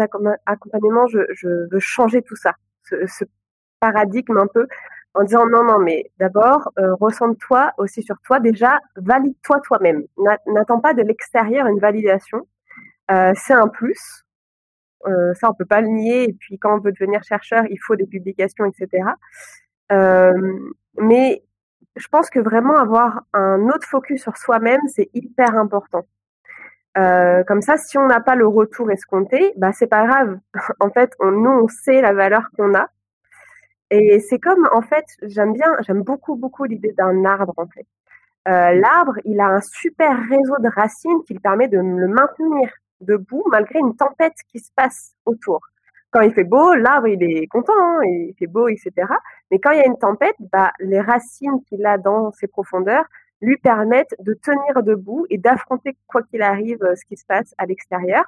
accompagnement, 0.46 1.06
je, 1.06 1.68
veux 1.70 1.78
changer 1.78 2.22
tout 2.22 2.34
ça, 2.34 2.54
ce 2.82 3.24
paradigme 3.80 4.38
un 4.38 4.48
peu, 4.48 4.66
en 5.14 5.24
disant 5.24 5.46
non, 5.46 5.64
non, 5.64 5.78
mais 5.78 6.10
d'abord, 6.18 6.70
euh, 6.78 6.94
ressens-toi 6.94 7.72
aussi 7.78 8.02
sur 8.02 8.16
toi. 8.20 8.40
Déjà, 8.40 8.78
valide-toi 8.96 9.60
toi-même. 9.60 10.04
N'attends 10.46 10.80
pas 10.80 10.94
de 10.94 11.02
l'extérieur 11.02 11.66
une 11.66 11.80
validation. 11.80 12.46
Euh, 13.10 13.32
c'est 13.34 13.54
un 13.54 13.68
plus. 13.68 14.24
Euh, 15.06 15.32
ça, 15.34 15.50
on 15.50 15.54
peut 15.54 15.64
pas 15.64 15.80
le 15.80 15.88
nier. 15.88 16.28
Et 16.28 16.32
puis, 16.32 16.58
quand 16.58 16.76
on 16.76 16.80
veut 16.80 16.92
devenir 16.92 17.22
chercheur, 17.24 17.64
il 17.70 17.78
faut 17.78 17.96
des 17.96 18.06
publications, 18.06 18.64
etc. 18.64 19.04
Euh, 19.92 20.58
mais 20.98 21.42
je 21.96 22.08
pense 22.08 22.30
que 22.30 22.38
vraiment 22.38 22.76
avoir 22.76 23.22
un 23.32 23.68
autre 23.68 23.86
focus 23.88 24.22
sur 24.22 24.36
soi-même, 24.36 24.80
c'est 24.88 25.10
hyper 25.14 25.56
important. 25.56 26.04
Euh, 26.96 27.44
comme 27.44 27.62
ça, 27.62 27.76
si 27.76 27.98
on 27.98 28.06
n'a 28.06 28.20
pas 28.20 28.34
le 28.34 28.46
retour 28.46 28.90
escompté, 28.90 29.52
bah 29.56 29.72
c'est 29.72 29.86
pas 29.86 30.06
grave. 30.06 30.38
en 30.80 30.90
fait, 30.90 31.12
on, 31.20 31.30
nous, 31.30 31.50
on 31.50 31.68
sait 31.68 32.00
la 32.00 32.12
valeur 32.12 32.50
qu'on 32.56 32.74
a. 32.74 32.88
Et 33.90 34.20
c'est 34.20 34.38
comme, 34.38 34.68
en 34.72 34.82
fait, 34.82 35.06
j'aime 35.22 35.52
bien, 35.52 35.76
j'aime 35.80 36.02
beaucoup, 36.02 36.36
beaucoup 36.36 36.64
l'idée 36.64 36.92
d'un 36.92 37.24
arbre, 37.24 37.54
en 37.56 37.66
fait. 37.66 37.86
Euh, 38.48 38.72
l'arbre, 38.72 39.14
il 39.24 39.40
a 39.40 39.46
un 39.46 39.60
super 39.60 40.18
réseau 40.28 40.56
de 40.60 40.68
racines 40.74 41.22
qui 41.26 41.34
lui 41.34 41.40
permet 41.40 41.68
de 41.68 41.78
le 41.78 42.08
maintenir 42.08 42.70
debout 43.00 43.44
malgré 43.50 43.78
une 43.78 43.96
tempête 43.96 44.34
qui 44.50 44.58
se 44.58 44.70
passe 44.74 45.14
autour. 45.26 45.60
Quand 46.10 46.20
il 46.22 46.32
fait 46.32 46.44
beau, 46.44 46.74
l'arbre 46.74 47.08
il 47.08 47.22
est 47.22 47.46
content, 47.48 47.74
hein, 47.76 48.00
il 48.04 48.34
fait 48.38 48.46
beau, 48.46 48.68
etc. 48.68 48.92
Mais 49.50 49.58
quand 49.58 49.72
il 49.72 49.78
y 49.78 49.82
a 49.82 49.86
une 49.86 49.98
tempête, 49.98 50.36
bah, 50.52 50.72
les 50.80 51.00
racines 51.00 51.62
qu'il 51.68 51.84
a 51.84 51.98
dans 51.98 52.32
ses 52.32 52.46
profondeurs 52.46 53.04
lui 53.42 53.58
permettent 53.58 54.14
de 54.20 54.32
tenir 54.34 54.82
debout 54.82 55.26
et 55.28 55.38
d'affronter 55.38 55.96
quoi 56.06 56.22
qu'il 56.22 56.42
arrive 56.42 56.78
ce 56.96 57.04
qui 57.04 57.16
se 57.16 57.26
passe 57.26 57.54
à 57.58 57.66
l'extérieur. 57.66 58.24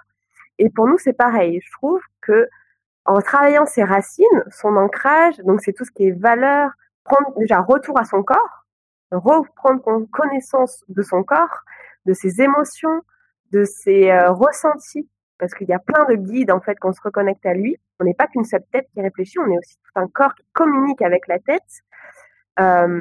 Et 0.59 0.69
pour 0.69 0.87
nous, 0.87 0.99
c'est 0.99 1.15
pareil. 1.15 1.61
Je 1.65 1.73
trouve 1.73 2.01
que 2.21 2.47
en 3.11 3.21
travaillant 3.21 3.67
ses 3.67 3.83
racines, 3.83 4.45
son 4.53 4.77
ancrage, 4.77 5.37
donc 5.39 5.61
c'est 5.63 5.73
tout 5.73 5.85
ce 5.85 5.91
qui 5.91 6.07
est 6.07 6.13
valeur, 6.13 6.71
prendre 7.03 7.37
déjà 7.39 7.61
retour 7.61 7.99
à 7.99 8.05
son 8.05 8.23
corps, 8.23 8.67
reprendre 9.11 10.07
connaissance 10.13 10.85
de 10.89 11.03
son 11.03 11.25
corps, 11.25 11.65
de 12.07 12.13
ses 12.13 12.41
émotions, 12.41 13.03
de 13.51 13.65
ses 13.65 14.13
euh, 14.13 14.31
ressentis, 14.31 15.09
parce 15.39 15.55
qu'il 15.55 15.69
y 15.69 15.73
a 15.73 15.81
plein 15.81 16.05
de 16.05 16.15
guides 16.15 16.53
en 16.53 16.61
fait 16.61 16.79
qu'on 16.79 16.93
se 16.93 17.01
reconnecte 17.03 17.45
à 17.47 17.53
lui. 17.53 17.77
On 17.99 18.05
n'est 18.05 18.15
pas 18.15 18.29
qu'une 18.29 18.45
seule 18.45 18.63
tête 18.71 18.87
qui 18.95 19.03
réfléchit, 19.03 19.41
on 19.41 19.51
est 19.51 19.59
aussi 19.59 19.77
tout 19.83 20.01
un 20.01 20.07
corps 20.07 20.35
qui 20.37 20.45
communique 20.53 21.03
avec 21.03 21.27
la 21.27 21.41
tête. 21.41 21.63
Euh, 22.61 23.01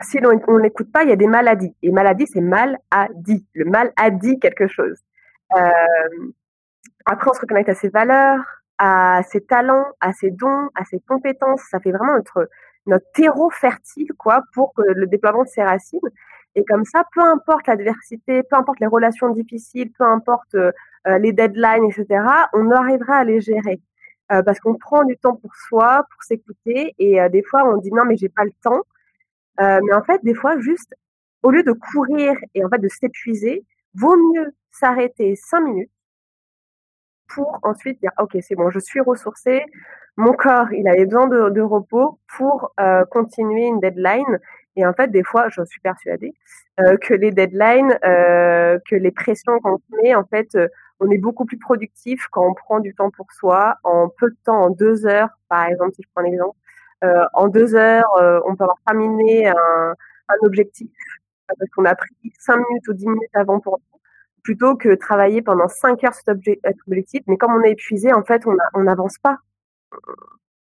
si 0.00 0.20
on 0.24 0.58
n'écoute 0.60 0.92
pas, 0.92 1.02
il 1.02 1.08
y 1.08 1.12
a 1.12 1.16
des 1.16 1.26
maladies. 1.26 1.74
Et 1.82 1.90
maladie, 1.90 2.26
c'est 2.32 2.40
mal 2.40 2.78
a 2.92 3.08
dit. 3.12 3.44
Le 3.54 3.64
mal 3.64 3.92
a 3.96 4.10
dit 4.10 4.38
quelque 4.38 4.68
chose. 4.68 4.98
Euh, 5.56 6.32
après, 7.04 7.30
on 7.30 7.34
se 7.34 7.40
reconnecte 7.40 7.68
à 7.68 7.74
ses 7.74 7.88
valeurs, 7.88 8.63
à 8.78 9.22
ses 9.30 9.40
talents, 9.40 9.86
à 10.00 10.12
ses 10.12 10.30
dons, 10.30 10.68
à 10.74 10.84
ses 10.84 11.00
compétences. 11.00 11.62
Ça 11.70 11.80
fait 11.80 11.92
vraiment 11.92 12.14
notre 12.14 12.48
notre 12.86 13.06
terreau 13.14 13.48
fertile, 13.48 14.12
quoi, 14.18 14.42
pour 14.52 14.74
le 14.76 15.06
déploiement 15.06 15.44
de 15.44 15.48
ses 15.48 15.62
racines. 15.62 16.00
Et 16.56 16.64
comme 16.64 16.84
ça, 16.84 17.04
peu 17.12 17.20
importe 17.20 17.66
l'adversité, 17.66 18.42
peu 18.44 18.56
importe 18.56 18.80
les 18.80 18.86
relations 18.86 19.30
difficiles, 19.30 19.90
peu 19.98 20.04
importe 20.04 20.54
euh, 20.54 20.70
euh, 21.08 21.18
les 21.18 21.32
deadlines, 21.32 21.84
etc., 21.84 22.24
on 22.52 22.70
arrivera 22.70 23.16
à 23.16 23.24
les 23.24 23.40
gérer. 23.40 23.80
Euh, 24.32 24.42
parce 24.42 24.60
qu'on 24.60 24.74
prend 24.74 25.04
du 25.04 25.16
temps 25.18 25.36
pour 25.36 25.54
soi, 25.56 26.04
pour 26.10 26.22
s'écouter, 26.22 26.94
et 26.98 27.18
des 27.28 27.42
fois 27.42 27.62
on 27.68 27.76
dit 27.76 27.90
non 27.92 28.04
mais 28.06 28.16
j'ai 28.16 28.30
pas 28.30 28.44
le 28.44 28.52
temps. 28.62 28.82
mais 29.58 29.92
en 29.92 30.02
fait, 30.02 30.20
des 30.24 30.34
fois, 30.34 30.58
juste 30.60 30.94
au 31.42 31.50
lieu 31.50 31.62
de 31.62 31.72
courir 31.72 32.34
et 32.54 32.64
en 32.64 32.68
fait 32.70 32.78
de 32.78 32.88
s'épuiser, 32.88 33.64
vaut 33.94 34.16
mieux 34.32 34.54
s'arrêter 34.70 35.36
cinq 35.36 35.60
minutes 35.60 35.90
pour 37.28 37.58
ensuite 37.62 38.00
dire 38.00 38.12
ok 38.18 38.36
c'est 38.40 38.54
bon, 38.54 38.70
je 38.70 38.78
suis 38.78 39.00
ressourcée, 39.00 39.64
mon 40.16 40.32
corps 40.32 40.72
il 40.72 40.86
avait 40.88 41.06
besoin 41.06 41.26
de, 41.26 41.60
repos 41.60 42.18
pour 42.28 42.72
continuer 43.10 43.66
une 43.66 43.80
deadline 43.80 44.38
et 44.76 44.86
en 44.86 44.92
fait, 44.92 45.08
des 45.10 45.22
fois, 45.22 45.48
je 45.50 45.62
suis 45.64 45.80
persuadée 45.80 46.34
euh, 46.80 46.96
que 46.96 47.14
les 47.14 47.30
deadlines, 47.30 47.96
euh, 48.04 48.78
que 48.88 48.96
les 48.96 49.10
pressions 49.12 49.58
qu'on 49.60 49.80
met, 50.02 50.14
en 50.14 50.24
fait, 50.24 50.54
euh, 50.56 50.68
on 51.00 51.10
est 51.10 51.18
beaucoup 51.18 51.44
plus 51.44 51.58
productif 51.58 52.26
quand 52.30 52.46
on 52.46 52.54
prend 52.54 52.80
du 52.80 52.94
temps 52.94 53.10
pour 53.10 53.30
soi, 53.32 53.76
en 53.84 54.08
peu 54.08 54.30
de 54.30 54.36
temps, 54.44 54.62
en 54.62 54.70
deux 54.70 55.06
heures, 55.06 55.30
par 55.48 55.66
exemple, 55.66 55.92
si 55.94 56.02
je 56.02 56.08
prends 56.14 56.24
un 56.24 56.26
exemple. 56.26 56.56
Euh, 57.04 57.24
en 57.34 57.48
deux 57.48 57.74
heures, 57.74 58.12
euh, 58.16 58.40
on 58.46 58.56
peut 58.56 58.64
avoir 58.64 58.78
terminé 58.86 59.48
un, 59.48 59.94
objectif 60.42 60.90
parce 61.46 61.70
qu'on 61.70 61.84
a 61.84 61.94
pris 61.94 62.14
cinq 62.38 62.56
minutes 62.56 62.88
ou 62.88 62.94
dix 62.94 63.06
minutes 63.06 63.30
avant 63.34 63.60
pour 63.60 63.78
plutôt 64.44 64.76
que 64.76 64.94
travailler 64.94 65.42
pendant 65.42 65.66
cinq 65.66 66.04
heures 66.04 66.14
sur 66.14 66.22
cet 66.24 66.28
objectif. 66.86 67.22
Mais 67.26 67.36
comme 67.36 67.52
on 67.52 67.62
est 67.62 67.72
épuisé, 67.72 68.12
en 68.12 68.22
fait, 68.22 68.44
on 68.74 68.82
n'avance 68.82 69.18
pas. 69.18 69.38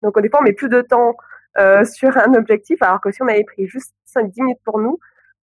Donc, 0.03 0.21
des 0.21 0.29
fois, 0.29 0.41
on 0.41 0.43
met 0.43 0.53
plus 0.53 0.69
de 0.69 0.81
temps 0.81 1.15
euh, 1.59 1.85
sur 1.99 2.17
un 2.17 2.35
objectif, 2.35 2.83
alors 2.83 3.01
que 3.01 3.13
si 3.13 3.23
on 3.23 3.29
avait 3.29 3.45
pris 3.45 3.69
juste 3.69 3.95
5-10 4.13 4.43
minutes 4.43 4.61
pour 4.65 4.81
nous, 4.81 4.99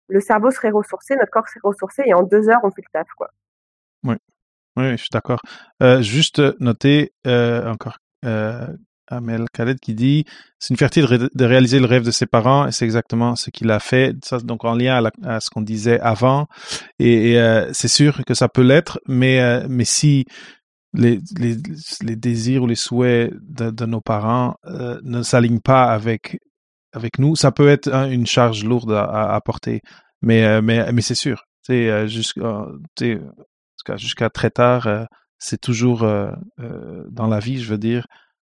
le 0.10 0.20
cerveau 0.20 0.52
serait 0.52 0.72
ressourcé, 0.72 1.16
notre 1.16 1.32
corps 1.32 1.48
serait 1.48 1.62
ressourcé, 1.64 2.04
et 2.06 2.14
en 2.14 2.24
deux 2.24 2.50
heures, 2.50 2.60
on 2.64 2.72
fait 2.72 2.82
le 2.82 2.92
taf. 2.92 3.08
Oui, 4.04 4.16
oui, 4.76 4.92
je 4.92 4.98
suis 4.98 5.10
d'accord. 5.12 5.40
Euh, 5.82 6.02
juste 6.02 6.42
noter 6.60 7.14
euh, 7.26 7.72
encore 7.72 8.00
euh, 8.26 8.68
Amel 9.18 9.46
Khaled 9.54 9.80
qui 9.80 9.94
dit 9.94 10.26
c'est 10.60 10.70
une 10.70 10.78
fierté 10.78 11.02
de, 11.02 11.46
réaliser 11.46 11.80
le 11.80 11.86
rêve 11.86 12.04
de 12.04 12.12
ses 12.12 12.26
parents 12.26 12.68
et 12.68 12.72
c'est 12.72 12.86
exactement 12.86 13.36
ce 13.36 13.50
qu'il 13.50 13.70
a 13.72 13.80
fait. 13.80 14.14
Donc 14.44 14.66
en 14.66 14.76
lien 14.76 15.04
à, 15.24 15.40
ce 15.40 15.50
qu'on 15.50 15.62
disait 15.62 16.00
avant 16.00 16.48
et, 17.00 17.34
et 17.34 17.64
c'est 17.74 17.88
sûr 17.88 18.24
que 18.26 18.34
ça 18.34 18.48
peut 18.50 18.62
l'être, 18.62 19.00
mais 19.08 19.68
mais 19.68 19.86
si 19.86 20.26
les, 20.94 22.16
désirs 22.16 22.64
ou 22.64 22.68
les 22.68 22.76
souhaits 22.76 23.34
de, 23.42 23.86
nos 23.86 24.02
parents 24.02 24.56
euh, 24.66 25.00
ne 25.04 25.24
s'alignent 25.24 25.62
pas 25.62 25.86
avec 25.86 26.40
avec 26.94 27.18
nous, 27.18 27.36
ça 27.36 27.52
peut 27.52 27.70
être 27.70 27.92
hein, 27.92 28.10
une 28.10 28.28
charge 28.28 28.64
lourde 28.64 28.92
à, 28.92 29.34
à 29.34 29.42
porter. 29.42 29.82
Mais 30.22 30.46
euh, 30.46 30.62
mais 30.62 30.92
mais 30.92 31.02
c'est 31.02 31.16
sûr, 31.16 31.46
tu 31.68 31.90
jusqu'à 32.08 32.68
jusqu'à 33.98 34.30
très 34.30 34.52
tard, 34.52 34.88
euh, 34.88 35.06
c'est 35.40 35.60
toujours 35.60 36.08
dans 37.10 37.28
la 37.28 37.40
vie, 37.40 37.60
je 37.62 37.70
veux 37.70 37.78
dire, 37.78 38.06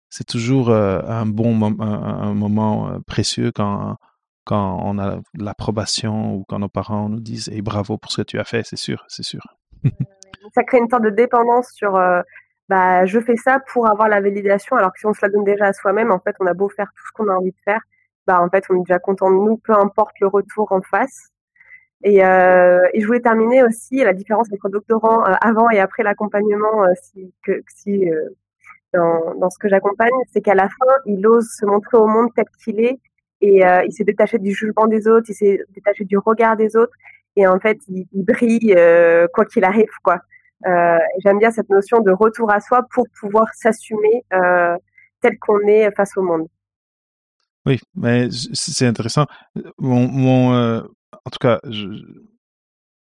c'est 0.09 0.25
toujours 0.25 0.71
un 0.71 1.25
bon 1.25 1.61
un, 1.63 1.79
un, 1.79 2.33
moment 2.33 2.99
précieux 3.05 3.51
quand 3.51 3.97
quand 4.47 4.79
on 4.81 4.97
a 4.97 5.19
l'approbation 5.37 6.33
ou 6.35 6.45
quand 6.47 6.59
nos 6.59 6.69
parents 6.69 7.09
nous 7.09 7.19
disent 7.19 7.49
et 7.49 7.61
bravo 7.61 7.97
pour 7.97 8.11
ce 8.11 8.21
que 8.21 8.25
tu 8.25 8.39
as 8.39 8.45
fait, 8.45 8.63
c'est 8.63 8.77
sûr, 8.77 9.03
c'est 9.09 9.23
sûr. 9.23 9.41
ça 10.55 10.63
crée 10.63 10.77
une 10.77 10.89
sorte 10.89 11.03
de 11.03 11.09
dépendance 11.09 11.69
sur 11.73 11.95
euh, 11.95 12.21
bah 12.69 13.05
je 13.05 13.19
fais 13.19 13.35
ça 13.35 13.59
pour 13.71 13.89
avoir 13.89 14.07
la 14.07 14.21
validation 14.21 14.75
alors 14.75 14.93
que 14.93 14.99
si 14.99 15.05
on 15.05 15.13
se 15.13 15.19
la 15.21 15.29
donne 15.29 15.43
déjà 15.43 15.65
à 15.65 15.73
soi-même 15.73 16.11
en 16.11 16.19
fait 16.19 16.35
on 16.39 16.45
a 16.45 16.53
beau 16.53 16.69
faire 16.69 16.87
tout 16.95 17.03
ce 17.07 17.11
qu'on 17.13 17.29
a 17.29 17.35
envie 17.35 17.51
de 17.51 17.59
faire 17.63 17.81
bah 18.25 18.41
en 18.41 18.49
fait 18.49 18.65
on 18.69 18.75
est 18.75 18.85
déjà 18.87 18.99
content 18.99 19.29
de 19.29 19.35
nous 19.35 19.57
peu 19.57 19.73
importe 19.73 20.15
le 20.19 20.27
retour 20.27 20.71
en 20.71 20.81
face 20.81 21.29
et, 22.03 22.23
euh, 22.23 22.87
et 22.93 23.01
je 23.01 23.07
voulais 23.07 23.21
terminer 23.21 23.63
aussi 23.63 23.97
la 24.03 24.13
différence 24.13 24.47
entre 24.53 24.69
doctorant 24.69 25.25
euh, 25.25 25.33
avant 25.41 25.69
et 25.69 25.79
après 25.79 26.03
l'accompagnement 26.03 26.85
si 27.01 27.33
que 27.43 27.61
si 27.67 28.09
dans, 28.97 29.49
ce 29.49 29.57
que 29.59 29.69
j'accompagne 29.69 30.11
c'est 30.31 30.41
qu'à 30.41 30.55
la 30.55 30.67
fin 30.67 30.93
il 31.05 31.25
ose 31.27 31.47
se 31.47 31.65
montrer 31.65 31.97
au 31.97 32.07
monde 32.07 32.29
tel 32.35 32.45
qu'il 32.63 32.79
est 32.79 32.99
et 33.41 33.61
il 33.85 33.91
s'est 33.91 34.03
détaché 34.03 34.39
du 34.39 34.51
jugement 34.51 34.87
des 34.87 35.07
autres 35.07 35.27
il 35.29 35.35
s'est 35.35 35.59
détaché 35.75 36.05
du 36.05 36.17
regard 36.17 36.57
des 36.57 36.75
autres 36.75 36.93
et 37.35 37.47
en 37.47 37.59
fait 37.59 37.77
il, 37.87 38.07
brille 38.13 38.75
quoi 39.33 39.45
qu'il 39.45 39.63
arrive 39.63 39.89
quoi. 40.03 40.19
J'aime 41.23 41.39
bien 41.39 41.51
cette 41.51 41.69
notion 41.69 41.99
de 41.99 42.11
retour 42.11 42.51
à 42.51 42.59
soi 42.59 42.81
pour 42.93 43.05
pouvoir 43.19 43.47
s'assumer 43.53 44.25
tel 44.31 45.37
qu'on 45.39 45.59
est 45.67 45.91
face 45.95 46.17
au 46.17 46.23
monde. 46.23 46.47
Oui, 47.65 47.79
mais 47.95 48.29
c'est 48.31 48.87
intéressant. 48.87 49.25
Mon, 49.77 50.83
en 51.27 51.29
tout 51.29 51.39
cas, 51.39 51.59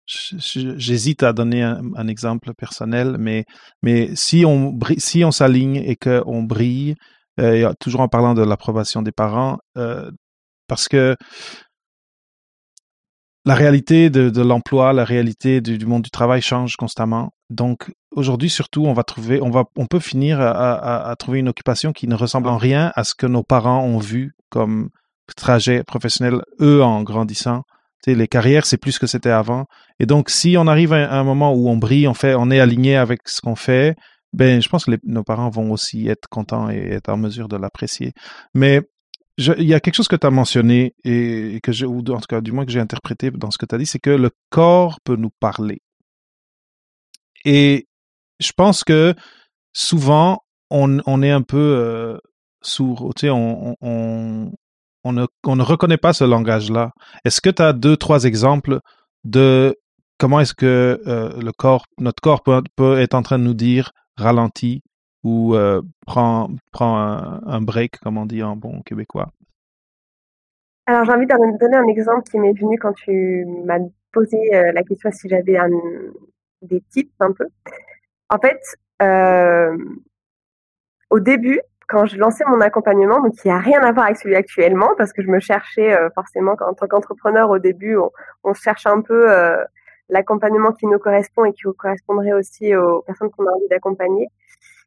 j'hésite 0.09 1.23
à 1.23 1.33
donner 1.33 1.61
un, 1.61 2.07
exemple 2.07 2.53
personnel, 2.53 3.17
mais, 3.19 3.45
mais 3.83 4.09
si 4.15 4.43
on, 4.45 4.77
si 4.97 5.23
on 5.23 5.31
s'aligne 5.31 5.75
et 5.75 5.95
qu'on 5.95 6.43
brille, 6.43 6.95
euh, 7.39 7.71
toujours 7.79 8.01
en 8.01 8.07
parlant 8.07 8.33
de 8.33 8.41
l'approbation 8.41 9.01
des 9.01 9.11
parents, 9.11 9.59
euh, 9.77 10.09
parce 10.67 10.87
que 10.87 11.15
la 13.45 13.55
réalité 13.55 14.09
de, 14.09 14.41
l'emploi, 14.41 14.93
la 14.93 15.05
réalité 15.05 15.61
du, 15.61 15.85
monde 15.85 16.03
du 16.03 16.11
travail 16.11 16.41
change 16.41 16.75
constamment. 16.75 17.31
Donc 17.49 17.91
aujourd'hui 18.11 18.49
surtout, 18.49 18.85
on 18.85 18.93
va 18.93 19.03
trouver, 19.03 19.41
on 19.41 19.49
va, 19.49 19.63
on 19.75 19.85
peut 19.85 19.99
finir 19.99 20.39
à, 20.41 21.15
trouver 21.17 21.39
une 21.39 21.49
occupation 21.49 21.93
qui 21.93 22.07
ne 22.07 22.15
ressemble 22.15 22.49
en 22.49 22.57
rien 22.57 22.91
à 22.95 23.03
ce 23.03 23.15
que 23.15 23.25
nos 23.25 23.43
parents 23.43 23.83
ont 23.83 23.97
vu 23.97 24.33
comme 24.49 24.89
trajet 25.35 25.83
professionnel 25.83 26.41
eux 26.59 26.83
en 26.83 27.01
grandissant 27.03 27.63
les 28.07 28.27
carrières, 28.27 28.65
c'est 28.65 28.77
plus 28.77 28.93
ce 28.93 28.99
que 28.99 29.07
c'était 29.07 29.29
avant. 29.29 29.65
Et 29.99 30.05
donc, 30.05 30.29
si 30.29 30.55
on 30.57 30.67
arrive 30.67 30.93
à 30.93 31.19
un 31.19 31.23
moment 31.23 31.53
où 31.53 31.69
on 31.69 31.77
brille, 31.77 32.07
on 32.07 32.13
fait, 32.13 32.35
on 32.35 32.49
est 32.49 32.59
aligné 32.59 32.95
avec 32.95 33.27
ce 33.27 33.41
qu'on 33.41 33.55
fait, 33.55 33.95
ben, 34.33 34.61
je 34.61 34.69
pense 34.69 34.85
que 34.85 34.91
nos 35.03 35.23
parents 35.23 35.49
vont 35.49 35.71
aussi 35.71 36.07
être 36.07 36.27
contents 36.29 36.69
et 36.69 36.77
être 36.77 37.09
en 37.09 37.17
mesure 37.17 37.47
de 37.47 37.57
l'apprécier. 37.57 38.13
Mais 38.53 38.81
il 39.37 39.63
y 39.63 39.73
a 39.73 39.79
quelque 39.79 39.95
chose 39.95 40.07
que 40.07 40.15
tu 40.15 40.27
as 40.27 40.31
mentionné 40.31 40.93
et, 41.03 41.59
que 41.63 41.85
ou 41.85 41.99
en 41.99 42.19
tout 42.19 42.27
cas, 42.27 42.41
du 42.41 42.51
moins 42.51 42.65
que 42.65 42.71
j'ai 42.71 42.79
interprété 42.79 43.31
dans 43.31 43.51
ce 43.51 43.57
que 43.57 43.65
tu 43.65 43.75
as 43.75 43.77
dit, 43.77 43.85
c'est 43.85 43.99
que 43.99 44.09
le 44.09 44.31
corps 44.49 44.99
peut 45.03 45.15
nous 45.15 45.31
parler. 45.39 45.81
Et 47.45 47.87
je 48.39 48.51
pense 48.51 48.83
que 48.83 49.15
souvent, 49.73 50.43
on, 50.69 50.99
on 51.05 51.21
est 51.21 51.31
un 51.31 51.41
peu 51.41 51.57
euh, 51.57 52.17
sourd. 52.61 53.13
On, 53.23 54.51
on 55.09 55.55
ne, 55.55 55.63
reconnaît 55.63 55.97
pas 55.97 56.13
ce 56.13 56.23
langage-là. 56.23 56.91
Est-ce 57.25 57.41
que 57.41 57.49
tu 57.49 57.61
as 57.61 57.73
deux, 57.73 57.97
trois 57.97 58.23
exemples 58.25 58.79
de 59.23 59.75
comment 60.17 60.39
est-ce 60.39 60.53
que 60.53 61.01
euh, 61.07 61.31
le 61.41 61.51
corps, 61.51 61.85
notre 61.97 62.21
corps 62.21 62.43
peut, 62.43 62.99
être 62.99 63.15
en 63.15 63.21
train 63.21 63.39
de 63.39 63.43
nous 63.43 63.53
dire 63.53 63.91
ralentis 64.17 64.83
ou 65.23 65.55
euh, 65.55 65.81
prends, 66.05 66.49
un, 66.79 67.61
break, 67.61 67.99
comme 67.99 68.17
on 68.17 68.25
dit 68.25 68.43
en 68.43 68.55
bon 68.55 68.81
québécois? 68.81 69.31
Alors 70.85 71.05
j'ai 71.05 71.11
envie 71.11 71.25
de 71.25 71.59
donner 71.59 71.77
un 71.77 71.87
exemple 71.87 72.29
qui 72.29 72.39
m'est 72.39 72.53
venu 72.53 72.77
quand 72.79 72.93
tu 72.93 73.45
m'as 73.65 73.79
posé 74.11 74.55
euh, 74.55 74.71
la 74.71 74.83
question 74.83 75.11
si 75.11 75.29
j'avais 75.29 75.57
des 76.61 76.81
tips 76.89 77.13
un 77.19 77.31
peu. 77.31 77.45
En 78.29 78.39
fait, 78.39 78.59
au 81.09 81.19
début, 81.19 81.59
quand 81.89 82.05
je 82.05 82.17
lançais 82.17 82.43
mon 82.47 82.61
accompagnement, 82.61 83.19
donc 83.19 83.33
qui 83.33 83.49
a 83.49 83.57
rien 83.57 83.81
à 83.81 83.91
voir 83.91 84.05
avec 84.05 84.17
celui 84.17 84.35
actuellement, 84.35 84.89
parce 84.97 85.11
que 85.11 85.23
je 85.23 85.27
me 85.27 85.39
cherchais 85.39 85.91
euh, 85.91 86.09
forcément 86.13 86.55
en 86.61 86.73
tant 86.73 86.87
qu'entrepreneur 86.87 87.49
au 87.49 87.57
début, 87.57 87.97
on, 88.43 88.53
cherche 88.53 88.85
un 88.85 89.01
peu 89.01 89.31
euh, 89.31 89.63
l'accompagnement 90.07 90.71
qui 90.71 90.85
nous 90.85 90.99
correspond 90.99 91.45
et 91.45 91.53
qui 91.53 91.63
correspondrait 91.77 92.33
aussi 92.33 92.75
aux 92.75 93.01
personnes 93.01 93.31
qu'on 93.31 93.47
a 93.47 93.51
envie 93.51 93.67
d'accompagner. 93.69 94.27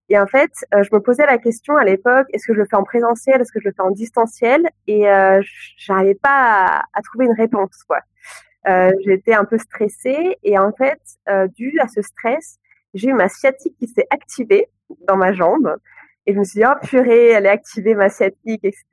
Et 0.08 0.18
en 0.18 0.26
fait, 0.26 0.52
euh, 0.74 0.84
je 0.84 0.90
me 0.92 1.00
posais 1.00 1.26
la 1.26 1.38
question 1.38 1.76
à 1.76 1.84
l'époque 1.84 2.26
est-ce 2.32 2.46
que 2.46 2.54
je 2.54 2.60
le 2.60 2.66
fais 2.66 2.76
en 2.76 2.84
présentiel, 2.84 3.40
est-ce 3.40 3.52
que 3.52 3.60
je 3.60 3.68
le 3.68 3.74
fais 3.74 3.82
en 3.82 3.90
distanciel? 3.90 4.68
Et 4.86 5.04
j'arrivais 5.76 6.14
pas 6.14 6.82
à, 6.92 7.02
trouver 7.02 7.26
une 7.26 7.34
réponse. 7.34 7.82
Quoi. 7.88 7.98
J'étais 9.04 9.34
un 9.34 9.44
peu 9.44 9.58
stressée 9.58 10.38
et 10.44 10.58
en 10.58 10.72
fait, 10.72 11.00
dû 11.56 11.78
à 11.80 11.88
ce 11.88 12.02
stress, 12.02 12.58
j'ai 12.94 13.08
eu 13.08 13.14
ma 13.14 13.28
sciatique 13.28 13.76
qui 13.78 13.88
s'est 13.88 14.06
activée 14.10 14.68
dans 15.08 15.16
ma 15.16 15.32
jambe. 15.32 15.76
Et 16.26 16.34
je 16.34 16.38
me 16.38 16.44
suis 16.44 16.60
dit, 16.60 16.66
oh 16.66 16.86
purée, 16.86 17.30
elle 17.30 17.46
est 17.46 17.50
activée, 17.50 17.94
ma 17.94 18.08
sciatique, 18.08 18.64
etc. 18.64 18.84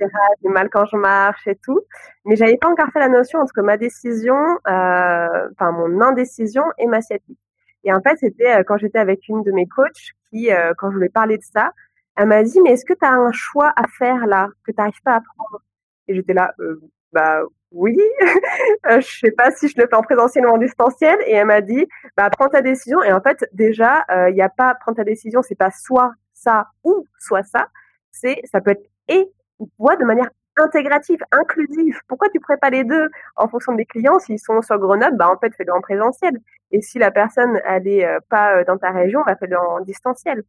J'ai 0.42 0.50
mal 0.50 0.70
quand 0.70 0.86
je 0.86 0.98
marche 0.98 1.46
et 1.48 1.56
tout. 1.56 1.80
Mais 2.26 2.36
j'avais 2.36 2.58
pas 2.58 2.70
encore 2.70 2.88
fait 2.92 3.00
la 3.00 3.10
notion 3.10 3.40
entre 3.40 3.62
ma 3.62 3.78
décision, 3.78 4.36
euh, 4.68 5.50
enfin 5.52 5.72
mon 5.72 6.02
indécision 6.02 6.64
et 6.80 6.88
ma 6.88 7.02
sciatique. 7.02 7.38
Et 7.84 7.94
en 7.94 8.02
fait, 8.02 8.18
c'était 8.20 8.60
euh, 8.60 8.64
quand 8.64 8.78
j'étais 8.78 9.00
avec 9.00 9.28
une 9.28 9.44
de 9.44 9.52
mes 9.52 9.68
coachs 9.68 10.12
qui, 10.30 10.52
euh, 10.52 10.74
quand 10.78 10.90
je 10.90 10.96
voulais 10.96 11.10
parler 11.10 11.38
de 11.38 11.44
ça, 11.44 11.72
elle 12.18 12.28
m'a 12.28 12.44
dit, 12.44 12.60
mais 12.62 12.72
est-ce 12.72 12.86
que 12.86 12.94
tu 12.94 13.06
as 13.06 13.14
un 13.14 13.32
choix 13.32 13.72
à 13.76 13.88
faire 13.88 14.28
là, 14.28 14.50
que 14.66 14.72
tu 14.72 14.78
n'arrives 14.78 15.02
pas 15.04 15.16
à 15.16 15.22
prendre? 15.22 15.64
Et 16.08 16.16
j'étais 16.16 16.34
là, 16.34 16.54
euh, 16.60 16.82
bah 17.14 17.42
oui, 17.72 17.98
je 18.90 19.20
sais 19.22 19.32
pas 19.32 19.52
si 19.52 19.70
je 19.70 19.76
le 19.78 19.88
fais 19.88 19.96
en 19.96 20.02
présentiel 20.02 20.46
ou 20.48 20.50
en 20.50 20.58
distanciel. 20.58 21.18
Et 21.28 21.34
elle 21.34 21.46
m'a 21.46 21.62
dit, 21.62 21.88
bah 22.18 22.30
prends 22.30 22.50
ta 22.50 22.62
décision. 22.62 23.02
Et 23.04 23.14
en 23.14 23.22
fait, 23.22 23.46
déjà, 23.54 24.04
il 24.28 24.34
n'y 24.34 24.42
a 24.42 24.50
pas 24.50 24.76
prendre 24.76 24.98
ta 24.98 25.04
décision, 25.04 25.42
c'est 25.42 25.56
pas 25.56 25.72
soit 25.72 26.12
ça 26.40 26.68
ou 26.84 27.06
soit 27.20 27.44
ça, 27.44 27.68
c'est 28.12 28.42
ça 28.46 28.62
peut 28.62 28.72
être 28.72 28.90
et 29.08 29.32
ou 29.60 29.70
de 30.00 30.06
manière 30.06 30.30
intégrative, 30.58 31.20
inclusive. 31.32 32.00
Pourquoi 32.08 32.30
tu 32.30 32.40
pas 32.40 32.70
les 32.70 32.84
deux 32.84 33.10
en 33.36 33.48
fonction 33.48 33.74
des 33.74 33.86
clients? 33.86 34.20
S'ils 34.20 34.40
sont 34.40 34.62
sur 34.62 34.78
Grenoble, 34.78 35.18
bah 35.18 35.30
en 35.30 35.38
fait 35.38 35.54
fais-le 35.56 35.74
en 35.74 35.82
présentiel. 35.82 36.38
Et 36.72 36.82
si 36.82 37.00
la 37.00 37.12
personne 37.12 37.60
elle 37.66 37.88
est 37.88 38.06
euh, 38.06 38.20
pas 38.30 38.58
euh, 38.58 38.64
dans 38.66 38.78
ta 38.78 38.92
région, 38.92 39.22
bah 39.26 39.36
fais-le 39.36 39.58
en 39.58 39.82
distanciel. 39.82 40.44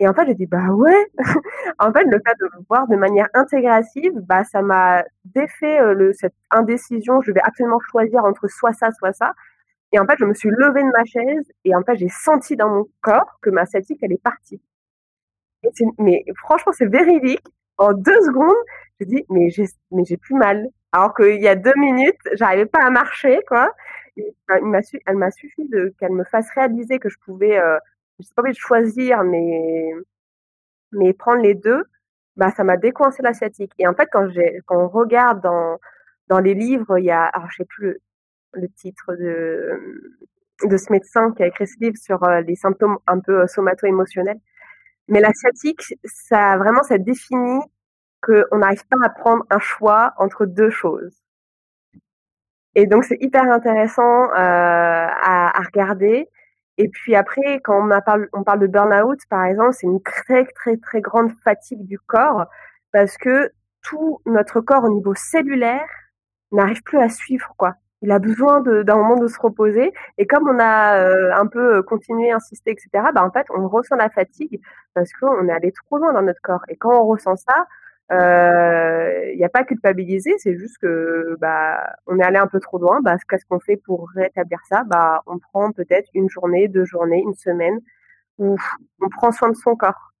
Et 0.00 0.08
en 0.08 0.14
fait, 0.14 0.26
j'ai 0.26 0.34
dit 0.34 0.46
bah 0.46 0.68
ouais. 0.70 1.06
en 1.78 1.92
fait, 1.92 2.04
le 2.04 2.20
fait 2.26 2.34
de 2.40 2.46
le 2.52 2.64
voir 2.68 2.88
de 2.88 2.96
manière 2.96 3.28
intégrative, 3.34 4.12
bah 4.20 4.44
ça 4.44 4.62
m'a 4.62 5.04
défait 5.24 5.80
euh, 5.80 5.94
le, 5.94 6.12
cette 6.12 6.34
indécision. 6.50 7.20
Je 7.22 7.32
vais 7.32 7.42
absolument 7.42 7.80
choisir 7.90 8.24
entre 8.24 8.48
soit 8.48 8.72
ça, 8.72 8.90
soit 8.92 9.12
ça. 9.12 9.32
Et 9.92 9.98
en 10.00 10.06
fait, 10.06 10.16
je 10.18 10.24
me 10.24 10.34
suis 10.34 10.50
levée 10.50 10.82
de 10.82 10.90
ma 10.90 11.04
chaise 11.04 11.52
et 11.64 11.74
en 11.74 11.82
fait, 11.82 11.96
j'ai 11.96 12.08
senti 12.08 12.56
dans 12.56 12.68
mon 12.68 12.86
corps 13.00 13.38
que 13.42 13.50
ma 13.50 13.66
sciatique 13.66 14.00
elle 14.02 14.12
est 14.12 14.22
partie 14.22 14.60
mais 15.98 16.24
franchement, 16.36 16.72
c'est 16.72 16.86
véridique. 16.86 17.44
En 17.78 17.92
deux 17.92 18.20
secondes, 18.20 18.54
je 19.00 19.06
dis, 19.06 19.24
mais 19.30 19.50
j'ai, 19.50 19.64
mais 19.90 20.04
j'ai 20.04 20.16
plus 20.16 20.34
mal. 20.36 20.68
Alors 20.92 21.14
qu'il 21.14 21.42
y 21.42 21.48
a 21.48 21.56
deux 21.56 21.74
minutes, 21.76 22.18
j'arrivais 22.34 22.66
pas 22.66 22.84
à 22.84 22.90
marcher, 22.90 23.40
quoi. 23.48 23.72
elle 24.16 25.16
m'a 25.16 25.30
suffi 25.32 25.68
de, 25.68 25.92
qu'elle 25.98 26.12
me 26.12 26.24
fasse 26.24 26.48
réaliser 26.50 26.98
que 27.00 27.08
je 27.08 27.18
pouvais, 27.24 27.58
euh, 27.58 27.78
je 28.18 28.24
sais 28.24 28.34
pas 28.36 28.42
de 28.42 28.54
choisir, 28.54 29.24
mais, 29.24 29.92
mais 30.92 31.12
prendre 31.12 31.42
les 31.42 31.54
deux, 31.54 31.84
bah, 32.36 32.50
ça 32.56 32.64
m'a 32.64 32.76
décoincé 32.76 33.22
la 33.22 33.34
sciatique. 33.34 33.72
Et 33.78 33.86
en 33.86 33.94
fait, 33.94 34.08
quand 34.12 34.28
j'ai, 34.30 34.60
quand 34.66 34.84
on 34.84 34.88
regarde 34.88 35.40
dans, 35.42 35.78
dans 36.28 36.40
les 36.40 36.54
livres, 36.54 36.98
il 36.98 37.04
y 37.06 37.10
a, 37.10 37.24
alors 37.24 37.50
je 37.50 37.56
sais 37.58 37.64
plus 37.64 37.98
le, 38.54 38.68
titre 38.68 39.14
de, 39.14 40.16
de 40.64 40.76
ce 40.76 40.92
médecin 40.92 41.32
qui 41.32 41.42
a 41.42 41.46
écrit 41.46 41.66
ce 41.66 41.76
livre 41.80 41.96
sur 41.96 42.22
euh, 42.24 42.40
les 42.42 42.54
symptômes 42.56 42.98
un 43.06 43.20
peu 43.20 43.42
euh, 43.42 43.46
somato-émotionnels. 43.46 44.40
Mais 45.08 45.20
la 45.20 45.32
sciatique, 45.32 45.94
ça 46.04 46.56
vraiment, 46.56 46.82
ça 46.82 46.98
définit 46.98 47.60
qu'on 48.22 48.58
n'arrive 48.58 48.86
pas 48.86 48.96
à 49.04 49.10
prendre 49.10 49.44
un 49.50 49.58
choix 49.58 50.14
entre 50.18 50.46
deux 50.46 50.70
choses. 50.70 51.22
Et 52.74 52.86
donc, 52.86 53.04
c'est 53.04 53.18
hyper 53.20 53.44
intéressant 53.44 54.02
euh, 54.02 54.34
à, 54.36 55.58
à, 55.58 55.62
regarder. 55.62 56.28
Et 56.78 56.88
puis 56.88 57.14
après, 57.14 57.60
quand 57.62 57.86
on 57.86 58.00
parle, 58.00 58.28
on 58.32 58.42
parle 58.42 58.60
de 58.60 58.66
burn-out, 58.66 59.20
par 59.28 59.44
exemple, 59.44 59.72
c'est 59.74 59.86
une 59.86 60.02
très, 60.02 60.44
très, 60.46 60.76
très 60.78 61.00
grande 61.00 61.32
fatigue 61.44 61.86
du 61.86 61.98
corps 61.98 62.46
parce 62.92 63.16
que 63.16 63.52
tout 63.82 64.20
notre 64.26 64.60
corps 64.60 64.84
au 64.84 64.92
niveau 64.92 65.14
cellulaire 65.14 65.88
n'arrive 66.50 66.82
plus 66.82 66.98
à 66.98 67.08
suivre, 67.08 67.54
quoi 67.56 67.74
il 68.04 68.12
a 68.12 68.18
besoin 68.18 68.60
d'un 68.60 68.96
moment 68.96 69.16
de 69.16 69.28
se 69.28 69.40
reposer. 69.40 69.92
Et 70.18 70.26
comme 70.26 70.46
on 70.46 70.58
a 70.60 70.98
euh, 70.98 71.30
un 71.34 71.46
peu 71.46 71.82
continué, 71.82 72.30
insisté, 72.30 72.70
etc., 72.70 72.88
bah, 73.14 73.24
en 73.24 73.30
fait, 73.30 73.46
on 73.56 73.66
ressent 73.66 73.96
la 73.96 74.10
fatigue 74.10 74.60
parce 74.92 75.10
qu'on 75.14 75.48
est 75.48 75.52
allé 75.52 75.72
trop 75.72 75.96
loin 75.96 76.12
dans 76.12 76.20
notre 76.22 76.42
corps. 76.42 76.64
Et 76.68 76.76
quand 76.76 76.94
on 77.00 77.06
ressent 77.06 77.36
ça, 77.36 77.66
euh, 78.12 79.30
il 79.32 79.38
n'y 79.38 79.44
a 79.44 79.48
pas 79.48 79.64
culpabiliser, 79.64 80.34
c'est 80.36 80.54
juste 80.58 80.76
que 80.76 81.36
bah 81.40 81.94
on 82.06 82.18
est 82.18 82.22
allé 82.22 82.36
un 82.36 82.46
peu 82.46 82.60
trop 82.60 82.78
loin. 82.78 83.00
Bah, 83.00 83.16
qu'est-ce 83.28 83.46
qu'on 83.46 83.60
fait 83.60 83.78
pour 83.78 84.10
rétablir 84.14 84.60
ça? 84.68 84.84
Bah, 84.84 85.22
on 85.26 85.38
prend 85.38 85.72
peut-être 85.72 86.10
une 86.12 86.28
journée, 86.28 86.68
deux 86.68 86.84
journées, 86.84 87.22
une 87.22 87.34
semaine 87.34 87.80
où 88.38 88.58
on 89.00 89.08
prend 89.08 89.32
soin 89.32 89.48
de 89.48 89.56
son 89.56 89.76
corps. 89.76 90.12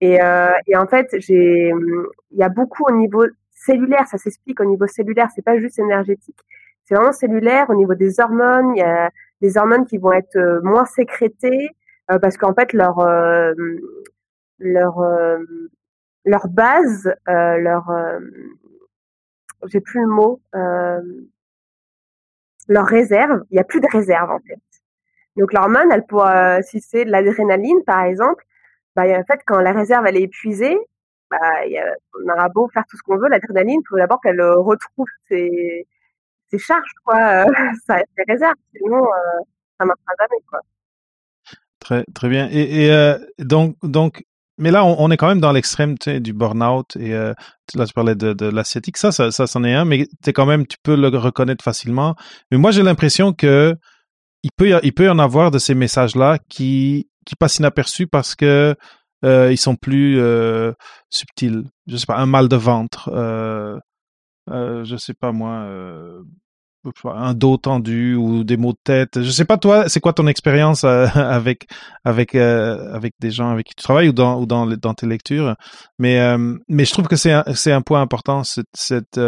Et, 0.00 0.22
euh, 0.22 0.52
en 0.76 0.86
fait, 0.86 1.08
il 1.28 1.74
y 2.32 2.42
a 2.44 2.48
beaucoup 2.48 2.84
au 2.84 2.92
niveau 2.92 3.24
cellulaire, 3.50 4.06
ça 4.06 4.18
s'explique 4.18 4.60
au 4.60 4.64
niveau 4.66 4.86
cellulaire, 4.86 5.30
c'est 5.34 5.42
pas 5.44 5.58
juste 5.58 5.78
énergétique 5.80 6.38
c'est 6.84 6.94
vraiment 6.94 7.12
cellulaire 7.12 7.70
au 7.70 7.74
niveau 7.74 7.94
des 7.94 8.20
hormones. 8.20 8.74
Il 8.76 8.80
y 8.80 8.82
a 8.82 9.10
des 9.40 9.56
hormones 9.56 9.86
qui 9.86 9.98
vont 9.98 10.12
être 10.12 10.36
euh, 10.36 10.60
moins 10.62 10.84
sécrétées 10.84 11.70
euh, 12.10 12.18
parce 12.18 12.36
qu'en 12.36 12.54
fait 12.54 12.72
leur 12.72 12.98
euh, 13.00 13.52
leur 14.58 15.02
leur 16.24 16.48
base, 16.48 17.14
leur 17.26 17.92
j'ai 19.66 19.80
plus 19.80 20.00
le 20.00 20.06
mot, 20.06 20.40
leur 22.68 22.86
réserve, 22.86 23.42
il 23.50 23.56
y 23.56 23.60
a 23.60 23.64
plus 23.64 23.80
de 23.80 23.88
réserve 23.90 24.30
en 24.30 24.38
fait. 24.40 24.60
Donc 25.36 25.52
l'hormone, 25.52 25.90
elle 25.90 26.06
pourra, 26.06 26.62
si 26.62 26.80
c'est 26.80 27.04
de 27.04 27.10
l'adrénaline 27.10 27.82
par 27.84 28.04
exemple, 28.04 28.44
bah 28.94 29.02
en 29.02 29.24
fait 29.24 29.40
quand 29.46 29.60
la 29.60 29.72
réserve 29.72 30.06
elle 30.06 30.16
est 30.16 30.22
épuisée, 30.22 30.78
bah 31.30 31.66
y 31.66 31.76
a, 31.78 31.94
on 32.22 32.32
aura 32.32 32.48
beau 32.48 32.68
faire 32.68 32.84
tout 32.88 32.96
ce 32.96 33.02
qu'on 33.02 33.18
veut, 33.18 33.28
l'adrénaline, 33.28 33.80
il 33.82 33.88
faut 33.88 33.96
d'abord 33.96 34.20
qu'elle 34.20 34.40
retrouve 34.40 35.08
ses 35.28 35.86
tes 36.56 36.58
charges, 36.62 36.92
quoi, 37.04 37.44
ça, 37.86 37.98
tes 38.16 38.32
réserves. 38.32 38.54
Sinon, 38.76 39.04
ça 39.78 39.86
marchera 39.86 40.12
jamais, 40.18 40.42
quoi. 40.48 40.60
Très, 41.80 42.04
très 42.14 42.28
bien. 42.28 42.48
Et, 42.50 42.86
et 42.86 43.44
donc, 43.44 43.76
donc, 43.82 44.24
mais 44.56 44.70
là, 44.70 44.84
on, 44.84 45.10
est 45.10 45.16
quand 45.16 45.26
même 45.28 45.40
dans 45.40 45.52
l'extrême 45.52 45.96
du 45.98 46.32
burn-out. 46.32 46.96
Et 46.96 47.10
là, 47.10 47.34
tu 47.86 47.92
parlais 47.92 48.14
de, 48.14 48.32
de 48.32 48.46
l'asiatique. 48.46 48.96
Ça, 48.96 49.12
ça, 49.12 49.30
c'en 49.30 49.64
est 49.64 49.74
un, 49.74 49.84
mais 49.84 50.06
es 50.26 50.32
quand 50.32 50.46
même, 50.46 50.66
tu 50.66 50.78
peux 50.82 50.96
le 50.96 51.08
reconnaître 51.08 51.64
facilement. 51.64 52.14
Mais 52.50 52.56
moi, 52.56 52.70
j'ai 52.70 52.82
l'impression 52.82 53.32
que 53.32 53.76
il 54.44 54.50
peut, 54.56 54.78
il 54.82 54.92
peut 54.92 55.06
y 55.06 55.08
en 55.08 55.18
avoir 55.18 55.50
de 55.50 55.58
ces 55.58 55.74
messages-là 55.74 56.38
qui, 56.48 57.08
qui 57.24 57.34
passent 57.34 57.58
inaperçus 57.58 58.06
parce 58.06 58.34
que 58.34 58.76
euh, 59.24 59.50
ils 59.50 59.58
sont 59.58 59.74
plus 59.74 60.20
euh, 60.20 60.72
subtils. 61.08 61.64
Je 61.86 61.96
sais 61.96 62.06
pas, 62.06 62.18
un 62.18 62.26
mal 62.26 62.48
de 62.48 62.56
ventre, 62.56 63.08
euh, 63.12 63.78
euh 64.50 64.84
je 64.84 64.96
sais 64.96 65.14
pas 65.14 65.32
moi, 65.32 65.64
euh, 65.64 66.22
un 67.04 67.34
dos 67.34 67.56
tendu 67.56 68.14
ou 68.14 68.44
des 68.44 68.56
maux 68.56 68.72
de 68.72 68.78
tête. 68.82 69.22
Je 69.22 69.30
sais 69.30 69.44
pas 69.44 69.58
toi, 69.58 69.88
c'est 69.88 70.00
quoi 70.00 70.12
ton 70.12 70.26
expérience 70.26 70.84
avec 70.84 71.66
avec 72.04 72.34
avec 72.34 73.14
des 73.20 73.30
gens 73.30 73.50
avec 73.50 73.66
qui 73.66 73.74
tu 73.74 73.82
travailles 73.82 74.08
ou 74.08 74.12
dans 74.12 74.40
ou 74.40 74.46
dans 74.46 74.66
dans 74.66 74.94
tes 74.94 75.06
lectures. 75.06 75.56
Mais 75.98 76.36
mais 76.68 76.84
je 76.84 76.92
trouve 76.92 77.08
que 77.08 77.16
c'est 77.16 77.32
un, 77.32 77.44
c'est 77.54 77.72
un 77.72 77.82
point 77.82 78.00
important 78.00 78.44
cette 78.44 78.66
cette 78.74 79.20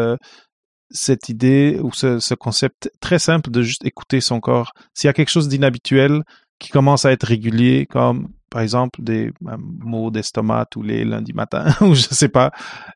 cette 0.90 1.28
idée 1.28 1.80
ou 1.82 1.92
ce, 1.92 2.20
ce, 2.20 2.34
concept 2.34 2.90
très 3.00 3.18
simple 3.18 3.50
de 3.50 3.62
juste 3.62 3.84
écouter 3.84 4.20
son 4.20 4.40
corps. 4.40 4.72
S'il 4.94 5.08
y 5.08 5.10
a 5.10 5.12
quelque 5.12 5.30
chose 5.30 5.48
d'inhabituel 5.48 6.22
qui 6.58 6.70
commence 6.70 7.04
à 7.04 7.12
être 7.12 7.24
régulier, 7.24 7.86
comme 7.86 8.28
par 8.56 8.62
exemple 8.62 9.02
des 9.02 9.34
maux 9.42 10.10
d'estomac 10.10 10.64
tous 10.70 10.80
les 10.80 11.04
lundis 11.04 11.34
matins, 11.34 11.66
ou 11.82 11.94
je 11.94 12.08
sais 12.08 12.30
pas, 12.30 12.52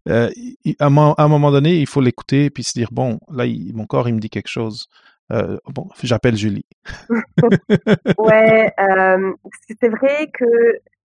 euh, 0.09 0.31
à, 0.79 0.87
un 0.87 1.29
moment 1.29 1.51
donné, 1.51 1.77
il 1.77 1.87
faut 1.87 2.01
l'écouter 2.01 2.47
et 2.47 2.51
puis 2.51 2.65
se 2.65 2.73
dire, 2.73 2.89
bon, 2.91 3.21
là, 3.31 3.45
mon 3.75 3.85
corps, 3.85 4.09
il 4.09 4.15
me 4.15 4.21
dit 4.21 4.31
quelque 4.31 4.49
chose. 4.49 4.89
Euh, 5.33 5.59
bon, 5.67 5.91
j'appelle 6.03 6.35
Julie. 6.35 6.65
ouais, 8.19 8.73
euh, 8.81 9.33
c'est 9.79 9.91
vrai 9.91 10.31
que 10.33 10.47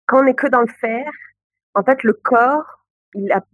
quand 0.06 0.18
on 0.18 0.24
n'est 0.24 0.34
que 0.34 0.48
dans 0.48 0.62
le 0.62 0.74
faire, 0.80 1.12
en 1.76 1.84
fait, 1.84 2.02
le 2.02 2.12
corps, 2.12 2.84
il 3.14 3.30
a 3.30 3.44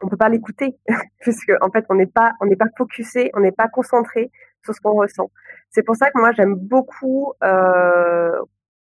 on 0.00 0.08
peut 0.08 0.16
pas 0.16 0.30
l'écouter 0.30 0.78
puisque 1.20 1.52
en 1.60 1.70
fait 1.70 1.84
on 1.90 1.94
n'est 1.94 2.06
pas 2.06 2.32
pas 2.40 2.66
focusé, 2.78 3.30
on 3.34 3.40
n'est 3.40 3.52
pas 3.52 3.68
concentré 3.68 4.30
sur 4.64 4.74
ce 4.74 4.80
qu'on 4.80 4.94
ressent. 4.94 5.30
C'est 5.68 5.82
pour 5.82 5.96
ça 5.96 6.10
que 6.10 6.18
moi 6.18 6.32
j'aime 6.32 6.54
beaucoup 6.54 7.34
euh, 7.42 8.32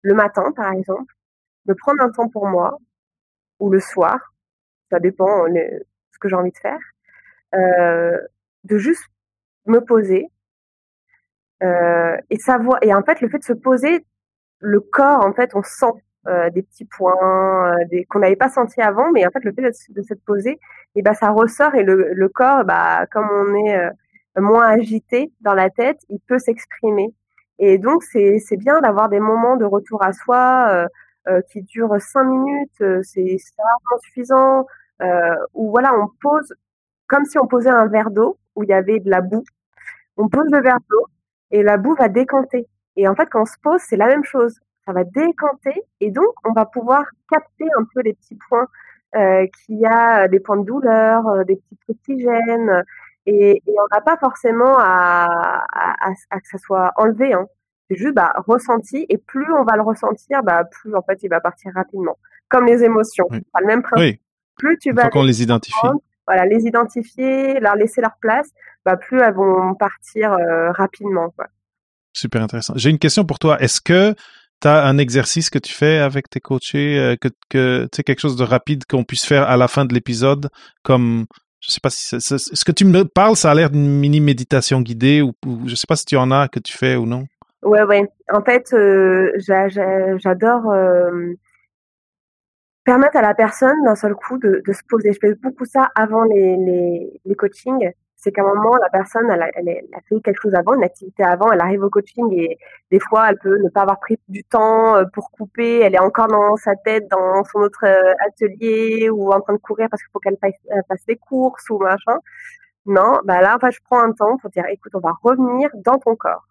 le 0.03 0.15
matin 0.15 0.53
par 0.55 0.73
exemple 0.73 1.15
de 1.69 1.75
prendre 1.75 2.03
un 2.03 2.11
temps 2.11 2.29
pour 2.29 2.47
moi 2.47 2.79
ou 3.61 3.71
le 3.71 3.81
soir, 3.81 4.35
ça 4.91 4.99
dépend 4.99 5.49
de 5.49 5.87
ce 6.13 6.19
que 6.19 6.29
j'ai 6.29 6.37
envie 6.37 6.53
de 6.53 6.59
faire, 6.59 6.81
euh, 7.55 8.19
de 8.65 8.79
juste 8.79 9.05
me 9.67 9.81
poser 9.81 10.31
euh, 11.63 12.17
et 12.31 12.39
savoir 12.39 12.79
et 12.83 12.95
en 12.95 13.03
fait 13.03 13.21
le 13.21 13.29
fait 13.29 13.39
de 13.39 13.45
se 13.45 13.53
poser 13.53 14.05
le 14.61 14.81
corps 14.81 15.25
en 15.25 15.33
fait 15.33 15.55
on 15.55 15.63
sent 15.63 15.93
euh, 16.29 16.51
des 16.51 16.63
petits 16.63 16.85
points 16.85 17.73
euh, 17.73 17.85
des, 17.91 18.05
qu'on 18.05 18.19
n'avait 18.19 18.37
pas 18.37 18.51
senti 18.51 18.83
avant, 18.83 19.11
mais 19.13 19.27
en 19.27 19.31
fait 19.31 19.45
le 19.45 19.53
fait 19.53 19.63
de, 19.63 20.03
s'être 20.03 20.23
posé, 20.27 20.59
et 20.95 21.01
ben 21.01 21.15
ça 21.15 21.31
ressort 21.31 21.75
et 21.75 21.85
le, 21.85 22.13
le 22.13 22.29
corps, 22.29 22.65
bah 22.65 23.07
comme 23.11 23.29
on 23.31 23.55
est 23.55 23.77
euh, 23.79 23.91
moins 24.37 24.67
agité 24.67 25.33
dans 25.41 25.55
la 25.55 25.71
tête, 25.71 26.01
il 26.11 26.19
peut 26.21 26.39
s'exprimer. 26.39 27.15
Et 27.59 27.79
donc 27.79 28.03
c'est 28.03 28.57
bien 28.59 28.81
d'avoir 28.81 29.09
des 29.09 29.21
moments 29.21 29.57
de 29.57 29.65
retour 29.65 30.03
à 30.03 30.13
soi 30.13 30.89
qui 31.51 31.63
durent 31.63 32.01
cinq 32.01 32.25
minutes, 32.25 33.03
c'est 33.03 33.37
rarement 33.59 33.99
suffisant. 34.03 34.67
où 35.55 35.71
voilà, 35.71 35.93
on 35.95 36.09
pose 36.21 36.55
comme 37.07 37.25
si 37.25 37.39
on 37.39 37.47
posait 37.47 37.71
un 37.71 37.87
verre 37.87 38.11
d'eau 38.11 38.39
où 38.55 38.63
il 38.65 38.69
y 38.69 38.73
avait 38.73 39.01
de 39.01 39.11
la 39.11 39.21
boue. 39.21 39.45
On 40.17 40.29
pose 40.29 40.51
le 40.51 40.61
verre 40.61 40.81
d'eau 40.91 41.07
et 41.51 41.63
la 41.63 41.77
boue 41.77 41.95
va 41.95 42.09
décanter. 42.09 42.67
Et 42.97 43.09
en 43.09 43.15
fait, 43.15 43.29
quand 43.31 43.43
on 43.43 43.47
se 43.47 43.59
pose, 43.63 43.81
c'est 43.81 43.97
la 43.97 44.07
même 44.07 44.25
chose 44.25 44.59
ça 44.89 44.95
va 44.95 45.05
décanter 45.05 45.83
et 46.01 46.11
donc 46.11 46.33
on 46.47 46.53
va 46.53 46.65
pouvoir 46.65 47.05
capter 47.31 47.67
un 47.79 47.85
peu 47.93 48.01
les 48.01 48.15
petits 48.15 48.39
points 48.49 48.67
euh, 49.17 49.47
qu'il 49.47 49.79
y 49.79 49.85
a 49.87 50.29
des 50.29 50.41
points 50.41 50.57
de 50.57 50.65
douleur, 50.65 51.27
euh, 51.29 51.45
des 51.45 51.57
petits 51.57 51.77
trucs 51.85 52.03
qui 52.05 52.21
gênent 52.21 52.83
et, 53.27 53.63
on 53.67 53.87
n'a 53.95 54.01
pas 54.01 54.17
forcément 54.17 54.77
à, 54.79 55.67
que 56.31 56.49
ça 56.49 56.57
soit 56.57 56.93
enlevé. 56.97 57.35
Hein. 57.35 57.47
C'est 57.91 57.97
juste 57.97 58.15
bah, 58.15 58.33
ressenti 58.47 59.07
et 59.09 59.19
plus 59.19 59.47
on 59.55 59.65
va 59.65 59.77
le 59.77 59.83
ressentir, 59.83 60.43
bah, 60.43 60.65
plus 60.65 60.95
en 60.95 61.03
fait 61.03 61.19
il 61.23 61.29
va 61.29 61.41
partir 61.41 61.73
rapidement. 61.75 62.19
Comme 62.49 62.67
les 62.67 62.85
émotions, 62.85 63.27
pas 63.29 63.61
le 63.61 63.67
même 63.67 63.83
principe. 63.83 64.21
Plus 64.57 64.79
tu 64.79 64.93
vas 64.93 65.09
les 65.23 65.43
identifie. 65.43 65.89
Voilà, 66.27 66.45
les 66.45 66.67
identifier, 66.67 67.59
leur 67.59 67.75
laisser 67.75 68.03
leur 68.03 68.17
place, 68.21 68.51
bah, 68.85 68.99
plus 68.99 69.19
elles 69.19 69.35
vont 69.35 69.75
partir 69.75 70.33
euh, 70.33 70.71
rapidement. 70.73 71.31
Quoi. 71.31 71.47
Super 72.13 72.43
intéressant. 72.43 72.75
J'ai 72.77 72.91
une 72.91 72.99
question 72.99 73.25
pour 73.25 73.39
toi. 73.39 73.59
Est-ce 73.61 73.81
que 73.81 74.15
tu 74.61 74.69
as 74.69 74.85
un 74.85 74.99
exercice 74.99 75.49
que 75.49 75.59
tu 75.59 75.73
fais 75.73 75.99
avec 75.99 76.29
tes 76.29 76.41
coachés, 76.41 76.99
euh, 76.99 77.17
que, 77.17 77.29
que 77.49 77.85
tu 77.85 77.97
sais, 77.97 78.03
quelque 78.03 78.21
chose 78.21 78.37
de 78.37 78.45
rapide 78.45 78.85
qu'on 78.85 79.05
puisse 79.05 79.25
faire 79.25 79.49
à 79.49 79.57
la 79.57 79.69
fin 79.69 79.87
de 79.87 79.95
l'épisode, 79.95 80.51
comme, 80.83 81.27
je 81.61 81.71
sais 81.71 81.81
pas 81.83 81.91
si 81.91 82.21
ce 82.21 82.65
que 82.65 82.73
tu 82.73 82.85
me 82.85 83.05
parles, 83.05 83.37
ça 83.37 83.51
a 83.51 83.55
l'air 83.55 83.71
d'une 83.71 83.89
mini 83.89 84.21
méditation 84.21 84.81
guidée 84.83 85.23
ou, 85.23 85.33
je 85.67 85.75
sais 85.75 85.87
pas 85.89 85.97
si 85.97 86.05
tu 86.05 86.17
en 86.17 86.31
as 86.31 86.49
que 86.49 86.61
tu 86.61 86.77
fais 86.77 86.97
ou 86.97 87.07
non? 87.07 87.25
Ouais, 87.63 87.83
ouais. 87.83 88.09
En 88.33 88.43
fait, 88.43 88.73
euh, 88.73 89.33
j'adore 89.39 90.71
euh, 90.71 91.35
permettre 92.85 93.17
à 93.17 93.23
la 93.23 93.35
personne 93.35 93.83
d'un 93.85 93.97
seul 93.97 94.15
coup 94.15 94.39
de, 94.39 94.63
de, 94.67 94.73
se 94.73 94.83
poser. 94.89 95.13
Je 95.13 95.19
fais 95.21 95.35
beaucoup 95.35 95.65
ça 95.65 95.91
avant 95.95 96.25
les, 96.25 96.57
les, 96.57 97.21
les 97.25 97.35
coachings 97.35 97.93
c'est 98.19 98.33
qu'à 98.33 98.43
un 98.43 98.55
moment, 98.55 98.77
la 98.77 98.91
personne, 98.91 99.31
elle 99.31 99.43
a, 99.43 99.49
elle, 99.55 99.69
a, 99.69 100.01
fait 100.09 100.21
quelque 100.21 100.41
chose 100.43 100.55
avant, 100.55 100.75
une 100.75 100.83
activité 100.83 101.23
avant, 101.23 101.53
elle 101.53 101.61
arrive 101.61 101.85
au 101.85 101.89
coaching 101.91 102.27
et 102.33 102.59
des 102.91 102.99
fois, 102.99 103.31
elle 103.31 103.39
peut 103.39 103.59
ne 103.63 103.69
pas 103.69 103.83
avoir 103.83 104.01
pris 104.01 104.19
du 104.29 104.43
temps 104.45 104.97
euh, 104.97 105.05
pour 105.15 105.31
couper, 105.31 105.81
elle 105.81 105.95
est 105.95 106.01
encore 106.01 106.27
dans 106.27 106.57
sa 106.57 106.75
tête, 106.75 107.09
dans 107.09 107.45
son 107.45 107.61
autre 107.61 107.85
euh, 107.85 108.13
atelier 108.27 109.09
ou 109.09 109.33
en 109.33 109.41
train 109.41 109.53
de 109.55 109.59
courir 109.59 109.89
parce 109.89 110.03
qu'il 110.03 110.11
faut 110.13 110.19
qu'elle 110.19 110.37
fasse, 110.41 110.55
fasse 110.89 111.07
des 111.07 111.17
courses 111.17 111.71
ou 111.71 111.79
machin. 111.79 112.19
Non, 112.87 113.21
bah 113.25 113.41
là, 113.41 113.55
enfin, 113.57 113.71
je 113.71 113.79
prends 113.85 114.01
un 114.03 114.13
temps 114.13 114.37
pour 114.39 114.51
dire, 114.51 114.65
écoute, 114.71 114.93
on 114.95 115.01
va 115.01 115.13
revenir 115.23 115.71
dans 115.75 115.99
ton 115.99 116.17
corps. 116.17 116.48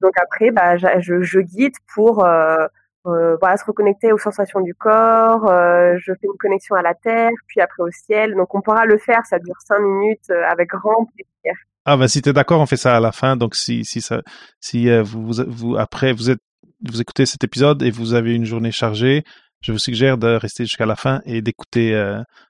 Donc 0.00 0.12
après, 0.22 0.50
bah, 0.50 0.76
je, 0.76 1.40
guide 1.40 1.74
pour 1.94 2.24
euh, 2.24 2.66
euh, 3.06 3.36
voilà, 3.40 3.56
se 3.56 3.64
reconnecter 3.64 4.12
aux 4.12 4.18
sensations 4.18 4.60
du 4.60 4.74
corps. 4.74 5.48
Euh, 5.48 5.96
je 5.98 6.12
fais 6.12 6.26
une 6.26 6.38
connexion 6.38 6.74
à 6.74 6.82
la 6.82 6.94
terre, 6.94 7.30
puis 7.46 7.60
après 7.60 7.82
au 7.82 7.90
ciel. 7.90 8.34
Donc 8.34 8.54
on 8.54 8.60
pourra 8.60 8.84
le 8.84 8.98
faire, 8.98 9.24
ça 9.26 9.38
dure 9.38 9.56
cinq 9.64 9.80
minutes 9.80 10.30
avec 10.50 10.68
grand 10.68 11.06
plaisir. 11.06 11.58
Ah 11.84 11.96
ben 11.96 12.08
si 12.08 12.20
t'es 12.20 12.32
d'accord, 12.32 12.60
on 12.60 12.66
fait 12.66 12.76
ça 12.76 12.96
à 12.96 13.00
la 13.00 13.12
fin. 13.12 13.36
Donc 13.36 13.54
si 13.54 13.84
si 13.84 14.00
ça 14.00 14.22
si 14.60 14.88
vous, 15.02 15.32
vous 15.46 15.76
après 15.76 16.12
vous 16.12 16.30
êtes 16.30 16.40
vous 16.84 17.00
écoutez 17.00 17.26
cet 17.26 17.42
épisode 17.44 17.82
et 17.82 17.90
vous 17.90 18.14
avez 18.14 18.34
une 18.34 18.44
journée 18.44 18.72
chargée, 18.72 19.22
je 19.62 19.72
vous 19.72 19.78
suggère 19.78 20.18
de 20.18 20.34
rester 20.34 20.64
jusqu'à 20.64 20.84
la 20.84 20.96
fin 20.96 21.22
et 21.24 21.42
d'écouter 21.42 21.94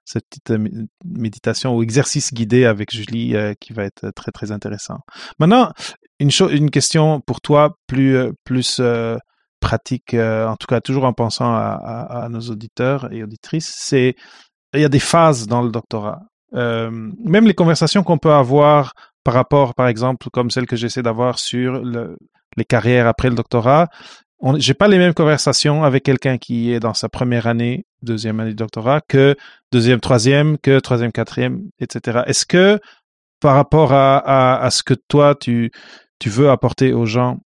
cette 0.05 0.25
petite 0.27 0.53
méditation 1.05 1.77
ou 1.77 1.83
exercice 1.83 2.33
guidé 2.33 2.65
avec 2.65 2.93
Julie 2.93 3.37
qui 3.61 3.75
va 3.75 3.85
être 3.85 4.11
très 4.11 4.33
très 4.33 4.53
intéressant. 4.53 5.01
Maintenant, 5.39 5.71
une 6.21 6.31
une 6.51 6.71
question 6.71 7.21
pour 7.21 7.41
toi 7.41 7.77
plus 7.87 8.33
plus 8.45 8.81
pratique, 9.61 10.15
euh, 10.15 10.47
en 10.47 10.57
tout 10.57 10.67
cas 10.67 10.81
toujours 10.81 11.05
en 11.05 11.13
pensant 11.13 11.53
à, 11.53 12.29
nos 12.31 12.41
auditeurs 12.41 13.13
et 13.13 13.23
auditrices, 13.23 13.75
c'est 13.77 14.15
il 14.75 14.81
y 14.81 14.85
a 14.85 14.89
des 14.89 15.01
phases 15.01 15.47
dans 15.47 15.63
le 15.63 15.71
doctorat. 15.71 16.21
Euh, 16.55 16.91
même 17.25 17.47
les 17.47 17.55
conversations 17.55 18.03
qu'on 18.03 18.19
peut 18.19 18.33
avoir 18.33 18.93
par 19.25 19.35
rapport, 19.35 19.75
par 19.75 19.89
exemple, 19.89 20.29
comme 20.33 20.51
celle 20.51 20.67
que 20.67 20.77
j'essaie 20.77 21.03
d'avoir 21.03 21.39
sur 21.39 21.83
les 22.57 22.65
carrières 22.65 23.09
après 23.09 23.29
le 23.29 23.35
doctorat, 23.35 23.89
j'ai 24.59 24.75
pas 24.75 24.87
les 24.87 24.99
mêmes 24.99 25.15
conversations 25.15 25.83
avec 25.83 26.05
quelqu'un 26.05 26.39
qui 26.39 26.73
est 26.73 26.81
dans 26.81 26.95
sa 26.95 27.09
première 27.09 27.47
année, 27.47 27.87
deuxième 28.03 28.39
année 28.39 28.51
de 28.51 28.57
doctorat, 28.57 29.01
que 29.01 29.35
deuxième, 29.73 30.01
troisième, 30.01 30.59
que 30.59 30.79
troisième, 30.79 31.11
quatrième, 31.11 31.63
etc. 31.81 32.21
Est-ce 32.27 32.47
que 32.47 32.79
par 33.41 33.57
rapport 33.57 33.93
à, 33.93 34.69
ce 34.71 34.83
que 34.83 34.95
toi 35.09 35.35
tu 35.35 35.71
tu 36.19 36.31
veux 36.31 36.51
apporter 36.51 36.93
aux 36.93 37.07
gens 37.07 37.41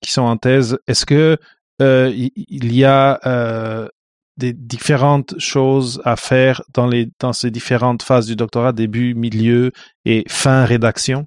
qui 0.00 0.12
sont 0.12 0.22
en 0.22 0.36
thèse, 0.36 0.78
est-ce 0.86 1.06
que 1.06 1.38
euh, 1.82 2.10
il 2.14 2.74
y 2.74 2.84
a 2.84 3.20
euh, 3.26 3.88
des 4.36 4.52
différentes 4.52 5.38
choses 5.38 6.00
à 6.04 6.16
faire 6.16 6.62
dans 6.72 6.86
les 6.86 7.10
dans 7.18 7.32
ces 7.32 7.50
différentes 7.50 8.02
phases 8.02 8.26
du 8.26 8.36
doctorat, 8.36 8.72
début, 8.72 9.14
milieu 9.14 9.72
et 10.04 10.24
fin 10.28 10.64
rédaction? 10.64 11.26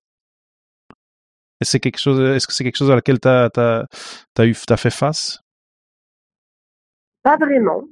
Est-ce 1.62 1.78
que 1.78 1.90
quelque 1.90 2.36
est-ce 2.36 2.48
que 2.48 2.54
c'est 2.54 2.64
quelque 2.64 2.78
chose 2.78 2.92
à 2.92 2.96
laquelle 2.96 3.20
tu 3.20 3.28
as, 3.28 3.50
as, 3.58 3.86
as 4.38 4.78
fait 4.78 4.90
face? 4.90 5.40
Pas 7.22 7.38
vraiment. 7.38 7.84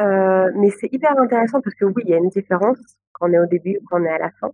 Euh, 0.00 0.52
mais 0.54 0.70
c'est 0.70 0.92
hyper 0.92 1.18
intéressant 1.18 1.60
parce 1.60 1.74
que 1.74 1.84
oui, 1.84 2.02
il 2.04 2.10
y 2.10 2.14
a 2.14 2.18
une 2.18 2.28
différence 2.28 2.78
quand 3.12 3.28
on 3.28 3.32
est 3.32 3.38
au 3.40 3.46
début 3.46 3.78
ou 3.78 3.84
quand 3.86 4.00
on 4.00 4.04
est 4.04 4.10
à 4.10 4.18
la 4.18 4.30
fin. 4.30 4.52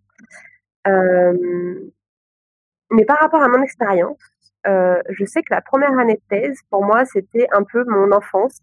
Mais 2.91 3.05
par 3.05 3.19
rapport 3.19 3.43
à 3.43 3.49
mon 3.49 3.63
expérience, 3.63 4.19
euh, 4.67 5.01
je 5.11 5.25
sais 5.25 5.43
que 5.43 5.53
la 5.53 5.61
première 5.61 5.99
année 5.99 6.15
de 6.15 6.23
thèse, 6.29 6.59
pour 6.71 6.85
moi, 6.85 7.05
c'était 7.05 7.47
un 7.53 7.63
peu 7.65 7.85
mon 7.85 8.13
enfance. 8.13 8.61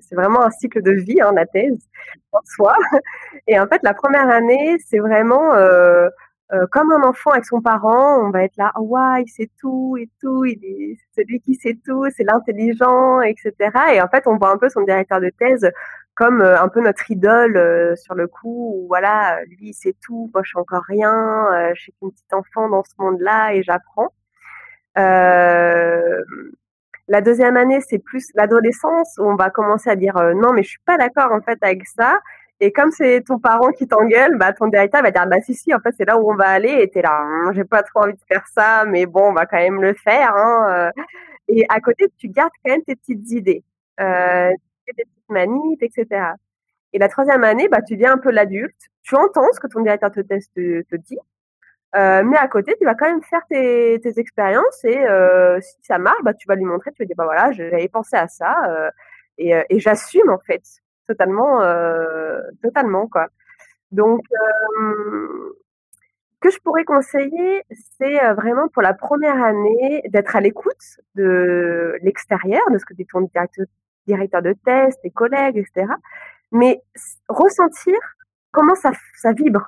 C'est 0.00 0.14
vraiment 0.14 0.42
un 0.42 0.50
cycle 0.50 0.80
de 0.82 0.92
vie, 0.92 1.20
hein, 1.20 1.32
la 1.34 1.44
thèse, 1.44 1.78
en 2.32 2.40
soi. 2.44 2.74
Et 3.46 3.58
en 3.58 3.66
fait, 3.66 3.80
la 3.82 3.92
première 3.94 4.28
année, 4.28 4.76
c'est 4.86 4.98
vraiment, 4.98 5.54
euh, 5.54 6.08
euh, 6.52 6.66
comme 6.70 6.92
un 6.92 7.02
enfant 7.02 7.30
avec 7.30 7.46
son 7.46 7.62
parent, 7.62 8.18
on 8.22 8.30
va 8.30 8.44
être 8.44 8.56
là, 8.58 8.70
oh, 8.76 8.82
ouais, 8.82 9.22
il 9.22 9.28
sait 9.28 9.50
tout 9.58 9.96
et 9.98 10.10
tout, 10.20 10.44
il 10.44 10.58
est 10.62 10.98
celui 11.16 11.40
qui 11.40 11.54
sait 11.54 11.78
tout, 11.84 12.06
c'est 12.14 12.24
l'intelligent, 12.24 13.22
etc. 13.22 13.54
Et 13.94 14.02
en 14.02 14.08
fait, 14.08 14.26
on 14.26 14.36
voit 14.36 14.50
un 14.50 14.58
peu 14.58 14.68
son 14.68 14.82
directeur 14.82 15.20
de 15.20 15.30
thèse 15.30 15.70
comme 16.14 16.42
euh, 16.42 16.60
un 16.60 16.68
peu 16.68 16.80
notre 16.82 17.10
idole 17.10 17.56
euh, 17.56 17.96
sur 17.96 18.14
le 18.14 18.28
coup, 18.28 18.74
où 18.76 18.86
voilà, 18.88 19.42
lui 19.46 19.70
il 19.70 19.74
sait 19.74 19.96
tout, 20.02 20.30
moi 20.34 20.42
je 20.44 20.50
suis 20.50 20.58
encore 20.58 20.82
rien, 20.86 21.72
je 21.74 21.80
suis 21.80 21.92
qu'une 21.92 22.12
petite 22.12 22.34
enfant 22.34 22.68
dans 22.68 22.84
ce 22.84 22.92
monde-là 22.98 23.54
et 23.54 23.62
j'apprends. 23.62 24.12
la 24.96 26.20
deuxième 27.22 27.56
année, 27.56 27.80
c'est 27.80 27.98
plus 27.98 28.26
l'adolescence 28.34 29.16
où 29.18 29.24
on 29.24 29.36
va 29.36 29.50
commencer 29.50 29.90
à 29.90 29.96
dire 29.96 30.16
non, 30.36 30.52
mais 30.52 30.62
je 30.62 30.68
suis 30.68 30.82
pas 30.84 30.98
d'accord 30.98 31.32
en 31.32 31.40
fait 31.40 31.58
avec 31.62 31.86
ça. 31.86 32.20
Et 32.60 32.72
comme 32.72 32.92
c'est 32.92 33.22
ton 33.26 33.38
parent 33.38 33.72
qui 33.72 33.88
t'engueule, 33.88 34.38
bah 34.38 34.52
ton 34.52 34.68
directeur 34.68 35.02
va 35.02 35.10
dire 35.10 35.26
bah 35.26 35.40
si 35.42 35.54
si 35.54 35.74
en 35.74 35.80
fait 35.80 35.92
c'est 35.96 36.04
là 36.04 36.18
où 36.18 36.30
on 36.30 36.36
va 36.36 36.48
aller 36.48 36.70
et 36.70 36.88
t'es 36.88 37.02
là 37.02 37.18
hein, 37.20 37.52
j'ai 37.52 37.64
pas 37.64 37.82
trop 37.82 38.00
envie 38.04 38.12
de 38.12 38.20
faire 38.28 38.46
ça 38.46 38.84
mais 38.86 39.06
bon 39.06 39.30
on 39.30 39.32
va 39.32 39.44
quand 39.46 39.58
même 39.58 39.82
le 39.82 39.92
faire 39.94 40.34
hein. 40.36 40.90
Euh. 40.96 41.02
et 41.48 41.66
à 41.68 41.80
côté 41.80 42.06
tu 42.16 42.28
gardes 42.28 42.52
quand 42.64 42.70
même 42.70 42.82
tes 42.84 42.94
petites 42.94 43.28
idées, 43.32 43.64
euh, 44.00 44.50
tes 44.86 44.92
petites 44.94 45.28
manifs 45.28 45.82
etc. 45.82 46.26
Et 46.92 46.98
la 46.98 47.08
troisième 47.08 47.42
année 47.42 47.68
bah 47.68 47.82
tu 47.82 47.96
viens 47.96 48.12
un 48.12 48.18
peu 48.18 48.30
l'adulte, 48.30 48.88
tu 49.02 49.16
entends 49.16 49.52
ce 49.52 49.58
que 49.58 49.66
ton 49.66 49.80
directeur 49.80 50.12
te, 50.12 50.20
te, 50.20 50.96
dit, 50.96 51.18
euh, 51.96 52.22
mais 52.22 52.36
à 52.36 52.46
côté 52.46 52.76
tu 52.78 52.84
vas 52.84 52.94
quand 52.94 53.06
même 53.06 53.22
faire 53.24 53.42
tes, 53.50 53.98
tes 54.00 54.20
expériences 54.20 54.84
et 54.84 54.98
euh, 55.06 55.60
si 55.60 55.76
ça 55.82 55.98
marche 55.98 56.22
bah 56.22 56.34
tu 56.34 56.46
vas 56.46 56.54
lui 56.54 56.64
montrer, 56.66 56.92
tu 56.92 57.02
vas 57.02 57.06
dire 57.06 57.16
bah 57.16 57.24
voilà 57.24 57.50
j'avais 57.50 57.88
pensé 57.88 58.16
à 58.16 58.28
ça 58.28 58.54
euh, 58.68 58.90
et, 59.38 59.54
et 59.70 59.80
j'assume 59.80 60.30
en 60.30 60.38
fait 60.38 60.62
totalement, 61.06 61.62
euh, 61.62 62.40
totalement 62.62 63.06
quoi. 63.08 63.28
Donc, 63.90 64.20
euh, 64.32 65.58
que 66.40 66.50
je 66.50 66.58
pourrais 66.58 66.84
conseiller, 66.84 67.62
c'est 67.96 68.22
euh, 68.22 68.34
vraiment 68.34 68.68
pour 68.68 68.82
la 68.82 68.92
première 68.92 69.42
année 69.42 70.02
d'être 70.08 70.36
à 70.36 70.40
l'écoute 70.40 70.98
de 71.14 71.96
l'extérieur, 72.02 72.62
de 72.70 72.78
ce 72.78 72.84
que 72.84 72.92
dit 72.94 73.06
ton 73.06 73.22
directeur, 74.06 74.42
de 74.42 74.52
test, 74.64 75.00
tes 75.02 75.10
collègues, 75.10 75.56
etc. 75.56 75.86
Mais 76.52 76.82
ressentir 77.28 77.96
comment 78.50 78.74
ça, 78.74 78.90
ça 79.16 79.32
vibre, 79.32 79.66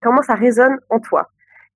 comment 0.00 0.22
ça 0.22 0.34
résonne 0.34 0.78
en 0.88 0.98
toi. 1.00 1.28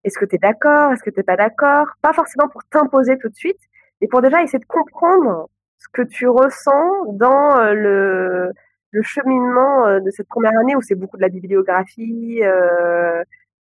Est-ce 0.05 0.19
que 0.19 0.25
tu 0.25 0.37
es 0.37 0.39
d'accord 0.39 0.93
Est-ce 0.93 1.03
que 1.03 1.11
tu 1.11 1.19
n'es 1.19 1.25
pas 1.25 1.37
d'accord? 1.37 1.89
Pas 2.01 2.13
forcément 2.13 2.49
pour 2.49 2.65
t'imposer 2.65 3.19
tout 3.19 3.29
de 3.29 3.37
suite, 3.37 3.61
mais 4.01 4.09
pour 4.09 4.23
déjà 4.23 4.43
essayer 4.43 4.61
de 4.61 4.65
comprendre 4.65 5.51
ce 5.79 5.89
que 5.93 6.03
tu 6.03 6.27
ressens 6.29 7.05
dans 7.13 7.73
le, 7.75 8.53
le 8.91 9.03
cheminement 9.03 9.87
euh, 9.87 10.01
de 10.01 10.11
cette 10.11 10.29
première 10.29 10.59
année 10.61 10.77
où 10.77 10.83
c'est 10.83 10.95
beaucoup 10.95 11.17
de 11.17 11.23
la 11.23 11.29
bibliographie, 11.29 12.41
euh, 12.43 13.23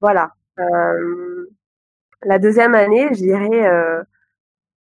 voilà. 0.01 0.33
Euh, 0.59 1.51
la 2.23 2.38
deuxième 2.38 2.75
année, 2.75 3.09
je 3.11 3.18
dirais, 3.18 3.66
euh, 3.66 4.03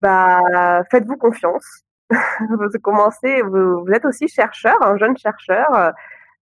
bah, 0.03 0.83
faites-vous 0.91 1.17
confiance. 1.17 1.85
vous 2.41 2.69
commencez, 2.83 3.43
vous, 3.43 3.87
êtes 3.93 4.05
aussi 4.05 4.29
chercheur, 4.29 4.77
un 4.83 4.97
jeune 4.99 5.17
chercheur, 5.17 5.93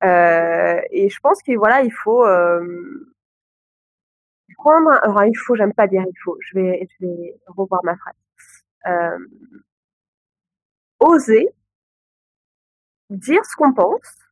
euh, 0.04 0.80
et 0.90 1.08
je 1.08 1.20
pense 1.20 1.42
que 1.42 1.56
voilà, 1.56 1.82
il 1.82 1.92
faut 1.92 2.24
prendre. 4.58 4.90
Alors, 5.02 5.24
il 5.24 5.34
faut, 5.34 5.56
j'aime 5.56 5.72
pas 5.74 5.86
dire 5.86 6.02
il 6.06 6.18
faut. 6.24 6.36
Je 6.40 6.58
vais, 6.58 6.88
je 7.00 7.06
vais 7.06 7.40
revoir 7.46 7.80
ma 7.84 7.96
phrase. 7.96 8.14
oser 11.00 11.48
dire 13.12 13.44
ce 13.44 13.56
qu'on 13.56 13.72
pense 13.72 14.22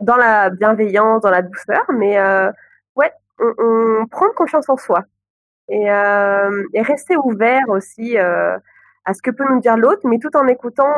dans 0.00 0.16
la 0.16 0.50
bienveillance, 0.50 1.22
dans 1.22 1.30
la 1.30 1.42
douceur, 1.42 1.84
mais 1.92 2.18
euh, 2.18 2.50
ouais, 2.96 3.12
on, 3.38 4.06
prendre 4.10 4.34
confiance 4.34 4.68
en 4.68 4.76
soi 4.76 5.04
et, 5.68 5.90
euh, 5.90 6.64
rester 6.74 7.16
ouvert 7.16 7.68
aussi 7.68 8.18
euh, 8.18 8.58
à 9.04 9.14
ce 9.14 9.22
que 9.22 9.30
peut 9.30 9.44
nous 9.48 9.60
dire 9.60 9.76
l'autre, 9.76 10.00
mais 10.04 10.18
tout 10.18 10.34
en 10.36 10.46
écoutant, 10.46 10.92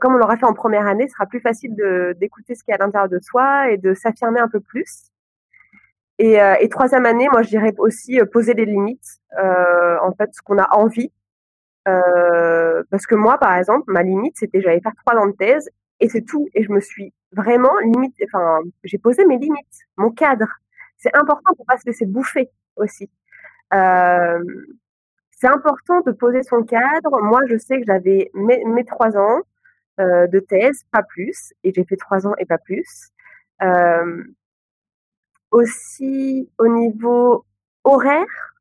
comme 0.00 0.14
on 0.14 0.18
l'aura 0.18 0.36
fait 0.36 0.46
en 0.46 0.52
première 0.52 0.86
année, 0.86 1.06
ce 1.08 1.14
sera 1.14 1.26
plus 1.26 1.40
facile 1.40 1.74
d'écouter 2.18 2.54
ce 2.54 2.62
qui 2.62 2.70
est 2.70 2.74
à 2.74 2.78
l'intérieur 2.78 3.08
de 3.08 3.18
soi 3.18 3.70
et 3.70 3.78
de 3.78 3.94
s'affirmer 3.94 4.40
un 4.40 4.48
peu 4.48 4.60
plus. 4.60 5.10
Et, 6.18 6.38
troisième 6.70 7.06
année, 7.06 7.28
moi 7.32 7.42
je 7.42 7.48
dirais 7.48 7.72
aussi 7.78 8.20
poser 8.30 8.54
des 8.54 8.66
limites, 8.66 9.20
en 9.38 10.12
fait, 10.18 10.30
ce 10.34 10.42
qu'on 10.42 10.58
a 10.58 10.68
envie. 10.76 11.10
parce 11.84 13.06
que 13.06 13.14
moi, 13.14 13.38
par 13.38 13.56
exemple, 13.56 13.84
ma 13.86 14.02
limite, 14.02 14.36
c'était 14.36 14.60
j'allais 14.60 14.80
faire 14.80 14.94
trois 15.04 15.18
ans 15.18 15.26
de 15.26 15.32
thèse 15.32 15.70
et 16.00 16.08
c'est 16.08 16.22
tout. 16.22 16.48
Et 16.54 16.62
je 16.62 16.72
me 16.72 16.80
suis 16.80 17.12
vraiment 17.32 17.76
limite, 17.78 18.14
enfin, 18.24 18.60
j'ai 18.84 18.98
posé 18.98 19.24
mes 19.24 19.38
limites, 19.38 19.86
mon 19.96 20.10
cadre. 20.10 20.48
C'est 20.96 21.14
important 21.14 21.54
pour 21.54 21.66
pas 21.66 21.76
se 21.76 21.86
laisser 21.86 22.06
bouffer 22.06 22.50
aussi. 22.76 23.10
Euh, 23.74 24.42
c'est 25.32 25.48
important 25.48 26.00
de 26.00 26.12
poser 26.12 26.42
son 26.42 26.62
cadre. 26.62 27.20
Moi, 27.22 27.40
je 27.48 27.58
sais 27.58 27.78
que 27.80 27.86
j'avais 27.86 28.30
mes, 28.34 28.84
trois 28.84 29.16
ans 29.16 29.42
euh, 30.00 30.26
de 30.26 30.40
thèse, 30.40 30.84
pas 30.90 31.02
plus, 31.02 31.52
et 31.62 31.72
j'ai 31.74 31.84
fait 31.84 31.96
trois 31.96 32.26
ans 32.26 32.34
et 32.38 32.46
pas 32.46 32.58
plus. 32.58 33.10
Euh, 33.62 34.24
aussi, 35.50 36.50
au 36.58 36.68
niveau 36.68 37.44
horaire, 37.84 38.54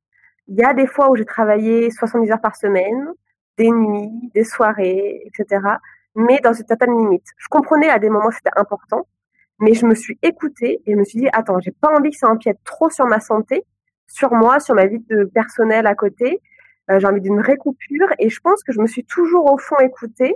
il 0.47 0.55
y 0.55 0.63
a 0.63 0.73
des 0.73 0.87
fois 0.87 1.09
où 1.09 1.15
j'ai 1.15 1.25
travaillé 1.25 1.89
70 1.91 2.31
heures 2.31 2.41
par 2.41 2.55
semaine, 2.55 3.11
des 3.57 3.71
nuits, 3.71 4.31
des 4.33 4.43
soirées, 4.43 5.23
etc 5.25 5.77
mais 6.15 6.39
dans 6.39 6.53
une 6.53 6.65
certaine 6.65 6.97
limite. 6.97 7.25
Je 7.37 7.47
comprenais 7.49 7.89
à 7.89 7.99
des 7.99 8.09
moments 8.09 8.31
c'était 8.31 8.57
important, 8.57 9.07
mais 9.59 9.73
je 9.73 9.85
me 9.85 9.95
suis 9.95 10.17
écoutée 10.21 10.81
et 10.85 10.93
je 10.93 10.97
me 10.97 11.03
suis 11.03 11.19
dit 11.19 11.27
attends, 11.33 11.59
j'ai 11.59 11.71
pas 11.71 11.89
envie 11.95 12.11
que 12.11 12.17
ça 12.17 12.29
empiète 12.29 12.59
trop 12.63 12.89
sur 12.89 13.05
ma 13.05 13.19
santé, 13.19 13.63
sur 14.07 14.33
moi, 14.33 14.59
sur 14.59 14.75
ma 14.75 14.85
vie 14.85 14.99
de 15.09 15.25
personnelle 15.25 15.87
à 15.87 15.95
côté. 15.95 16.41
Euh, 16.91 16.99
j'ai 16.99 17.07
envie 17.07 17.21
d'une 17.21 17.39
récoupure 17.39 18.09
et 18.19 18.29
je 18.29 18.39
pense 18.41 18.63
que 18.63 18.71
je 18.71 18.79
me 18.79 18.87
suis 18.87 19.03
toujours 19.03 19.51
au 19.51 19.57
fond 19.57 19.77
écoutée 19.79 20.35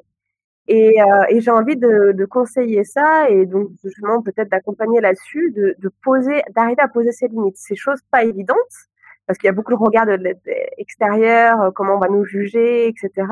et, 0.67 1.01
euh, 1.01 1.23
et 1.29 1.41
j'ai 1.41 1.51
envie 1.51 1.77
de, 1.77 2.11
de, 2.11 2.25
conseiller 2.25 2.83
ça 2.83 3.29
et 3.29 3.45
donc 3.45 3.69
justement 3.83 4.21
peut-être 4.21 4.49
d'accompagner 4.49 4.99
là-dessus, 4.99 5.51
de, 5.51 5.75
de 5.77 5.91
poser, 6.03 6.41
d'arriver 6.55 6.81
à 6.81 6.87
poser 6.87 7.11
ses 7.11 7.27
limites. 7.27 7.57
Ces 7.57 7.75
choses 7.75 7.99
pas 8.11 8.23
évidentes 8.23 8.55
parce 9.29 9.37
qu'il 9.37 9.45
y 9.45 9.49
a 9.49 9.53
beaucoup 9.53 9.71
de 9.71 9.77
regards 9.77 10.07
de, 10.07 10.17
extérieur, 10.79 11.61
euh, 11.61 11.69
comment 11.69 11.97
on 11.97 11.99
va 11.99 12.07
nous 12.07 12.25
juger, 12.25 12.87
etc. 12.87 13.27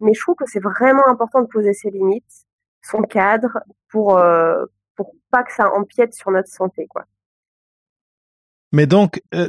Mais 0.00 0.12
je 0.14 0.20
trouve 0.20 0.34
que 0.34 0.46
c'est 0.46 0.62
vraiment 0.62 1.06
important 1.08 1.42
de 1.42 1.46
poser 1.46 1.72
ses 1.72 1.90
limites, 1.90 2.46
son 2.82 3.02
cadre, 3.02 3.58
pour 3.90 4.18
euh, 4.18 4.64
pour 4.96 5.14
pas 5.30 5.42
que 5.42 5.52
ça 5.52 5.70
empiète 5.72 6.14
sur 6.14 6.30
notre 6.30 6.48
santé, 6.48 6.86
quoi. 6.88 7.04
Mais 8.72 8.86
donc, 8.86 9.22
euh, 9.34 9.48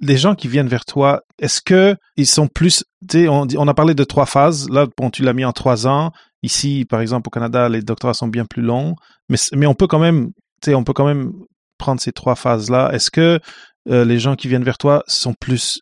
les 0.00 0.16
gens 0.16 0.34
qui 0.34 0.48
viennent 0.48 0.68
vers 0.68 0.84
toi, 0.84 1.22
est-ce 1.38 1.60
que 1.60 1.96
ils 2.16 2.26
sont 2.26 2.48
plus, 2.48 2.84
on, 3.12 3.68
a 3.68 3.74
parlé 3.74 3.94
de 3.94 4.04
trois 4.04 4.26
phases. 4.26 4.68
Là, 4.70 4.86
bon, 4.96 5.10
tu 5.10 5.22
l'as 5.22 5.32
mis 5.32 5.44
en 5.44 5.52
trois 5.52 5.86
ans. 5.86 6.12
Ici, 6.42 6.84
par 6.88 7.00
exemple, 7.00 7.28
au 7.28 7.30
Canada, 7.30 7.68
les 7.68 7.82
doctorats 7.82 8.14
sont 8.14 8.28
bien 8.28 8.44
plus 8.44 8.62
longs, 8.62 8.96
mais 9.28 9.36
mais 9.54 9.66
on 9.66 9.74
peut 9.74 9.86
quand 9.86 9.98
même, 9.98 10.32
on 10.66 10.84
peut 10.84 10.92
quand 10.92 11.06
même 11.06 11.32
prendre 11.78 12.00
ces 12.00 12.12
trois 12.12 12.34
phases-là. 12.34 12.90
Est-ce 12.92 13.10
que 13.10 13.40
euh, 13.88 14.04
les 14.04 14.18
gens 14.18 14.34
qui 14.34 14.48
viennent 14.48 14.64
vers 14.64 14.78
toi 14.78 15.02
sont 15.06 15.34
plus 15.34 15.80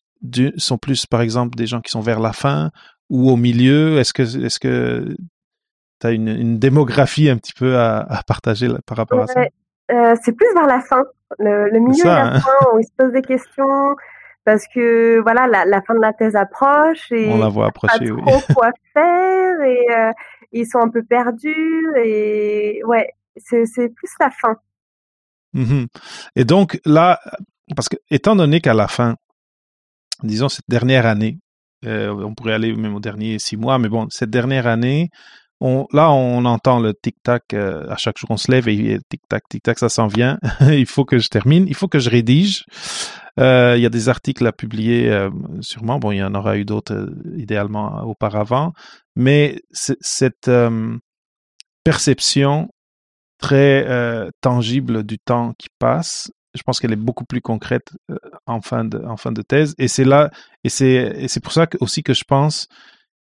sont 0.57 0.79
plus, 0.79 1.07
par 1.07 1.21
exemple, 1.21 1.57
des 1.57 1.67
gens 1.67 1.81
qui 1.81 1.91
sont 1.91 2.01
vers 2.01 2.21
la 2.21 2.33
fin 2.33 2.71
ou 3.13 3.31
au 3.31 3.37
milieu 3.37 3.99
Est-ce 3.99 4.13
que 4.15 4.23
est-ce 4.23 4.59
que 4.59 5.15
tu 6.01 6.07
as 6.07 6.11
une, 6.11 6.29
une, 6.29 6.59
démographie 6.59 7.29
un 7.29 7.37
petit 7.37 7.53
peu 7.53 7.77
à, 7.77 7.99
à 7.99 8.23
partager 8.23 8.67
là, 8.67 8.79
par 8.87 8.97
rapport 8.97 9.21
à 9.21 9.27
ça? 9.27 9.45
Euh, 9.93 10.17
C'est 10.23 10.33
plus 10.33 10.53
vers 10.55 10.67
la 10.67 10.81
fin, 10.81 11.05
le, 11.39 11.69
le 11.69 11.79
milieu 11.79 12.03
ça, 12.03 12.03
et 12.03 12.25
la 12.25 12.35
hein? 12.37 12.41
fin 12.41 12.73
où 12.73 12.79
ils 12.81 12.85
se 12.85 12.93
posent 12.97 13.13
des 13.13 13.23
questions 13.23 13.95
parce 14.45 14.65
que 14.67 15.21
voilà 15.21 15.47
la, 15.47 15.65
la, 15.67 15.83
fin 15.83 15.95
de 15.95 16.01
la 16.01 16.13
thèse 16.13 16.35
approche 16.35 17.13
et 17.13 17.31
on 17.31 17.39
la 17.39 17.49
voit 17.49 17.67
approcher, 17.67 18.09
pas 18.09 18.23
trop 18.23 18.37
oui. 18.49 18.55
quoi 18.55 18.71
faire 18.93 19.61
et 19.61 19.87
euh, 19.95 20.11
ils 20.51 20.67
sont 20.67 20.81
un 20.81 20.89
peu 20.89 21.05
perdus 21.05 21.93
et 22.03 22.83
ouais 22.85 23.13
c'est 23.37 23.67
c'est 23.67 23.89
plus 23.91 24.11
la 24.19 24.31
fin. 24.31 24.57
Mmh 25.53 25.85
et 26.35 26.45
donc 26.45 26.81
là, 26.87 27.21
parce 27.77 27.91
que 27.91 27.97
étant 28.11 28.35
donné 28.35 28.61
qu'à 28.61 28.75
la 28.75 28.89
fin, 28.89 29.17
disons 30.23 30.49
cette 30.49 30.69
dernière 30.69 31.07
année, 31.07 31.39
euh, 31.85 32.11
on 32.13 32.35
pourrait 32.35 32.55
aller 32.55 32.75
même 32.75 32.95
aux 32.95 33.01
derniers 33.01 33.39
six 33.39 33.57
mois, 33.57 33.79
mais 33.79 33.89
bon, 33.89 34.07
cette 34.11 34.31
dernière 34.31 34.67
année, 34.67 35.11
on, 35.61 35.87
là, 35.93 36.11
on 36.11 36.45
entend 36.45 36.81
le 36.81 36.93
tic-tac 36.93 37.55
euh, 37.55 37.89
à 37.89 37.97
chaque 37.97 38.19
jour 38.19 38.31
on 38.33 38.37
se 38.37 38.51
lève 38.51 38.69
et 38.69 38.99
tic-tac, 39.09 39.45
tic-tac, 39.49 39.79
ça 39.79 39.89
s'en 39.89 40.09
vient. 40.09 40.39
il 40.61 40.87
faut 40.87 41.05
que 41.05 41.19
je 41.19 41.29
termine, 41.29 41.67
il 41.69 41.77
faut 41.77 41.87
que 41.89 42.01
je 42.01 42.11
rédige. 42.11 42.65
Euh, 43.39 43.75
il 43.77 43.83
y 43.83 43.87
a 43.87 43.91
des 43.91 44.09
articles 44.09 44.47
à 44.47 44.53
publier, 44.53 45.11
euh, 45.11 45.31
sûrement. 45.61 45.99
Bon, 45.99 46.11
il 46.11 46.19
y 46.19 46.23
en 46.23 46.35
aura 46.35 46.59
eu 46.59 46.65
d'autres 46.65 46.95
euh, 46.95 47.15
idéalement 47.37 48.03
auparavant, 48.03 48.73
mais 49.17 49.61
cette 49.71 50.49
euh, 50.49 50.97
perception 51.85 52.69
très 53.39 53.85
tangible 54.41 55.03
du 55.03 55.19
temps 55.19 55.53
qui 55.59 55.67
passe 55.81 56.31
je 56.55 56.63
pense 56.63 56.81
qu'elle 56.81 56.93
est 56.93 56.97
beaucoup 56.97 57.25
plus 57.25 57.41
concrète 57.41 57.93
euh, 58.11 58.17
en 58.47 58.61
fin 58.61 58.85
de 58.85 58.99
en 59.05 59.17
fin 59.17 59.33
de 59.33 59.43
thèse 59.43 59.75
et 59.79 59.89
c'est 59.89 60.05
là 60.05 60.31
et 60.65 60.69
c'est 60.69 61.15
et 61.17 61.29
c'est 61.29 61.41
pour 61.41 61.53
ça 61.53 61.67
que, 61.67 61.79
aussi 61.81 62.03
que 62.03 62.15
je 62.15 62.25
pense 62.25 62.69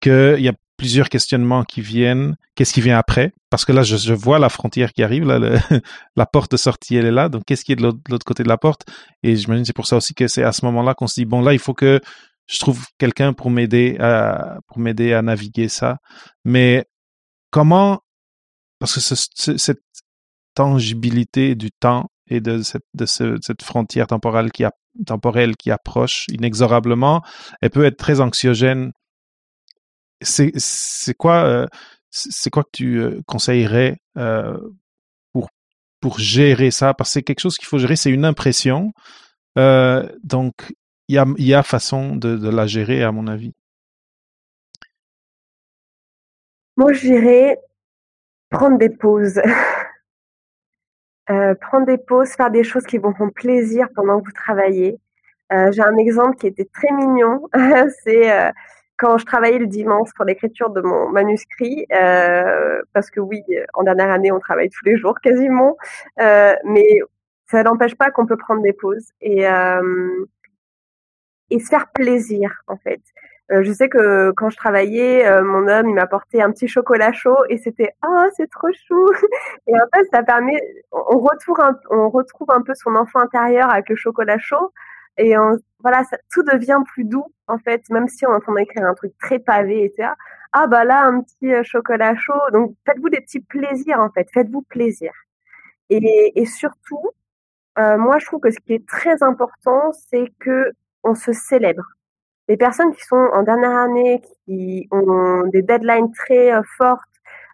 qu'il 0.01 0.39
y 0.39 0.49
a 0.49 0.53
plusieurs 0.77 1.09
questionnements 1.09 1.63
qui 1.63 1.81
viennent. 1.81 2.35
Qu'est-ce 2.55 2.73
qui 2.73 2.81
vient 2.81 2.97
après? 2.97 3.33
Parce 3.49 3.63
que 3.63 3.71
là, 3.71 3.83
je, 3.83 3.95
je 3.95 4.13
vois 4.13 4.39
la 4.39 4.49
frontière 4.49 4.91
qui 4.91 5.03
arrive, 5.03 5.25
là, 5.25 5.39
le, 5.39 5.57
la 6.15 6.25
porte 6.25 6.51
de 6.51 6.57
sortie, 6.57 6.95
elle 6.95 7.05
est 7.05 7.11
là. 7.11 7.29
Donc, 7.29 7.43
qu'est-ce 7.45 7.63
qui 7.63 7.71
est 7.71 7.75
de 7.75 7.83
l'autre 7.83 8.25
côté 8.25 8.43
de 8.43 8.49
la 8.49 8.57
porte? 8.57 8.81
Et 9.23 9.35
j'imagine 9.35 9.65
c'est 9.65 9.73
pour 9.73 9.87
ça 9.87 9.97
aussi 9.97 10.13
que 10.13 10.27
c'est 10.27 10.43
à 10.43 10.51
ce 10.51 10.65
moment-là 10.65 10.93
qu'on 10.93 11.07
se 11.07 11.15
dit 11.15 11.25
bon, 11.25 11.41
là, 11.41 11.53
il 11.53 11.59
faut 11.59 11.73
que 11.73 12.01
je 12.47 12.59
trouve 12.59 12.85
quelqu'un 12.97 13.33
pour 13.33 13.49
m'aider 13.49 13.97
à 13.99 14.59
pour 14.67 14.79
m'aider 14.79 15.13
à 15.13 15.21
naviguer 15.21 15.69
ça. 15.69 15.97
Mais 16.43 16.85
comment 17.51 18.01
Parce 18.79 18.95
que 18.95 18.99
ce, 18.99 19.57
cette 19.57 19.83
tangibilité 20.55 21.55
du 21.55 21.71
temps 21.71 22.09
et 22.27 22.41
de 22.41 22.61
cette, 22.61 22.85
de 22.93 23.05
ce, 23.05 23.37
cette 23.41 23.61
frontière 23.61 24.07
temporelle 24.07 24.51
qui, 24.51 25.71
approche 25.71 26.25
inexorablement, 26.29 27.21
elle 27.61 27.69
peut 27.69 27.85
être 27.85 27.97
très 27.97 28.21
anxiogène. 28.21 28.91
C'est, 30.21 30.53
quoi, 31.17 31.43
euh, 31.43 31.67
quoi 32.51 32.63
que 32.63 32.69
tu 32.71 33.01
euh, 33.01 33.21
conseillerais 33.25 33.97
euh, 34.17 34.57
pour, 35.33 35.49
pour 35.99 36.19
gérer 36.19 36.71
ça? 36.71 36.93
Parce 36.93 37.09
que 37.09 37.13
c'est 37.13 37.23
quelque 37.23 37.41
chose 37.41 37.57
qu'il 37.57 37.67
faut 37.67 37.77
gérer, 37.77 37.95
c'est 37.95 38.11
une 38.11 38.25
impression. 38.25 38.93
donc, 39.55 40.53
il 41.09 41.15
y 41.15 41.17
a, 41.17 41.25
y 41.37 41.53
a 41.53 41.63
façon 41.63 42.15
de, 42.15 42.37
de 42.37 42.49
la 42.49 42.65
gérer, 42.65 43.03
à 43.03 43.11
mon 43.11 43.27
avis. 43.27 43.53
Moi, 46.77 46.93
je 46.93 47.01
dirais 47.01 47.59
prendre 48.49 48.77
des 48.77 48.89
pauses. 48.89 49.41
Euh, 51.29 51.55
prendre 51.55 51.85
des 51.85 51.97
pauses, 51.97 52.31
faire 52.31 52.51
des 52.51 52.63
choses 52.63 52.83
qui 52.83 52.97
vous 52.97 53.13
font 53.13 53.29
plaisir 53.29 53.87
pendant 53.95 54.19
que 54.19 54.25
vous 54.25 54.33
travaillez. 54.33 54.99
Euh, 55.53 55.71
j'ai 55.71 55.81
un 55.81 55.95
exemple 55.97 56.35
qui 56.37 56.47
était 56.47 56.67
très 56.73 56.91
mignon. 56.91 57.47
c'est 58.03 58.31
euh, 58.31 58.51
quand 58.97 59.17
je 59.17 59.25
travaillais 59.25 59.59
le 59.59 59.67
dimanche 59.67 60.09
pour 60.15 60.25
l'écriture 60.25 60.69
de 60.69 60.81
mon 60.81 61.09
manuscrit, 61.09 61.85
parce 61.89 63.09
que 63.09 63.19
oui, 63.19 63.41
en 63.73 63.83
dernière 63.83 64.11
année, 64.11 64.31
on 64.31 64.39
travaille 64.39 64.69
tous 64.69 64.85
les 64.85 64.97
jours 64.97 65.19
quasiment, 65.19 65.75
mais 66.17 66.99
ça 67.47 67.63
n'empêche 67.63 67.95
pas 67.95 68.11
qu'on 68.11 68.25
peut 68.25 68.37
prendre 68.37 68.61
des 68.61 68.71
pauses 68.71 69.09
et 69.19 69.45
et 71.49 71.59
se 71.59 71.67
faire 71.67 71.87
plaisir 71.91 72.63
en 72.67 72.77
fait. 72.77 73.01
Euh, 73.51 73.61
je 73.63 73.71
sais 73.73 73.89
que 73.89 74.31
quand 74.31 74.49
je 74.49 74.55
travaillais, 74.55 75.27
euh, 75.27 75.43
mon 75.43 75.67
homme, 75.67 75.89
il 75.89 75.95
m'apportait 75.95 76.41
un 76.41 76.51
petit 76.51 76.67
chocolat 76.67 77.11
chaud 77.11 77.37
et 77.49 77.57
c'était 77.57 77.93
oh 78.05 78.25
c'est 78.37 78.49
trop 78.49 78.69
chou. 78.87 79.09
Et 79.67 79.73
en 79.73 79.85
fait, 79.93 80.05
ça 80.13 80.23
permet, 80.23 80.59
on 80.91 81.19
retrouve 81.19 81.59
un, 81.59 81.77
on 81.89 82.09
retrouve 82.09 82.49
un 82.51 82.61
peu 82.61 82.73
son 82.75 82.95
enfant 82.95 83.19
intérieur 83.19 83.69
avec 83.69 83.89
le 83.89 83.95
chocolat 83.95 84.37
chaud 84.37 84.71
et 85.17 85.35
voilà, 85.79 86.03
ça, 86.05 86.17
tout 86.31 86.43
devient 86.43 86.79
plus 86.93 87.03
doux 87.03 87.25
en 87.47 87.59
fait, 87.59 87.87
même 87.89 88.07
si 88.07 88.25
on 88.25 88.31
est 88.31 88.35
en 88.35 88.39
train 88.39 88.55
d'écrire 88.55 88.85
un 88.85 88.95
truc 88.95 89.13
très 89.19 89.39
pavé 89.39 89.85
etc. 89.85 90.09
Ah 90.53 90.67
bah 90.67 90.85
là 90.85 91.03
un 91.05 91.21
petit 91.21 91.53
euh, 91.53 91.63
chocolat 91.63 92.15
chaud. 92.15 92.33
Donc 92.53 92.75
faites-vous 92.85 93.09
des 93.09 93.21
petits 93.21 93.41
plaisirs 93.41 93.99
en 93.99 94.09
fait, 94.11 94.27
faites-vous 94.33 94.63
plaisir. 94.63 95.11
Et, 95.89 96.41
et 96.41 96.45
surtout, 96.45 97.11
moi 97.77 98.19
je 98.19 98.25
trouve 98.25 98.39
que 98.41 98.51
ce 98.51 98.59
qui 98.59 98.73
est 98.73 98.87
très 98.87 99.21
important, 99.23 99.91
c'est 100.09 100.31
que 100.39 100.71
on 101.03 101.15
se 101.15 101.33
célèbre 101.33 101.83
les 102.47 102.57
personnes 102.57 102.93
qui 102.93 103.03
sont 103.03 103.29
en 103.33 103.43
dernière 103.43 103.75
année, 103.75 104.21
qui 104.45 104.87
ont 104.91 105.47
des 105.47 105.61
deadlines 105.61 106.11
très 106.11 106.53
euh, 106.53 106.61
fortes, 106.77 107.01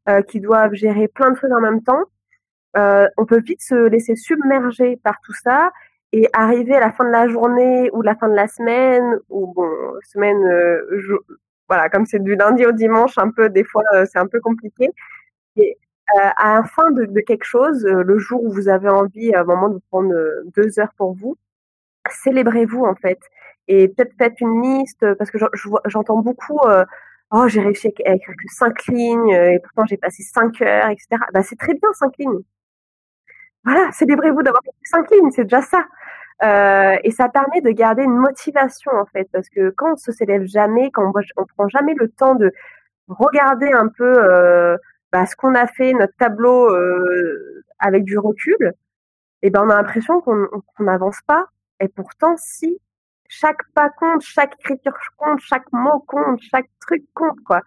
euh, 0.07 0.21
qui 0.21 0.39
doivent 0.39 0.73
gérer 0.73 1.07
plein 1.07 1.31
de 1.31 1.37
choses 1.37 1.51
en 1.51 1.61
même 1.61 1.83
temps, 1.83 2.03
euh, 2.77 3.07
on 3.17 3.25
peut 3.25 3.41
vite 3.41 3.61
se 3.61 3.75
laisser 3.75 4.15
submerger 4.15 4.97
par 5.03 5.15
tout 5.23 5.33
ça 5.33 5.71
et 6.11 6.27
arriver 6.33 6.75
à 6.75 6.79
la 6.79 6.91
fin 6.91 7.03
de 7.03 7.11
la 7.11 7.27
journée 7.27 7.89
ou 7.93 8.01
la 8.01 8.15
fin 8.15 8.27
de 8.29 8.35
la 8.35 8.47
semaine 8.47 9.19
ou 9.29 9.53
bon 9.53 9.69
semaine 10.03 10.39
voilà 11.67 11.89
comme 11.89 12.05
c'est 12.05 12.23
du 12.23 12.35
lundi 12.35 12.65
au 12.65 12.71
dimanche 12.71 13.17
un 13.17 13.29
peu 13.29 13.49
des 13.49 13.63
fois 13.63 13.83
c'est 14.05 14.17
un 14.17 14.27
peu 14.27 14.39
compliqué. 14.39 14.89
Et 15.55 15.77
à 16.37 16.55
la 16.55 16.63
fin 16.63 16.89
de, 16.91 17.05
de, 17.05 17.19
quelque 17.21 17.43
chose 17.43 17.83
le 17.85 18.17
jour 18.17 18.43
où 18.43 18.51
vous 18.51 18.69
avez 18.69 18.89
envie 18.89 19.33
à 19.35 19.41
un 19.41 19.43
moment 19.43 19.69
de 19.69 19.79
prendre 19.91 20.13
deux 20.55 20.79
heures 20.79 20.93
pour 20.97 21.13
vous 21.13 21.37
célébrez-vous 22.09 22.85
en 22.85 22.95
fait 22.95 23.19
et 23.70 23.88
peut-être 23.88 24.13
faites 24.17 24.41
une 24.41 24.61
liste 24.61 25.05
parce 25.15 25.32
que 25.32 25.38
j'entends 25.86 26.17
beaucoup 26.17 26.59
euh, 26.65 26.84
oh 27.32 27.47
j'ai 27.47 27.61
réussi 27.61 27.88
à 28.05 28.13
écrire 28.15 28.36
que 28.36 28.53
cinq 28.53 28.86
lignes 28.88 29.30
et 29.30 29.59
pourtant 29.59 29.86
j'ai 29.86 29.97
passé 29.97 30.24
cinq 30.24 30.61
heures 30.61 30.89
etc 30.89 31.07
bah 31.34 31.43
c'est 31.43 31.55
très 31.57 31.74
bien 31.76 31.93
cinq 31.93 32.13
lignes. 32.17 32.41
Voilà 33.63 33.91
célébrez-vous 33.93 34.41
d'avoir 34.43 34.63
fait 34.63 34.72
cinq 34.84 35.09
lignes 35.11 35.32
c'est 35.32 35.43
déjà 35.43 35.61
ça. 35.61 35.86
Euh, 36.41 36.95
et 37.03 37.11
ça 37.11 37.28
permet 37.30 37.61
de 37.61 37.70
garder 37.70 38.03
une 38.03 38.15
motivation 38.17 38.91
en 38.93 39.05
fait 39.05 39.30
parce 39.32 39.49
que 39.49 39.72
quand 39.72 39.93
on 39.93 39.97
se 39.97 40.11
célèbre 40.13 40.47
jamais 40.47 40.89
quand 40.91 41.11
on, 41.13 41.22
on 41.38 41.45
prend 41.45 41.67
jamais 41.67 41.93
le 41.95 42.09
temps 42.09 42.36
de 42.36 42.51
regarder 43.09 43.72
un 43.72 43.89
peu 43.89 44.15
euh, 44.24 44.78
bah, 45.11 45.26
ce 45.26 45.36
qu'on 45.36 45.53
a 45.55 45.67
fait 45.67 45.93
notre 45.93 46.15
tableau 46.17 46.74
euh, 46.74 47.63
avec 47.80 48.03
du 48.03 48.17
recul 48.17 48.74
et 49.41 49.47
eh 49.47 49.49
ben 49.51 49.63
on 49.65 49.70
a 49.70 49.76
l'impression 49.76 50.20
qu'on 50.22 50.49
n'avance 50.80 51.20
pas. 51.26 51.45
Et 51.80 51.88
pourtant 51.88 52.36
si 52.38 52.78
chaque 53.30 53.61
pas 53.73 53.89
compte, 53.89 54.21
chaque 54.21 54.53
écriture 54.59 54.97
compte, 55.15 55.39
chaque 55.39 55.71
mot 55.71 55.99
compte, 56.05 56.41
chaque 56.41 56.67
truc 56.82 57.03
compte, 57.13 57.39
quoi. 57.45 57.61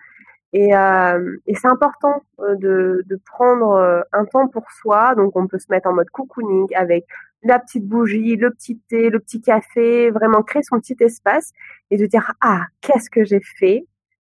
Et, 0.52 0.76
euh, 0.76 1.36
et 1.46 1.54
c'est 1.54 1.68
important 1.68 2.22
euh, 2.40 2.56
de, 2.56 3.02
de 3.06 3.20
prendre 3.24 3.70
euh, 3.70 4.02
un 4.12 4.26
temps 4.26 4.48
pour 4.48 4.70
soi. 4.70 5.14
Donc, 5.14 5.34
on 5.34 5.46
peut 5.46 5.58
se 5.58 5.66
mettre 5.70 5.88
en 5.88 5.94
mode 5.94 6.10
cocooning 6.10 6.66
avec 6.74 7.06
la 7.42 7.58
petite 7.58 7.86
bougie, 7.86 8.36
le 8.36 8.50
petit 8.50 8.78
thé, 8.88 9.08
le 9.08 9.18
petit 9.18 9.40
café, 9.40 10.10
vraiment 10.10 10.42
créer 10.42 10.62
son 10.62 10.78
petit 10.78 10.96
espace 11.00 11.52
et 11.90 11.96
de 11.96 12.06
dire 12.06 12.32
ah 12.40 12.66
qu'est-ce 12.82 13.08
que 13.08 13.24
j'ai 13.24 13.40
fait 13.40 13.86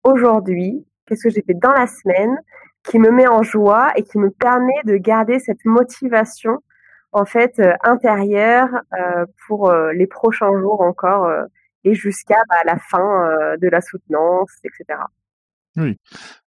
aujourd'hui, 0.04 0.86
qu'est-ce 1.06 1.24
que 1.24 1.30
j'ai 1.30 1.42
fait 1.42 1.54
dans 1.54 1.72
la 1.72 1.86
semaine 1.86 2.36
qui 2.82 2.98
me 2.98 3.10
met 3.10 3.26
en 3.28 3.42
joie 3.42 3.92
et 3.96 4.02
qui 4.02 4.18
me 4.18 4.30
permet 4.30 4.80
de 4.84 4.96
garder 4.96 5.38
cette 5.38 5.64
motivation 5.64 6.62
en 7.12 7.24
fait 7.24 7.58
euh, 7.58 7.72
intérieure 7.82 8.68
euh, 8.92 9.26
pour 9.46 9.70
euh, 9.70 9.92
les 9.92 10.06
prochains 10.06 10.58
jours 10.60 10.80
encore 10.80 11.30
et 11.84 11.94
jusqu'à 11.94 12.38
bah, 12.48 12.62
la 12.64 12.78
fin 12.78 13.56
de 13.60 13.68
la 13.68 13.80
soutenance, 13.80 14.50
etc. 14.64 15.00
Oui, 15.76 15.96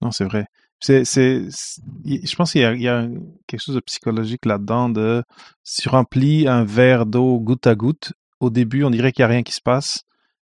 non, 0.01 0.11
c'est 0.11 0.25
vrai. 0.25 0.45
C'est, 0.79 1.05
je 1.05 2.37
pense 2.37 2.53
qu'il 2.53 2.61
y 2.61 2.65
a, 2.65 2.75
y 2.75 2.89
a 2.89 3.07
quelque 3.47 3.61
chose 3.61 3.77
de 3.77 3.81
psychologique 3.81 4.45
là-dedans 4.45 4.89
de 4.89 5.23
si 5.63 5.83
tu 5.83 5.89
remplis 5.89 6.49
un 6.49 6.65
verre 6.65 7.07
d'eau 7.07 7.39
goutte 7.39 7.67
à 7.67 7.75
goutte, 7.75 8.13
au 8.41 8.51
début, 8.51 8.83
on 8.83 8.91
dirait 8.91 9.13
qu'il 9.13 9.23
n'y 9.23 9.31
a 9.31 9.35
rien 9.35 9.43
qui 9.43 9.53
se 9.53 9.61
passe 9.61 10.03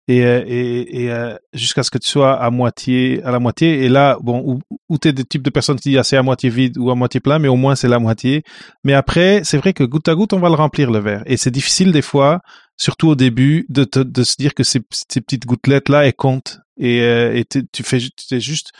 et, 0.07 0.25
euh, 0.25 0.43
et, 0.47 1.03
et 1.03 1.11
euh, 1.11 1.35
jusqu'à 1.53 1.83
ce 1.83 1.91
que 1.91 1.97
tu 1.97 2.09
sois 2.09 2.33
à 2.33 2.49
moitié 2.49 3.21
à 3.23 3.31
la 3.31 3.39
moitié. 3.39 3.83
Et 3.83 3.89
là 3.89 4.17
bon 4.21 4.41
ou, 4.45 4.59
ou 4.89 4.97
tu 4.97 5.09
es 5.09 5.13
des 5.13 5.25
types 5.25 5.43
de 5.43 5.49
personnes 5.49 5.77
qui 5.77 5.89
disent 5.89 5.99
ah, 5.99 6.03
c'est 6.03 6.17
à 6.17 6.23
moitié 6.23 6.49
vide 6.49 6.77
ou 6.77 6.89
à 6.91 6.95
moitié 6.95 7.19
plein 7.19 7.39
mais 7.39 7.49
au 7.49 7.57
moins 7.57 7.75
c'est 7.75 7.89
la 7.89 7.99
moitié. 7.99 8.43
Mais 8.83 8.93
après 8.93 9.41
c'est 9.43 9.57
vrai 9.57 9.73
que 9.73 9.83
goutte 9.83 10.07
à 10.07 10.15
goutte 10.15 10.33
on 10.33 10.39
va 10.39 10.49
le 10.49 10.55
remplir 10.55 10.91
le 10.91 10.99
verre. 10.99 11.23
Et 11.25 11.37
c'est 11.37 11.51
difficile 11.51 11.91
des 11.91 12.01
fois 12.01 12.39
surtout 12.77 13.09
au 13.09 13.15
début 13.15 13.65
de 13.69 13.83
te, 13.83 13.99
de 13.99 14.23
se 14.23 14.35
dire 14.37 14.53
que 14.53 14.63
ces, 14.63 14.81
ces 14.91 15.21
petites 15.21 15.45
gouttelettes 15.45 15.89
là 15.89 16.05
elles 16.05 16.13
comptent. 16.13 16.59
Et, 16.77 17.01
euh, 17.01 17.35
et 17.35 17.43
tu 17.45 17.83
fais 17.83 17.97
es 18.31 18.39
juste 18.39 18.71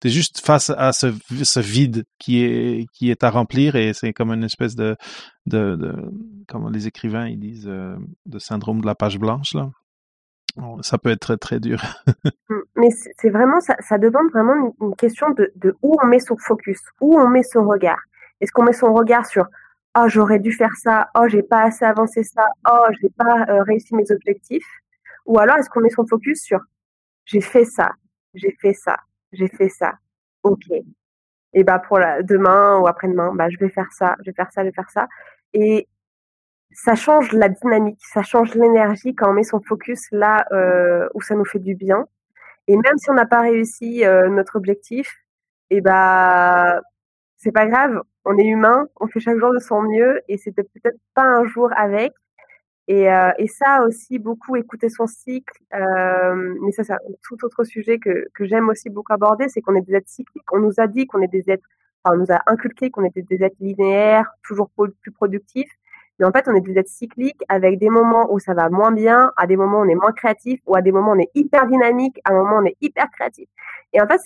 t'es 0.00 0.10
juste 0.10 0.40
face 0.40 0.70
à 0.70 0.92
ce, 0.92 1.12
ce 1.42 1.58
vide 1.58 2.04
qui 2.20 2.44
est 2.44 2.86
qui 2.92 3.10
est 3.10 3.24
à 3.24 3.30
remplir. 3.30 3.74
Et 3.74 3.94
c'est 3.94 4.12
comme 4.12 4.30
une 4.30 4.44
espèce 4.44 4.76
de 4.76 4.96
de, 5.46 5.74
de 5.74 5.92
comme 6.46 6.72
les 6.72 6.86
écrivains 6.86 7.26
ils 7.26 7.40
disent 7.40 7.68
de 8.26 8.38
syndrome 8.38 8.80
de 8.80 8.86
la 8.86 8.94
page 8.94 9.18
blanche 9.18 9.54
là 9.54 9.70
ça 10.82 10.98
peut 10.98 11.10
être 11.10 11.20
très 11.20 11.36
très 11.36 11.60
dur. 11.60 11.80
Mmh, 12.50 12.60
mais 12.76 12.88
c'est 13.18 13.28
vraiment 13.28 13.60
ça, 13.60 13.98
demande 13.98 14.30
vraiment 14.32 14.74
une, 14.80 14.96
question 14.96 15.28
de, 15.32 15.52
de, 15.56 15.76
où 15.82 15.98
on 16.02 16.06
met 16.06 16.18
son 16.18 16.38
focus, 16.38 16.80
où 16.98 17.20
on 17.20 17.28
met 17.28 17.42
son 17.42 17.68
regard. 17.68 18.00
Est-ce 18.40 18.52
qu'on 18.52 18.62
met 18.62 18.72
son 18.72 18.94
regard 18.94 19.26
sur 19.26 19.46
oh 19.98 20.08
j'aurais 20.08 20.38
dû 20.38 20.50
faire 20.52 20.74
ça, 20.76 21.10
oh 21.14 21.28
j'ai 21.28 21.42
pas 21.42 21.64
assez 21.64 21.84
avancé 21.84 22.22
ça, 22.24 22.46
oh 22.70 22.86
j'ai 23.02 23.10
pas 23.10 23.44
euh, 23.50 23.62
réussi 23.64 23.94
mes 23.94 24.10
objectifs, 24.10 24.66
ou 25.26 25.38
alors 25.38 25.58
est-ce 25.58 25.68
qu'on 25.68 25.80
met 25.80 25.90
son 25.90 26.06
focus 26.06 26.42
sur 26.42 26.60
j'ai 27.26 27.42
fait 27.42 27.66
ça, 27.66 27.90
j'ai 28.32 28.56
fait 28.62 28.72
ça, 28.72 28.96
j'ai 29.32 29.48
fait 29.48 29.68
ça, 29.68 29.92
ok. 30.42 30.70
Et 31.52 31.64
bah 31.64 31.78
pour 31.78 31.98
la, 31.98 32.22
demain 32.22 32.78
ou 32.78 32.86
après-demain, 32.86 33.34
bah 33.34 33.50
je 33.50 33.58
vais 33.58 33.68
faire 33.68 33.92
ça, 33.92 34.16
je 34.20 34.30
vais 34.30 34.34
faire 34.34 34.50
ça, 34.52 34.62
je 34.62 34.68
vais 34.68 34.72
faire 34.72 34.90
ça. 34.90 35.06
Et 35.52 35.86
ça 36.72 36.94
change 36.94 37.32
la 37.32 37.48
dynamique, 37.48 38.00
ça 38.12 38.22
change 38.22 38.54
l'énergie 38.54 39.14
quand 39.14 39.30
on 39.30 39.32
met 39.32 39.42
son 39.42 39.60
focus 39.60 40.06
là 40.12 40.44
euh, 40.52 41.08
où 41.14 41.20
ça 41.22 41.34
nous 41.34 41.44
fait 41.44 41.58
du 41.58 41.74
bien. 41.74 42.06
Et 42.68 42.76
même 42.76 42.98
si 42.98 43.10
on 43.10 43.14
n'a 43.14 43.26
pas 43.26 43.40
réussi 43.40 44.04
euh, 44.04 44.28
notre 44.28 44.56
objectif, 44.56 45.16
et 45.70 45.78
eh 45.78 45.80
bah 45.80 46.80
c'est 47.36 47.52
pas 47.52 47.66
grave, 47.66 48.00
on 48.24 48.36
est 48.36 48.46
humain, 48.46 48.86
on 49.00 49.06
fait 49.06 49.20
chaque 49.20 49.38
jour 49.38 49.52
de 49.52 49.58
son 49.58 49.82
mieux 49.82 50.20
et 50.28 50.36
c'était 50.38 50.62
peut-être 50.62 50.98
pas 51.14 51.22
un 51.22 51.44
jour 51.44 51.70
avec. 51.76 52.12
Et, 52.88 53.12
euh, 53.12 53.30
et 53.38 53.46
ça 53.48 53.82
aussi 53.86 54.18
beaucoup 54.18 54.56
écouter 54.56 54.88
son 54.88 55.06
cycle. 55.06 55.54
Euh, 55.74 56.54
mais 56.62 56.72
ça 56.72 56.84
c'est 56.84 56.94
un 56.94 56.98
tout 57.22 57.36
autre 57.44 57.64
sujet 57.64 57.98
que, 57.98 58.26
que 58.34 58.44
j'aime 58.46 58.68
aussi 58.68 58.90
beaucoup 58.90 59.12
aborder, 59.12 59.48
c'est 59.48 59.60
qu'on 59.60 59.74
est 59.76 59.82
des 59.82 59.94
êtres 59.94 60.08
cycliques. 60.08 60.52
On 60.52 60.58
nous 60.58 60.74
a 60.78 60.86
dit 60.86 61.06
qu'on 61.06 61.20
est 61.22 61.28
des 61.28 61.44
êtres, 61.48 61.66
enfin 62.02 62.16
on 62.16 62.18
nous 62.20 62.32
a 62.32 62.40
inculqué 62.46 62.90
qu'on 62.90 63.04
était 63.04 63.22
des 63.22 63.42
êtres 63.42 63.56
linéaires, 63.60 64.30
toujours 64.42 64.70
plus 65.02 65.12
productifs. 65.12 65.70
Mais 66.18 66.26
en 66.26 66.32
fait, 66.32 66.48
on 66.48 66.54
est 66.54 66.60
des 66.60 66.78
êtres 66.78 66.90
cycliques 66.90 67.42
avec 67.48 67.78
des 67.78 67.90
moments 67.90 68.32
où 68.32 68.38
ça 68.38 68.54
va 68.54 68.68
moins 68.68 68.90
bien, 68.90 69.32
à 69.36 69.46
des 69.46 69.56
moments 69.56 69.78
où 69.78 69.84
on 69.84 69.88
est 69.88 69.94
moins 69.94 70.12
créatif, 70.12 70.60
ou 70.66 70.74
à 70.74 70.82
des 70.82 70.92
moments 70.92 71.12
où 71.12 71.16
on 71.16 71.20
est 71.20 71.30
hyper 71.34 71.66
dynamique, 71.66 72.20
à 72.24 72.32
un 72.32 72.36
moment 72.36 72.56
où 72.56 72.62
on 72.62 72.66
est 72.66 72.76
hyper 72.80 73.08
créatif. 73.10 73.48
Et 73.92 74.00
en 74.00 74.06
fait, 74.06 74.20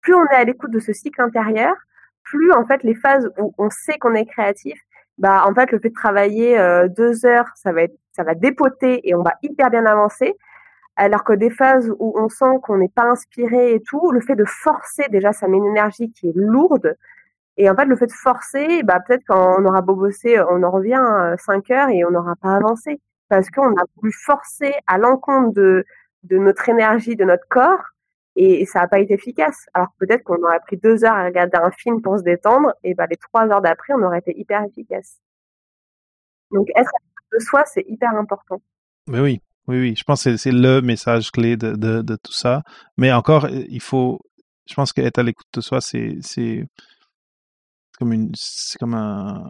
plus 0.00 0.14
on 0.14 0.24
est 0.26 0.34
à 0.34 0.44
l'écoute 0.44 0.70
de 0.70 0.80
ce 0.80 0.92
cycle 0.92 1.20
intérieur, 1.20 1.74
plus 2.24 2.52
en 2.52 2.66
fait 2.66 2.82
les 2.82 2.94
phases 2.94 3.30
où 3.38 3.54
on 3.58 3.70
sait 3.70 3.98
qu'on 3.98 4.14
est 4.14 4.26
créatif, 4.26 4.78
bah 5.16 5.44
en 5.46 5.54
fait 5.54 5.72
le 5.72 5.78
fait 5.78 5.88
de 5.88 5.94
travailler 5.94 6.58
euh, 6.58 6.88
deux 6.88 7.24
heures, 7.26 7.50
ça 7.54 7.72
va 7.72 7.82
être, 7.82 7.96
ça 8.12 8.22
va 8.22 8.34
dépoter 8.34 9.08
et 9.08 9.14
on 9.14 9.22
va 9.22 9.32
hyper 9.42 9.70
bien 9.70 9.86
avancer. 9.86 10.34
Alors 10.96 11.22
que 11.22 11.32
des 11.32 11.50
phases 11.50 11.92
où 12.00 12.12
on 12.18 12.28
sent 12.28 12.58
qu'on 12.62 12.78
n'est 12.78 12.88
pas 12.88 13.04
inspiré 13.04 13.72
et 13.74 13.80
tout, 13.80 14.10
le 14.10 14.20
fait 14.20 14.34
de 14.34 14.44
forcer 14.44 15.04
déjà, 15.10 15.32
ça 15.32 15.46
met 15.46 15.56
une 15.56 15.66
énergie 15.66 16.10
qui 16.10 16.28
est 16.28 16.32
lourde. 16.34 16.96
Et 17.58 17.68
en 17.68 17.74
fait, 17.74 17.84
le 17.84 17.96
fait 17.96 18.06
de 18.06 18.12
forcer, 18.12 18.82
bah 18.84 19.00
peut-être 19.06 19.24
quand 19.26 19.56
on 19.58 19.64
aura 19.66 19.82
beau 19.82 19.96
bosser, 19.96 20.40
on 20.48 20.62
en 20.62 20.70
revient 20.70 20.94
à 20.94 21.36
5 21.36 21.70
heures 21.70 21.88
et 21.90 22.04
on 22.04 22.10
n'aura 22.10 22.34
pas 22.40 22.54
avancé 22.54 23.00
parce 23.28 23.50
qu'on 23.50 23.76
a 23.76 23.84
voulu 23.96 24.12
forcer 24.12 24.72
à 24.86 24.96
l'encontre 24.96 25.52
de 25.52 25.84
de 26.24 26.38
notre 26.38 26.68
énergie, 26.68 27.16
de 27.16 27.24
notre 27.24 27.46
corps, 27.48 27.82
et 28.36 28.64
ça 28.66 28.80
n'a 28.80 28.88
pas 28.88 29.00
été 29.00 29.14
efficace. 29.14 29.66
Alors 29.74 29.88
peut-être 29.98 30.24
qu'on 30.24 30.42
aurait 30.42 30.60
pris 30.60 30.76
deux 30.76 31.04
heures 31.04 31.14
à 31.14 31.24
regarder 31.24 31.58
un 31.58 31.70
film 31.70 32.00
pour 32.00 32.18
se 32.18 32.22
détendre, 32.22 32.72
et 32.84 32.94
ben 32.94 33.06
les 33.10 33.16
trois 33.16 33.46
heures 33.48 33.62
d'après, 33.62 33.94
on 33.94 34.02
aurait 34.02 34.20
été 34.20 34.38
hyper 34.38 34.62
efficace. 34.64 35.18
Donc 36.50 36.68
être 36.76 36.90
de 37.32 37.38
soi, 37.40 37.64
c'est 37.66 37.84
hyper 37.88 38.10
important. 38.14 38.60
Oui, 39.08 39.20
oui, 39.20 39.40
oui. 39.66 39.94
Je 39.96 40.04
pense 40.04 40.24
que 40.24 40.36
c'est 40.36 40.52
le 40.52 40.80
message 40.80 41.30
clé 41.30 41.56
de, 41.56 41.72
de, 41.72 42.02
de, 42.02 42.16
tout 42.16 42.32
ça. 42.32 42.62
Mais 42.96 43.12
encore, 43.12 43.48
il 43.48 43.82
faut. 43.82 44.20
Je 44.66 44.74
pense 44.74 44.92
qu'être 44.92 45.18
à 45.18 45.22
l'écoute 45.22 45.46
de 45.52 45.60
soi, 45.60 45.80
c'est 45.80 46.66
comme 47.98 48.12
une, 48.12 48.30
c'est 48.34 48.78
comme 48.78 48.94
un 48.94 49.42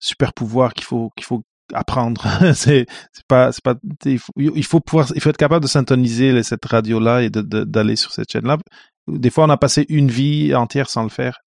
super 0.00 0.32
pouvoir 0.32 0.74
qu'il 0.74 0.84
faut 0.84 1.10
qu'il 1.16 1.24
faut 1.24 1.42
apprendre. 1.74 2.26
c'est 2.54 2.86
c'est 3.12 3.26
pas 3.26 3.52
c'est 3.52 3.62
pas 3.62 3.74
il 4.04 4.18
faut, 4.18 4.32
il 4.36 4.64
faut 4.64 4.80
pouvoir 4.80 5.08
il 5.14 5.20
faut 5.20 5.30
être 5.30 5.36
capable 5.36 5.62
de 5.62 5.68
syntoniser 5.68 6.42
cette 6.42 6.64
radio 6.64 7.00
là 7.00 7.22
et 7.22 7.30
de 7.30 7.42
d'aller 7.42 7.96
sur 7.96 8.12
cette 8.12 8.30
chaîne 8.30 8.46
là. 8.46 8.58
Des 9.08 9.30
fois 9.30 9.44
on 9.44 9.50
a 9.50 9.56
passé 9.56 9.86
une 9.88 10.10
vie 10.10 10.54
entière 10.54 10.88
sans 10.88 11.02
le 11.02 11.08
faire 11.08 11.38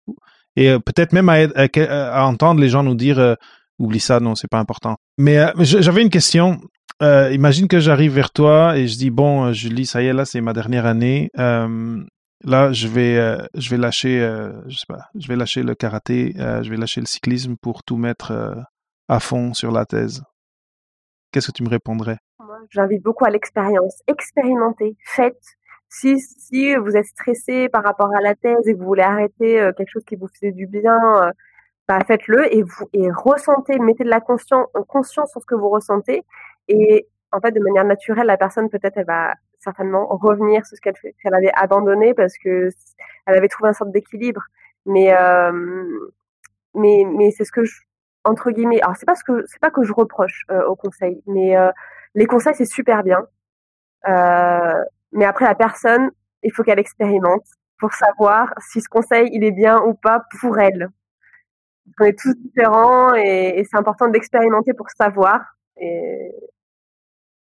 et 0.55 0.69
euh, 0.69 0.79
peut-être 0.79 1.13
même 1.13 1.29
à, 1.29 1.37
à, 1.55 2.25
entendre 2.25 2.59
les 2.59 2.69
gens 2.69 2.83
nous 2.83 2.95
dire 2.95 3.19
euh, 3.19 3.35
oublie 3.79 3.99
ça 3.99 4.19
non 4.19 4.35
c'est 4.35 4.49
pas 4.49 4.59
important. 4.59 4.97
Mais 5.17 5.37
euh, 5.37 5.51
j'avais 5.59 6.01
une 6.01 6.09
question. 6.09 6.59
imagine 7.01 7.67
que 7.67 7.79
j'arrive 7.79 8.13
vers 8.13 8.31
toi 8.31 8.77
et 8.77 8.87
je 8.87 8.97
dis 8.97 9.09
bon 9.09 9.53
Julie 9.53 9.85
ça 9.85 10.01
y 10.01 10.07
est 10.07 10.13
là 10.13 10.25
c'est 10.25 10.41
ma 10.41 10.53
dernière 10.53 10.85
année. 10.85 11.29
Là 12.43 12.71
je 12.71 12.87
vais 12.87 13.37
je 13.53 13.69
vais 13.69 13.77
lâcher 13.77 14.19
je 14.67 14.77
sais 14.77 14.87
pas 14.87 15.09
je 15.15 15.27
vais 15.27 15.35
lâcher 15.35 15.63
le 15.63 15.75
karaté 15.75 16.33
je 16.35 16.69
vais 16.69 16.77
lâcher 16.77 17.01
le 17.01 17.07
cyclisme 17.07 17.55
pour 17.55 17.83
tout 17.83 17.97
mettre 17.97 18.31
à 19.11 19.19
fond 19.19 19.53
sur 19.53 19.71
la 19.71 19.85
thèse, 19.85 20.23
qu'est-ce 21.31 21.47
que 21.47 21.51
tu 21.51 21.63
me 21.63 21.69
répondrais? 21.69 22.17
Moi, 22.39 22.59
j'invite 22.69 23.03
beaucoup 23.03 23.25
à 23.25 23.29
l'expérience. 23.29 24.01
Expérimentez, 24.07 24.95
faites. 25.03 25.43
Si, 25.89 26.17
si 26.21 26.73
vous 26.77 26.95
êtes 26.95 27.07
stressé 27.07 27.67
par 27.67 27.83
rapport 27.83 28.09
à 28.15 28.21
la 28.21 28.35
thèse 28.35 28.65
et 28.65 28.73
que 28.73 28.79
vous 28.79 28.85
voulez 28.85 29.03
arrêter 29.03 29.59
euh, 29.59 29.73
quelque 29.73 29.89
chose 29.89 30.05
qui 30.05 30.15
vous 30.15 30.29
fait 30.39 30.53
du 30.53 30.65
bien, 30.65 30.97
euh, 31.23 31.31
bah, 31.89 31.99
faites-le 32.07 32.55
et 32.55 32.63
vous 32.63 32.87
et 32.93 33.11
ressentez, 33.11 33.77
mettez 33.79 34.05
de 34.05 34.09
la 34.09 34.21
conscience, 34.21 34.67
conscience 34.87 35.29
sur 35.31 35.41
ce 35.41 35.45
que 35.45 35.55
vous 35.55 35.69
ressentez 35.69 36.23
et 36.69 37.05
en 37.33 37.41
fait 37.41 37.51
de 37.51 37.59
manière 37.59 37.83
naturelle 37.83 38.27
la 38.27 38.37
personne 38.37 38.69
peut-être 38.69 38.95
elle 38.95 39.05
va 39.05 39.33
certainement 39.61 40.07
revenir 40.07 40.65
sur 40.65 40.77
ce 40.77 40.81
qu'elle 40.81 41.33
avait 41.33 41.51
abandonné 41.55 42.13
parce 42.13 42.37
que 42.37 42.69
elle 43.25 43.37
avait 43.37 43.47
trouvé 43.47 43.69
un 43.69 43.73
sorte 43.73 43.91
d'équilibre 43.91 44.41
mais 44.85 45.13
euh, 45.13 46.11
mais 46.75 47.03
mais 47.05 47.31
c'est 47.31 47.45
ce 47.45 47.51
que 47.51 47.63
je, 47.63 47.81
entre 48.23 48.51
guillemets, 48.51 48.81
alors 48.81 48.95
c'est 48.95 49.05
pas 49.05 49.15
ce 49.15 49.23
que 49.23 49.43
c'est 49.47 49.59
pas 49.59 49.71
que 49.71 49.83
je 49.83 49.93
reproche 49.93 50.45
euh, 50.51 50.65
aux 50.65 50.75
conseils, 50.75 51.21
mais 51.27 51.57
euh, 51.57 51.71
les 52.15 52.25
conseils 52.25 52.55
c'est 52.55 52.65
super 52.65 53.03
bien. 53.03 53.25
Mais 55.13 55.25
après 55.25 55.45
la 55.45 55.55
personne, 55.55 56.09
il 56.43 56.53
faut 56.53 56.63
qu'elle 56.63 56.79
expérimente 56.79 57.45
pour 57.79 57.93
savoir 57.93 58.53
si 58.59 58.81
ce 58.81 58.89
conseil 58.89 59.29
il 59.33 59.43
est 59.43 59.51
bien 59.51 59.81
ou 59.81 59.93
pas 59.93 60.23
pour 60.39 60.59
elle. 60.59 60.89
On 61.99 62.05
est 62.05 62.17
tous 62.17 62.33
différents 62.35 63.13
et, 63.15 63.59
et 63.59 63.63
c'est 63.65 63.77
important 63.77 64.07
d'expérimenter 64.07 64.73
pour 64.73 64.89
savoir. 64.91 65.41
Et... 65.77 66.31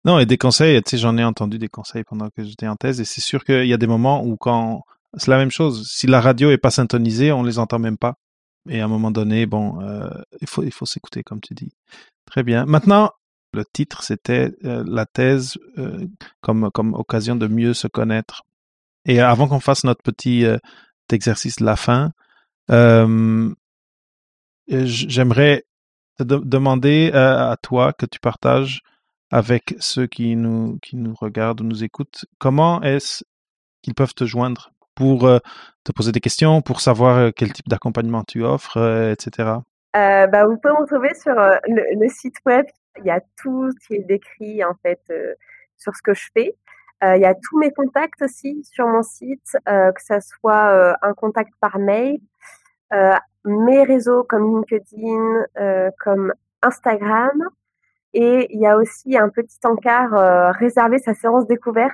Non, 0.04 0.18
et 0.18 0.26
des 0.26 0.36
conseils, 0.36 0.82
tu 0.82 0.90
sais, 0.90 0.98
j'en 0.98 1.16
ai 1.16 1.24
entendu 1.24 1.58
des 1.58 1.68
conseils 1.68 2.04
pendant 2.04 2.28
que 2.28 2.44
j'étais 2.44 2.68
en 2.68 2.76
thèse 2.76 3.00
et 3.00 3.04
c'est 3.04 3.22
sûr 3.22 3.44
qu'il 3.44 3.66
y 3.66 3.72
a 3.72 3.78
des 3.78 3.86
moments 3.86 4.22
où 4.24 4.36
quand 4.36 4.82
c'est 5.16 5.30
la 5.30 5.38
même 5.38 5.50
chose, 5.50 5.88
si 5.90 6.06
la 6.06 6.20
radio 6.20 6.50
est 6.50 6.58
pas 6.58 6.70
syntonisée, 6.70 7.32
on 7.32 7.42
les 7.42 7.58
entend 7.58 7.78
même 7.78 7.96
pas. 7.98 8.14
Et 8.68 8.80
à 8.80 8.84
un 8.84 8.88
moment 8.88 9.10
donné, 9.10 9.46
bon, 9.46 9.80
euh, 9.82 10.08
il 10.40 10.48
faut, 10.48 10.62
il 10.62 10.72
faut 10.72 10.86
s'écouter, 10.86 11.22
comme 11.22 11.40
tu 11.40 11.54
dis. 11.54 11.70
Très 12.26 12.42
bien. 12.42 12.64
Maintenant, 12.64 13.10
le 13.52 13.64
titre, 13.64 14.02
c'était 14.02 14.50
euh, 14.64 14.82
la 14.86 15.06
thèse 15.06 15.58
euh, 15.78 16.06
comme, 16.40 16.70
comme 16.72 16.94
occasion 16.94 17.36
de 17.36 17.46
mieux 17.46 17.74
se 17.74 17.86
connaître. 17.86 18.42
Et 19.04 19.20
avant 19.20 19.46
qu'on 19.48 19.60
fasse 19.60 19.84
notre 19.84 20.02
petit 20.02 20.46
exercice 21.12 21.56
de 21.56 21.64
la 21.66 21.76
fin, 21.76 22.12
j'aimerais 24.68 25.64
te 26.16 26.24
demander 26.24 27.10
à 27.12 27.54
toi 27.60 27.92
que 27.92 28.06
tu 28.06 28.18
partages 28.18 28.80
avec 29.34 29.74
ceux 29.80 30.06
qui 30.06 30.36
nous, 30.36 30.78
qui 30.80 30.94
nous 30.94 31.12
regardent 31.12 31.62
ou 31.62 31.64
nous 31.64 31.82
écoutent, 31.82 32.24
comment 32.38 32.80
est-ce 32.82 33.24
qu'ils 33.82 33.96
peuvent 33.96 34.14
te 34.14 34.24
joindre 34.24 34.70
pour 34.94 35.26
euh, 35.26 35.40
te 35.82 35.90
poser 35.90 36.12
des 36.12 36.20
questions, 36.20 36.62
pour 36.62 36.80
savoir 36.80 37.18
euh, 37.18 37.30
quel 37.34 37.52
type 37.52 37.68
d'accompagnement 37.68 38.22
tu 38.22 38.44
offres, 38.44 38.76
euh, 38.76 39.10
etc. 39.10 39.56
bah, 39.92 40.46
vous 40.46 40.56
pouvez 40.56 40.74
me 40.74 40.82
retrouver 40.82 41.12
sur 41.14 41.34
le, 41.34 42.08
site 42.08 42.36
web. 42.46 42.64
Il 43.00 43.06
y 43.06 43.10
a 43.10 43.20
tout 43.36 43.72
ce 43.72 43.88
qui 43.88 43.94
est 43.94 44.04
décrit 44.04 44.62
en 44.62 44.74
fait 44.84 45.02
sur 45.78 45.96
ce 45.96 46.02
que 46.02 46.14
je 46.14 46.28
fais. 46.32 46.54
il 47.02 47.20
y 47.20 47.26
a 47.26 47.34
tous 47.34 47.58
mes 47.58 47.72
contacts 47.72 48.22
aussi 48.22 48.62
sur 48.62 48.86
mon 48.86 49.02
site, 49.02 49.56
que 49.66 50.00
ce 50.00 50.20
soit 50.20 50.96
un 51.02 51.12
contact 51.14 51.52
par 51.60 51.80
mail, 51.80 52.20
mes 53.44 53.82
réseaux 53.82 54.22
comme 54.22 54.44
LinkedIn, 54.44 55.90
comme 55.98 56.32
Instagram. 56.62 57.48
Et 58.14 58.46
il 58.54 58.60
y 58.60 58.66
a 58.66 58.76
aussi 58.76 59.18
un 59.18 59.28
petit 59.28 59.58
encart 59.64 60.54
réservé 60.56 60.98
sa 60.98 61.14
séance 61.14 61.46
découverte 61.46 61.92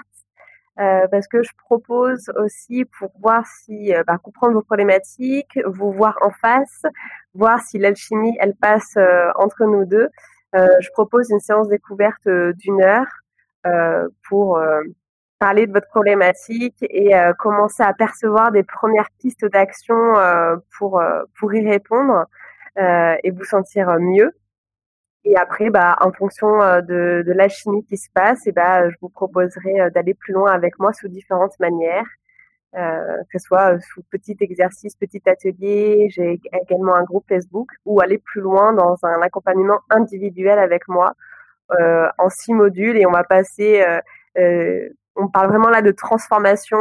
euh, 0.81 1.07
parce 1.11 1.27
que 1.27 1.43
je 1.43 1.51
propose 1.59 2.31
aussi 2.37 2.87
pour 2.99 3.11
voir 3.21 3.45
si 3.47 3.95
euh, 3.95 4.03
bah, 4.07 4.16
comprendre 4.16 4.55
vos 4.55 4.62
problématiques, 4.62 5.59
vous 5.66 5.93
voir 5.93 6.16
en 6.23 6.31
face, 6.31 6.85
voir 7.35 7.61
si 7.61 7.79
l'alchimie 7.79 8.35
elle 8.41 8.55
passe 8.55 8.97
euh, 8.97 9.31
entre 9.35 9.64
nous 9.64 9.85
deux. 9.85 10.09
je 10.55 10.91
propose 10.93 11.31
une 11.31 11.41
séance 11.41 11.68
découverte 11.68 12.27
d'une 12.27 12.83
heure 12.83 13.07
pour 14.29 14.61
parler 15.39 15.66
de 15.68 15.73
votre 15.73 15.89
problématique 15.89 16.79
et 16.81 17.12
commencer 17.39 17.85
à 17.85 17.93
percevoir 17.93 18.51
des 18.51 18.64
premières 18.64 19.11
pistes 19.21 19.45
d'action 19.45 19.97
pour 20.77 21.01
pour 21.39 21.55
y 21.55 21.71
répondre 21.71 22.27
et 22.77 23.31
vous 23.31 23.45
sentir 23.45 23.97
mieux. 24.01 24.33
Et 25.25 25.37
après, 25.37 25.71
bah, 25.71 25.97
en 26.01 26.12
fonction 26.12 26.62
euh, 26.62 26.81
de, 26.81 27.23
de 27.27 27.33
l'alchimie 27.33 27.85
qui 27.85 27.99
se 27.99 28.09
passe, 28.12 28.47
et 28.47 28.53
bah, 28.53 28.89
je 28.89 28.97
vous 29.03 29.11
proposerai 29.11 29.81
euh, 29.81 29.91
d'aller 29.91 30.14
plus 30.14 30.33
loin 30.33 30.51
avec 30.51 30.79
moi 30.79 30.93
sous 30.95 31.09
différentes 31.09 31.59
manières, 31.61 32.07
euh, 32.77 33.16
que 33.31 33.39
ce 33.39 33.47
soit 33.47 33.75
euh, 33.75 33.79
sous 33.81 34.03
petit 34.11 34.37
exercice, 34.41 34.95
petit 34.97 35.23
atelier. 35.27 36.09
J'ai 36.11 36.41
également 36.62 36.95
un 36.95 37.05
groupe 37.05 37.25
Facebook 37.29 37.68
ou 37.85 38.01
aller 38.01 38.18
plus 38.18 38.41
loin 38.41 38.73
dans 38.73 38.97
un 39.03 39.21
accompagnement 39.23 39.81
individuel 39.91 40.59
avec 40.59 40.89
moi 40.89 41.12
euh, 41.79 42.09
en 42.16 42.29
six 42.31 42.55
modules 42.55 42.97
et 42.97 43.07
on 43.07 43.11
va 43.11 43.25
passer. 43.25 43.85
Euh, 44.39 44.89
on 45.16 45.29
parle 45.29 45.49
vraiment 45.49 45.68
là 45.68 45.83
de 45.83 45.91
transformation 45.91 46.79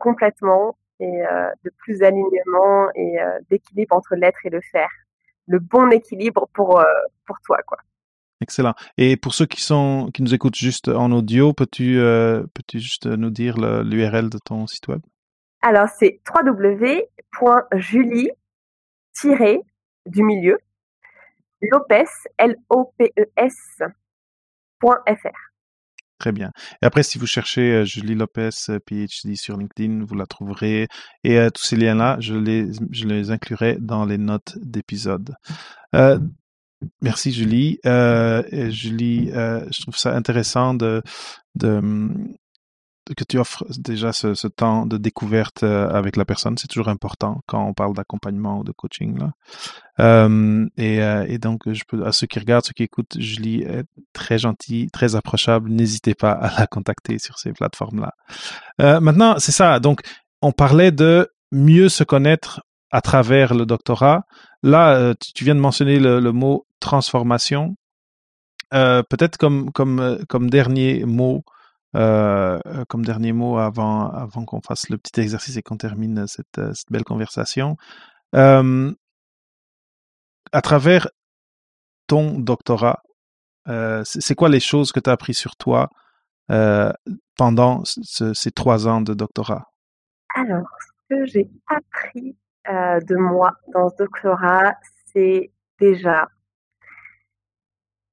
complètement 0.00 0.76
et 0.98 1.22
de 1.64 1.70
plus 1.78 2.02
alignement 2.02 2.88
et 2.96 3.16
d'équilibre 3.48 3.94
entre 3.94 4.16
l'être 4.16 4.40
et 4.44 4.50
le 4.50 4.60
faire 4.60 4.90
le 5.48 5.58
bon 5.58 5.90
équilibre 5.90 6.48
pour, 6.52 6.78
euh, 6.78 6.84
pour 7.26 7.40
toi, 7.44 7.58
quoi. 7.66 7.78
Excellent. 8.40 8.74
Et 8.96 9.16
pour 9.16 9.34
ceux 9.34 9.46
qui 9.46 9.60
sont 9.60 10.10
qui 10.14 10.22
nous 10.22 10.32
écoutent 10.32 10.54
juste 10.54 10.86
en 10.86 11.10
audio, 11.10 11.52
peux-tu 11.52 11.98
euh, 11.98 12.44
peux-tu 12.54 12.78
juste 12.78 13.06
nous 13.06 13.30
dire 13.30 13.58
l'URL 13.58 14.30
de 14.30 14.38
ton 14.38 14.68
site 14.68 14.86
web? 14.86 15.00
Alors 15.60 15.88
c'est 15.88 16.20
www.julie 16.32 17.10
du 20.06 20.22
milieu 20.22 20.58
Lopez 21.60 22.04
L 22.38 22.54
O 22.68 22.92
P 22.96 23.12
E 23.18 23.24
S 23.36 23.82
Très 26.18 26.32
bien. 26.32 26.50
Et 26.82 26.86
après, 26.86 27.04
si 27.04 27.16
vous 27.16 27.26
cherchez 27.26 27.72
euh, 27.72 27.84
Julie 27.84 28.16
Lopez, 28.16 28.50
euh, 28.70 28.80
PhD 28.84 29.36
sur 29.36 29.56
LinkedIn, 29.56 30.04
vous 30.04 30.16
la 30.16 30.26
trouverez. 30.26 30.88
Et 31.22 31.38
euh, 31.38 31.50
tous 31.50 31.62
ces 31.62 31.76
liens-là, 31.76 32.16
je 32.18 32.34
les, 32.34 32.66
je 32.90 33.06
les 33.06 33.30
inclurai 33.30 33.76
dans 33.80 34.04
les 34.04 34.18
notes 34.18 34.58
d'épisode. 34.60 35.34
merci 37.02 37.32
Julie. 37.32 37.78
Julie, 37.84 39.30
je 39.32 39.82
trouve 39.82 39.96
ça 39.96 40.14
intéressant 40.14 40.74
de, 40.74 41.02
de, 41.54 41.80
que 43.14 43.24
tu 43.24 43.38
offres 43.38 43.64
déjà 43.78 44.12
ce, 44.12 44.46
temps 44.48 44.86
de 44.86 44.96
découverte 44.96 45.62
euh, 45.62 45.88
avec 45.90 46.16
la 46.16 46.24
personne, 46.24 46.56
c'est 46.58 46.68
toujours 46.68 46.88
important 46.88 47.40
quand 47.46 47.64
on 47.64 47.74
parle 47.74 47.94
d'accompagnement 47.94 48.58
ou 48.58 48.64
de 48.64 48.72
coaching. 48.72 49.18
Là. 49.18 49.30
Euh, 50.00 50.66
et, 50.76 51.02
euh, 51.02 51.24
et, 51.28 51.38
donc, 51.38 51.62
à 52.04 52.12
ceux 52.12 52.26
qui 52.26 52.38
regardent, 52.38 52.64
ceux 52.64 52.72
qui 52.72 52.84
écoutent, 52.84 53.16
Julie 53.18 53.62
est 53.62 53.84
très 54.12 54.38
gentille, 54.38 54.90
très 54.90 55.16
approchable. 55.16 55.70
N'hésitez 55.70 56.14
pas 56.14 56.32
à 56.32 56.60
la 56.60 56.66
contacter 56.66 57.18
sur 57.18 57.38
ces 57.38 57.52
plateformes-là. 57.52 58.12
Maintenant, 59.00 59.38
c'est 59.38 59.52
ça. 59.52 59.80
Donc, 59.80 60.00
on 60.42 60.52
parlait 60.52 60.92
de 60.92 61.28
mieux 61.52 61.88
se 61.88 62.04
connaître 62.04 62.62
à 62.90 63.00
travers 63.00 63.54
le 63.54 63.66
doctorat. 63.66 64.22
Là, 64.62 65.14
tu, 65.34 65.44
viens 65.44 65.54
de 65.54 65.60
mentionner 65.60 65.98
le, 65.98 66.32
mot 66.32 66.66
transformation. 66.80 67.74
Peut-être 68.70 69.36
comme, 69.36 69.72
comme, 69.72 70.20
comme 70.28 70.48
dernier 70.48 71.04
mot, 71.04 71.42
comme 71.92 73.04
dernier 73.04 73.32
mot 73.32 73.58
avant, 73.58 74.10
avant 74.10 74.44
qu'on 74.44 74.60
fasse 74.60 74.88
le 74.90 74.98
petit 74.98 75.20
exercice 75.20 75.56
et 75.56 75.62
qu'on 75.62 75.76
termine 75.76 76.26
cette, 76.26 76.60
cette, 76.74 76.90
belle 76.90 77.04
conversation. 77.04 77.76
à 78.32 78.62
travers 80.62 81.08
ton 82.06 82.38
doctorat, 82.38 83.02
c'est 84.04 84.34
quoi 84.34 84.48
les 84.48 84.60
choses 84.60 84.92
que 84.92 85.00
tu 85.00 85.10
as 85.10 85.12
appris 85.14 85.34
sur 85.34 85.56
toi 85.56 85.90
pendant 87.36 87.82
ces 87.84 88.50
trois 88.50 88.88
ans 88.88 89.00
de 89.00 89.14
doctorat? 89.14 89.68
Alors, 90.34 90.68
ce 90.80 91.14
que 91.14 91.26
j'ai 91.26 91.48
appris 91.66 92.36
euh, 92.68 93.00
de 93.00 93.16
moi 93.16 93.52
dans 93.72 93.88
ce 93.88 93.96
doctorat, 93.96 94.74
c'est 95.06 95.50
déjà 95.80 96.28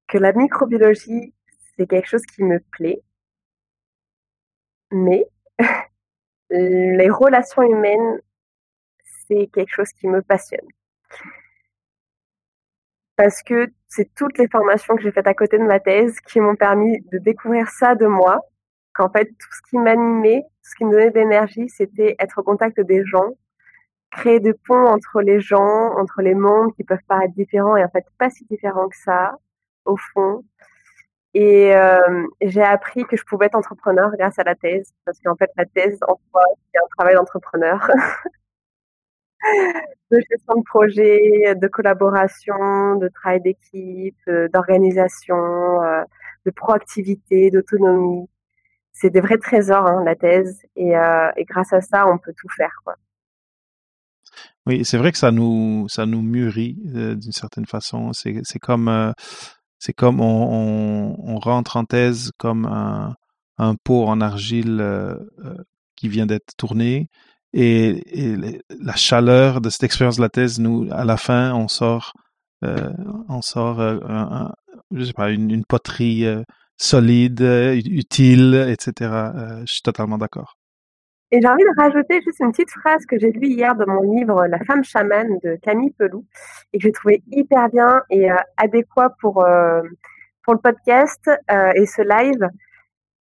que 0.08 0.18
la 0.18 0.32
microbiologie, 0.34 1.34
c'est 1.76 1.88
quelque 1.88 2.08
chose 2.08 2.26
qui 2.26 2.44
me 2.44 2.60
plaît, 2.72 3.02
mais 4.96 5.26
les 6.50 7.10
relations 7.10 7.62
humaines, 7.62 8.20
c'est 9.28 9.50
quelque 9.54 9.74
chose 9.74 9.92
qui 10.00 10.08
me 10.08 10.22
passionne. 10.22 10.68
Parce 13.18 13.44
que 13.44 13.68
c'est 13.88 14.14
toutes 14.16 14.38
les 14.38 14.48
formations 14.48 14.96
que 14.96 15.02
j'ai 15.02 15.12
faites 15.12 15.28
à 15.28 15.34
côté 15.34 15.58
de 15.58 15.64
ma 15.64 15.80
thèse 15.80 16.20
qui 16.22 16.40
m'ont 16.40 16.56
permis 16.56 17.02
de 17.12 17.18
découvrir 17.18 17.70
ça 17.70 17.96
de 17.96 18.08
moi, 18.08 18.42
qu'en 18.94 19.10
fait, 19.10 19.26
tout 19.26 19.50
ce 19.52 19.70
qui 19.70 19.78
m'animait, 19.78 20.44
ce 20.64 20.76
qui 20.76 20.86
me 20.86 20.92
donnait 20.92 21.12
de 21.12 21.20
l'énergie, 21.20 21.70
c'était 21.70 22.16
être 22.20 22.40
au 22.40 22.44
contact 22.44 22.80
des 22.80 23.06
gens, 23.06 23.32
créer 24.12 24.40
des 24.40 24.54
ponts 24.54 24.88
entre 24.88 25.22
les 25.22 25.40
gens, 25.42 25.94
entre 25.98 26.22
les 26.22 26.36
mondes 26.36 26.74
qui 26.76 26.84
peuvent 26.84 27.04
paraître 27.08 27.34
différents 27.34 27.76
et 27.76 27.84
en 27.84 27.90
fait 27.90 28.06
pas 28.18 28.30
si 28.30 28.46
différents 28.46 28.88
que 28.88 28.98
ça, 28.98 29.38
au 29.86 29.98
fond. 29.98 30.44
Et 31.36 31.76
euh, 31.76 32.00
j'ai 32.42 32.64
appris 32.64 33.04
que 33.04 33.18
je 33.18 33.26
pouvais 33.26 33.48
être 33.48 33.56
entrepreneur 33.56 34.10
grâce 34.18 34.40
à 34.40 34.44
la 34.44 34.56
thèse, 34.56 34.94
parce 35.04 35.20
qu'en 35.20 35.36
fait 35.36 35.52
la 35.58 35.66
thèse 35.66 36.00
en 36.08 36.18
soi, 36.32 36.44
c'est 36.72 36.80
un 36.80 36.88
travail 36.98 37.16
d'entrepreneur. 37.16 37.86
de 40.12 40.18
gestion 40.32 40.56
de 40.56 40.64
projet, 40.64 41.56
de 41.56 41.68
collaboration, 41.68 42.96
de 42.96 43.10
travail 43.10 43.42
d'équipe, 43.42 44.16
euh, 44.30 44.48
d'organisation, 44.48 45.84
euh, 45.84 46.04
de 46.46 46.52
proactivité, 46.52 47.52
d'autonomie. 47.52 48.30
C'est 48.94 49.10
des 49.10 49.20
vrais 49.20 49.38
trésors, 49.38 49.88
hein, 49.88 50.06
la 50.06 50.16
thèse. 50.16 50.62
Et, 50.78 50.94
grâce 51.50 51.74
à 51.74 51.82
ça, 51.82 52.08
on 52.08 52.18
peut 52.18 52.34
tout 52.38 52.48
faire. 52.56 52.72
Quoi. 52.86 52.96
Oui, 54.66 54.86
c'est 54.86 54.98
vrai 54.98 55.12
que 55.12 55.18
ça 55.18 55.32
nous 55.32 55.86
ça 55.90 56.06
nous 56.06 56.22
mûrit 56.22 56.78
d'une 56.86 57.34
certaine 57.34 57.66
façon. 57.66 58.14
C'est 58.14 58.60
comme 58.60 59.14
c'est 59.80 59.94
comme 59.94 60.22
on, 60.22 61.16
on, 61.20 61.40
rentre 61.40 61.78
en 61.78 61.86
thèse 61.86 62.32
comme 62.38 62.66
un, 62.66 63.16
un 63.58 63.76
pot 63.76 64.06
en 64.06 64.22
argile 64.22 64.80
euh, 64.82 65.18
qui 65.96 66.10
vient 66.10 66.26
d'être 66.26 66.56
tourné 66.58 67.10
et, 67.54 68.02
et, 68.20 68.62
la 68.80 68.96
chaleur 68.96 69.62
de 69.62 69.70
cette 69.70 69.84
expérience 69.84 70.18
de 70.18 70.22
la 70.22 70.30
thèse 70.30 70.60
nous 70.60 70.88
à 70.92 71.06
la 71.06 71.18
fin 71.18 71.54
on 71.54 71.68
sort 71.68 72.14
on 73.30 73.42
sort 73.44 73.80
un, 73.80 74.52
je 74.92 75.04
sais 75.04 75.14
pas 75.14 75.30
une, 75.30 75.52
une 75.52 75.66
poterie 75.66 76.26
solide 76.78 77.42
utile 77.42 78.66
etc. 78.70 79.12
je 79.66 79.72
suis 79.72 79.82
totalement 79.84 80.18
d'accord. 80.18 80.58
Et 81.32 81.42
j'ai 81.42 81.48
envie 81.48 81.64
de 81.64 81.82
rajouter 81.82 82.22
juste 82.22 82.40
une 82.40 82.52
petite 82.52 82.70
phrase 82.70 83.04
que 83.08 83.18
j'ai 83.18 83.32
lue 83.32 83.48
hier 83.48 83.76
dans 83.76 83.88
mon 83.88 84.14
livre 84.14 84.46
La 84.46 84.60
femme 84.60 84.84
chamane 84.84 85.40
de 85.44 85.56
Camille 85.56 85.90
Pelou 85.92 86.24
et 86.72 86.78
que 86.78 86.84
j'ai 86.84 86.92
trouvé 86.92 87.24
hyper 87.32 87.68
bien 87.70 88.04
et 88.12 88.32
euh, 88.32 88.36
adéquat 88.58 89.10
pour, 89.20 89.44
euh, 89.44 89.82
pour 90.44 90.54
le 90.54 90.60
podcast 90.60 91.28
euh, 91.28 91.72
et 91.74 91.88
ce 91.88 92.04
live 92.04 92.48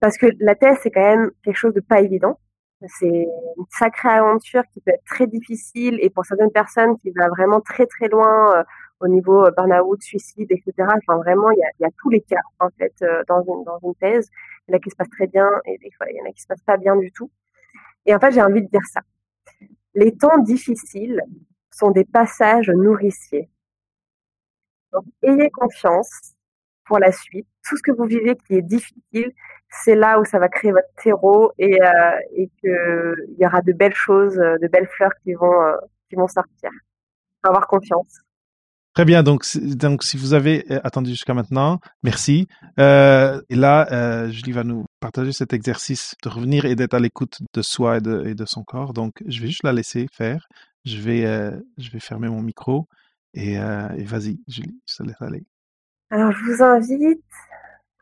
parce 0.01 0.19
que 0.19 0.27
la 0.39 0.55
thèse, 0.55 0.77
c'est 0.83 0.91
quand 0.91 1.01
même 1.01 1.31
quelque 1.43 1.57
chose 1.57 1.73
de 1.73 1.81
pas 1.81 2.03
évident. 2.03 2.39
C'est 2.87 3.07
une 3.09 3.65
sacrée 3.71 4.11
aventure 4.11 4.65
qui 4.71 4.81
peut 4.83 4.91
être 4.91 5.05
très 5.07 5.27
difficile 5.27 5.99
et 6.03 6.11
pour 6.11 6.27
certaines 6.27 6.53
personnes 6.53 6.99
qui 6.99 7.11
va 7.13 7.29
vraiment 7.29 7.63
très 7.63 7.87
très 7.87 8.09
loin 8.09 8.63
au 9.01 9.09
niveau 9.09 9.49
burn-out, 9.57 10.03
suicide, 10.03 10.49
etc. 10.51 10.73
Enfin 10.81 11.17
vraiment, 11.17 11.51
il 11.53 11.59
y 11.59 11.63
a, 11.65 11.69
y 11.81 11.85
a 11.87 11.91
tous 11.97 12.11
les 12.11 12.21
cas 12.21 12.43
en 12.61 12.69
fait 12.79 12.93
dans 13.29 13.43
une, 13.45 13.65
dans 13.65 13.79
une 13.83 13.95
thèse. 13.95 14.29
Il 14.69 14.73
y 14.73 14.75
en 14.75 14.77
a 14.77 14.81
qui 14.81 14.91
se 14.91 14.97
passent 14.97 15.09
très 15.09 15.29
bien 15.29 15.49
et 15.65 15.79
des 15.79 15.91
fois 15.93 16.07
il 16.11 16.17
y 16.17 16.21
en 16.21 16.29
a 16.29 16.33
qui 16.33 16.43
se 16.43 16.47
passent 16.47 16.67
pas 16.67 16.77
bien 16.77 16.97
du 16.97 17.11
tout. 17.11 17.31
Et 18.07 18.15
en 18.15 18.21
fait, 18.21 18.33
j'ai 18.33 18.43
envie 18.43 18.63
de 18.63 18.69
dire 18.69 18.85
ça. 18.93 19.01
Les 19.95 20.17
temps 20.17 20.39
difficiles 20.39 21.21
sont 21.71 21.91
des 21.91 22.05
passages 22.05 22.69
nourriciers. 22.71 23.49
Donc, 24.93 25.05
ayez 25.23 25.51
confiance 25.51 26.35
pour 26.85 26.99
la 26.99 27.13
suite. 27.13 27.47
Tout 27.65 27.77
ce 27.77 27.83
que 27.83 27.93
vous 27.93 28.05
vivez 28.05 28.37
qui 28.37 28.55
est 28.55 28.63
difficile, 28.63 29.33
c'est 29.71 29.95
là 29.97 30.21
où 30.21 30.25
ça 30.25 30.39
va 30.39 30.49
créer 30.49 30.73
votre 30.73 30.93
terreau 31.03 31.53
et, 31.59 31.81
euh, 31.83 32.19
et 32.37 32.49
qu'il 32.61 33.37
y 33.39 33.47
aura 33.47 33.61
de 33.63 33.73
belles 33.73 33.95
choses, 33.95 34.37
de 34.37 34.69
belles 34.69 34.89
fleurs 34.89 35.15
qui 35.23 35.35
vont, 35.35 35.63
euh, 35.63 35.77
qui 36.09 36.17
vont 36.17 36.29
sortir. 36.29 36.71
avoir 37.43 37.67
confiance. 37.67 38.24
Très 38.95 39.05
bien. 39.05 39.25
Donc, 39.25 39.45
donc, 39.57 40.05
si 40.05 40.17
vous 40.17 40.35
avez 40.35 40.65
euh, 40.71 40.81
attendu 40.85 41.11
jusqu'à 41.11 41.35
maintenant, 41.35 41.81
merci. 42.05 42.47
Euh, 42.79 43.41
et 43.49 43.57
là, 43.57 43.89
euh, 43.91 44.31
Julie 44.31 44.53
va 44.53 44.63
nous 44.63 44.85
partager 45.01 45.33
cet 45.33 45.53
exercice 45.53 46.15
de 46.23 46.29
revenir 46.29 46.65
et 46.65 46.77
d'être 46.77 46.95
à 46.95 47.01
l'écoute 47.01 47.39
de 47.53 47.63
soi 47.63 47.97
et 47.97 48.01
de, 48.01 48.25
et 48.25 48.35
de, 48.37 48.45
son 48.45 48.63
corps. 48.63 48.93
Donc, 48.93 49.15
je 49.27 49.41
vais 49.41 49.49
juste 49.49 49.65
la 49.65 49.73
laisser 49.73 50.07
faire. 50.13 50.47
Je 50.85 50.99
vais, 50.99 51.23
je 51.79 51.91
vais 51.91 51.99
fermer 51.99 52.29
mon 52.29 52.43
micro 52.43 52.87
et, 53.33 53.55
et 53.55 54.05
vas-y, 54.05 54.39
Julie, 54.47 54.79
je 54.87 54.97
te 54.97 55.03
laisse 55.03 55.21
aller. 55.23 55.45
Alors, 56.11 56.31
je 56.31 56.45
vous 56.45 56.63
invite 56.63 57.25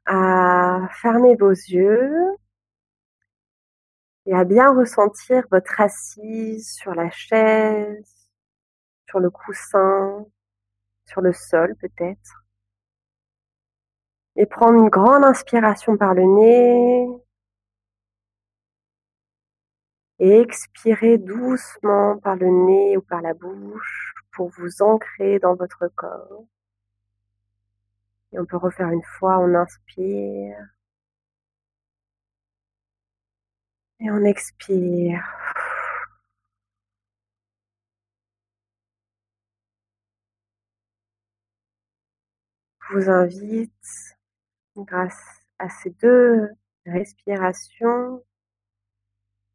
à 0.07 0.88
fermer 1.01 1.36
vos 1.36 1.53
yeux 1.53 2.11
et 4.26 4.34
à 4.34 4.45
bien 4.45 4.74
ressentir 4.74 5.45
votre 5.51 5.80
assise 5.80 6.74
sur 6.74 6.95
la 6.95 7.09
chaise, 7.11 8.12
sur 9.09 9.20
le 9.20 9.30
coussin, 9.30 10.26
le 11.21 11.33
sol 11.33 11.75
peut-être. 11.77 12.45
Et 14.37 14.47
prendre 14.47 14.79
une 14.79 14.89
grande 14.89 15.25
inspiration 15.25 15.97
par 15.97 16.15
le 16.15 16.23
nez. 16.23 17.07
Et 20.19 20.41
expirer 20.41 21.19
doucement 21.19 22.17
par 22.19 22.37
le 22.37 22.49
nez 22.49 22.97
ou 22.97 23.03
par 23.03 23.21
la 23.21 23.35
bouche 23.35 24.15
pour 24.33 24.49
vous 24.51 24.83
ancrer 24.83 25.39
dans 25.39 25.55
votre 25.55 25.89
corps. 25.95 26.45
Et 28.33 28.39
on 28.39 28.47
peut 28.47 28.57
refaire 28.57 28.89
une 28.89 29.03
fois, 29.03 29.39
on 29.39 29.55
inspire. 29.55 30.57
Et 34.01 34.11
on 34.11 34.25
expire. 34.25 35.51
Vous 42.93 43.09
invite, 43.09 44.16
grâce 44.76 45.22
à 45.59 45.68
ces 45.68 45.90
deux 45.90 46.49
respirations, 46.84 48.22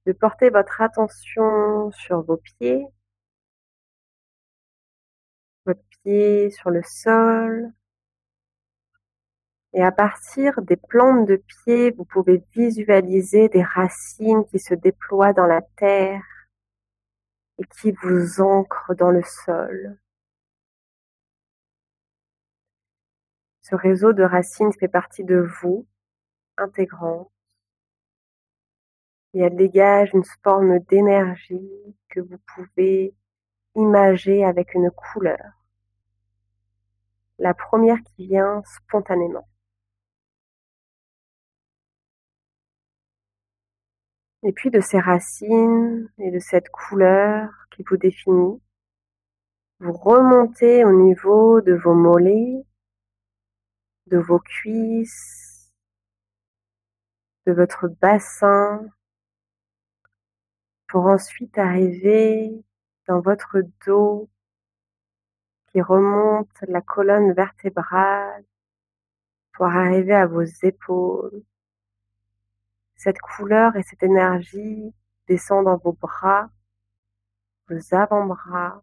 de 0.06 0.14
porter 0.14 0.50
votre 0.50 0.82
attention 0.82 1.92
sur 1.92 2.22
vos 2.24 2.38
pieds, 2.38 2.86
votre 5.66 5.84
pied 6.02 6.50
sur 6.50 6.72
le 6.72 6.82
sol. 6.84 7.72
Et 9.74 9.84
à 9.84 9.92
partir 9.92 10.62
des 10.62 10.78
plantes 10.78 11.28
de 11.28 11.36
pied, 11.36 11.92
vous 11.92 12.06
pouvez 12.06 12.44
visualiser 12.56 13.50
des 13.50 13.64
racines 13.64 14.46
qui 14.46 14.60
se 14.60 14.74
déploient 14.74 15.34
dans 15.34 15.46
la 15.46 15.62
terre 15.76 16.24
et 17.60 17.64
qui 17.66 17.92
vous 17.92 18.42
ancrent 18.42 18.96
dans 18.96 19.12
le 19.12 19.24
sol. 19.24 20.00
Ce 23.70 23.76
réseau 23.76 24.14
de 24.14 24.24
racines 24.24 24.72
fait 24.72 24.88
partie 24.88 25.26
de 25.26 25.46
vous, 25.60 25.86
intégrante, 26.56 27.30
et 29.34 29.40
elle 29.42 29.58
dégage 29.58 30.12
une 30.14 30.24
forme 30.42 30.80
d'énergie 30.80 31.70
que 32.08 32.22
vous 32.22 32.38
pouvez 32.56 33.14
imager 33.76 34.46
avec 34.46 34.74
une 34.74 34.90
couleur. 34.90 35.42
La 37.40 37.54
première 37.54 38.02
qui 38.04 38.28
vient 38.28 38.64
spontanément. 38.64 39.50
Et 44.44 44.54
puis 44.54 44.72
de 44.72 44.80
ces 44.80 45.02
racines 45.02 46.10
et 46.20 46.32
de 46.32 46.40
cette 46.40 46.70
couleur 46.70 47.50
qui 47.72 47.84
vous 47.84 47.98
définit, 47.98 48.62
vous 49.82 49.92
remontez 49.92 50.86
au 50.86 50.94
niveau 50.94 51.60
de 51.60 51.74
vos 51.74 51.94
mollets, 51.94 52.64
de 54.08 54.18
vos 54.18 54.40
cuisses, 54.40 55.72
de 57.46 57.54
votre 57.54 57.88
bassin, 57.88 58.86
pour 60.88 61.06
ensuite 61.06 61.58
arriver 61.58 62.64
dans 63.08 63.20
votre 63.20 63.62
dos 63.86 64.30
qui 65.68 65.82
remonte 65.82 66.50
la 66.68 66.82
colonne 66.82 67.34
vertébrale 67.34 68.46
pour 69.54 69.66
arriver 69.66 70.14
à 70.14 70.26
vos 70.26 70.44
épaules. 70.44 71.44
Cette 72.96 73.20
couleur 73.20 73.76
et 73.76 73.84
cette 73.84 74.04
énergie 74.04 74.94
descend 75.28 75.66
dans 75.66 75.78
vos 75.78 75.94
bras, 75.94 76.50
vos 77.68 77.94
avant-bras, 77.94 78.82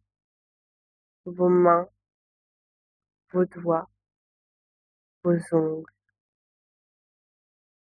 vos 1.24 1.48
mains, 1.48 1.88
vos 3.32 3.44
doigts, 3.46 3.88
vos 5.24 5.38
ongles. 5.52 5.90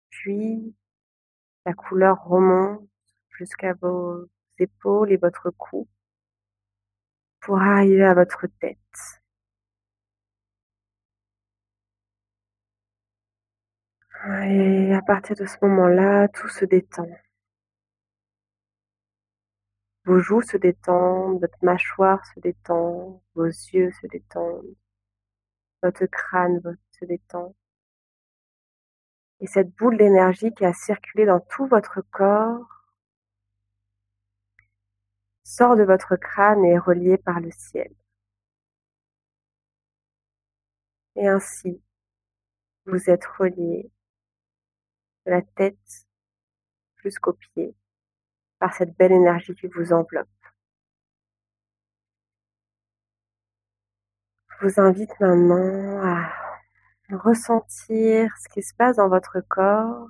Puis, 0.10 0.76
la 1.66 1.74
couleur 1.74 2.24
remonte 2.24 2.88
jusqu'à 3.38 3.74
vos 3.74 4.26
épaules 4.60 5.12
et 5.12 5.18
votre 5.18 5.52
cou 5.52 5.88
pour 7.42 7.60
arriver 7.60 8.04
à 8.04 8.14
votre 8.14 8.48
tête. 8.60 8.78
Et 14.28 14.94
à 14.94 15.02
partir 15.02 15.36
de 15.36 15.46
ce 15.46 15.58
moment-là, 15.62 16.28
tout 16.30 16.50
se 16.50 16.66
détend. 16.66 17.08
Vos 20.06 20.20
joues 20.20 20.42
se 20.42 20.58
détendent, 20.58 21.40
votre 21.42 21.58
mâchoire 21.64 22.26
se 22.34 22.40
détend, 22.40 23.22
vos 23.36 23.46
yeux 23.46 23.92
se 24.02 24.08
détendent, 24.08 24.76
votre 25.84 26.06
crâne 26.06 26.60
se 27.00 27.06
détend. 27.06 27.56
Et 29.42 29.48
cette 29.48 29.70
boule 29.76 29.98
d'énergie 29.98 30.54
qui 30.54 30.66
a 30.66 30.74
circulé 30.74 31.26
dans 31.26 31.40
tout 31.40 31.68
votre 31.68 32.02
corps 32.12 32.86
sort 35.44 35.76
de 35.76 35.84
votre 35.84 36.16
crâne 36.16 36.66
et 36.66 36.72
est 36.72 36.80
reliée 36.80 37.18
par 37.18 37.40
le 37.40 37.52
ciel. 37.52 37.94
Et 41.16 41.28
ainsi, 41.28 41.82
vous 42.86 43.10
êtes 43.10 43.26
relié 43.26 43.90
de 45.26 45.32
la 45.32 45.42
tête 45.42 46.08
jusqu'aux 46.98 47.34
pieds 47.34 47.76
par 48.60 48.74
cette 48.74 48.96
belle 48.98 49.12
énergie 49.12 49.56
qui 49.56 49.68
vous 49.68 49.94
enveloppe. 49.94 50.28
Je 54.50 54.68
vous 54.68 54.80
invite 54.80 55.20
maintenant 55.20 56.02
à 56.04 56.55
ressentir 57.12 58.32
ce 58.38 58.50
qui 58.50 58.62
se 58.62 58.74
passe 58.74 58.98
dans 58.98 59.10
votre 59.10 59.40
corps. 59.42 60.10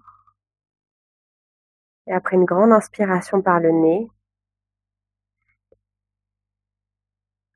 Et 2.07 2.13
après 2.13 2.35
une 2.35 2.45
grande 2.45 2.71
inspiration 2.71 3.41
par 3.41 3.59
le 3.59 3.71
nez, 3.71 4.09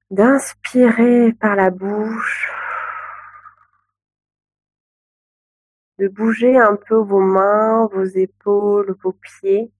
d'inspirer 0.09 1.33
par 1.33 1.55
la 1.55 1.69
bouche, 1.69 2.51
de 5.99 6.07
bouger 6.07 6.57
un 6.57 6.75
peu 6.75 6.95
vos 6.95 7.19
mains, 7.19 7.87
vos 7.87 8.05
épaules, 8.05 8.95
vos 9.03 9.11
pieds. 9.11 9.71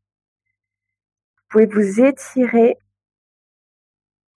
Vous 1.38 1.44
pouvez 1.50 1.66
vous 1.66 2.02
étirer 2.02 2.78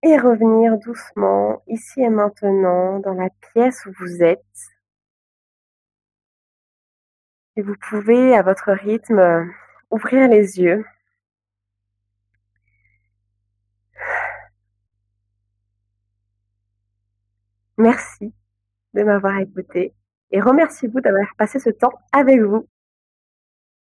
et 0.04 0.18
revenir 0.18 0.78
doucement 0.78 1.62
ici 1.68 2.02
et 2.02 2.10
maintenant 2.10 3.00
dans 3.00 3.14
la 3.14 3.30
pièce 3.52 3.86
où 3.86 3.92
vous 4.00 4.24
êtes. 4.24 4.81
Et 7.58 7.62
vous 7.62 7.76
pouvez, 7.90 8.36
à 8.36 8.42
votre 8.42 8.72
rythme, 8.72 9.52
ouvrir 9.90 10.28
les 10.30 10.60
yeux. 10.60 10.86
Merci 17.78 18.34
de 18.94 19.04
m'avoir 19.04 19.40
écouté 19.40 19.94
et 20.32 20.42
remerciez-vous 20.42 21.02
d'avoir 21.02 21.28
passé 21.38 21.60
ce 21.60 21.70
temps 21.70 21.94
avec 22.12 22.40
vous. 22.42 22.68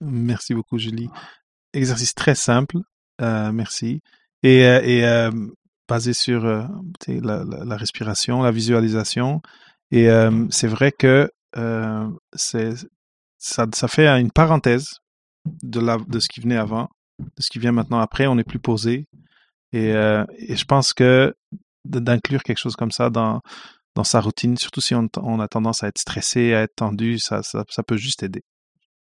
Merci 0.01 0.55
beaucoup, 0.55 0.79
Julie. 0.79 1.11
Exercice 1.73 2.15
très 2.15 2.35
simple. 2.35 2.79
Euh, 3.21 3.53
merci. 3.53 4.01
Et, 4.43 4.65
euh, 4.65 4.81
euh, 4.83 5.31
basé 5.89 6.13
sur 6.13 6.45
la, 6.45 7.77
respiration, 7.77 8.43
la 8.43 8.51
visualisation. 8.51 9.43
Et 9.91 10.09
c'est 10.51 10.69
vrai 10.69 10.93
que 10.93 11.31
c'est 12.33 12.75
ça, 13.41 13.67
ça 13.75 13.89
fait 13.89 14.07
une 14.07 14.31
parenthèse 14.31 14.87
de, 15.63 15.81
la, 15.81 15.97
de 15.99 16.21
ce 16.21 16.29
qui 16.29 16.41
venait 16.41 16.57
avant, 16.57 16.89
de 17.19 17.43
ce 17.43 17.51
qui 17.51 17.59
vient 17.59 17.73
maintenant 17.73 17.99
après. 17.99 18.29
On 18.29 18.39
est 18.39 18.45
plus 18.45 18.61
posé. 18.61 19.07
Et, 19.73 19.91
et 19.91 20.57
je 20.57 20.65
pense 20.65 20.93
que 20.93 21.35
d'inclure 21.85 22.43
quelque 22.43 22.59
chose 22.59 22.77
comme 22.77 22.91
ça 22.91 23.09
dans, 23.09 23.41
dans 23.97 24.05
sa 24.05 24.21
routine, 24.21 24.57
surtout 24.57 24.81
si 24.81 24.95
on, 24.95 25.41
a 25.41 25.49
tendance 25.49 25.83
à 25.83 25.89
être 25.89 25.99
stressé, 25.99 26.55
à 26.55 26.63
être 26.63 26.75
tendu, 26.77 27.19
ça, 27.19 27.43
ça, 27.43 27.83
peut 27.87 27.97
juste 27.97 28.23
aider. 28.23 28.43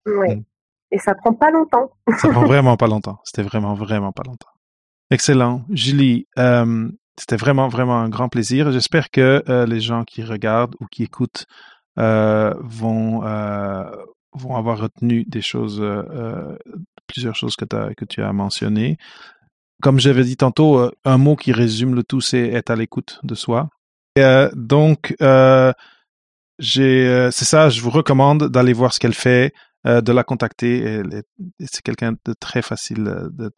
Oui. 0.06 0.36
Mm. 0.36 0.44
Et 0.92 0.98
ça 0.98 1.14
prend 1.14 1.34
pas 1.34 1.50
longtemps. 1.50 1.90
ça 2.18 2.28
prend 2.28 2.44
vraiment 2.46 2.76
pas 2.76 2.86
longtemps. 2.86 3.18
C'était 3.24 3.42
vraiment, 3.42 3.74
vraiment 3.74 4.12
pas 4.12 4.22
longtemps. 4.24 4.50
Excellent. 5.10 5.64
Julie, 5.70 6.26
euh, 6.38 6.88
c'était 7.18 7.36
vraiment, 7.36 7.68
vraiment 7.68 7.98
un 7.98 8.08
grand 8.08 8.28
plaisir. 8.28 8.70
J'espère 8.70 9.10
que 9.10 9.42
euh, 9.48 9.66
les 9.66 9.80
gens 9.80 10.04
qui 10.04 10.22
regardent 10.22 10.76
ou 10.80 10.86
qui 10.86 11.02
écoutent 11.02 11.46
euh, 11.98 12.54
vont, 12.60 13.22
vont 14.36 14.56
avoir 14.56 14.78
retenu 14.78 15.24
des 15.24 15.42
choses, 15.42 15.84
plusieurs 17.06 17.34
choses 17.34 17.56
que, 17.56 17.64
que 17.94 18.04
tu 18.04 18.22
as 18.22 18.32
mentionnées. 18.32 18.98
Comme 19.82 20.00
j'avais 20.00 20.24
dit 20.24 20.36
tantôt, 20.36 20.90
un 21.04 21.18
mot 21.18 21.36
qui 21.36 21.52
résume 21.52 21.94
le 21.94 22.02
tout, 22.02 22.20
c'est 22.20 22.48
être 22.48 22.70
à 22.70 22.76
l'écoute 22.76 23.20
de 23.22 23.34
soi. 23.34 23.68
Euh, 24.18 24.50
donc, 24.54 25.14
euh, 25.20 25.72
euh, 26.78 27.30
c'est 27.30 27.44
ça, 27.44 27.68
je 27.68 27.80
vous 27.80 27.90
recommande 27.90 28.48
d'aller 28.48 28.72
voir 28.72 28.92
ce 28.92 29.00
qu'elle 29.00 29.14
fait, 29.14 29.52
de 29.84 30.12
la 30.12 30.24
contacter. 30.24 31.00
c'est 31.60 31.82
quelqu'un 31.82 32.12
de 32.12 32.34
très 32.40 32.60
facile, 32.60 33.04
de, 33.04 33.52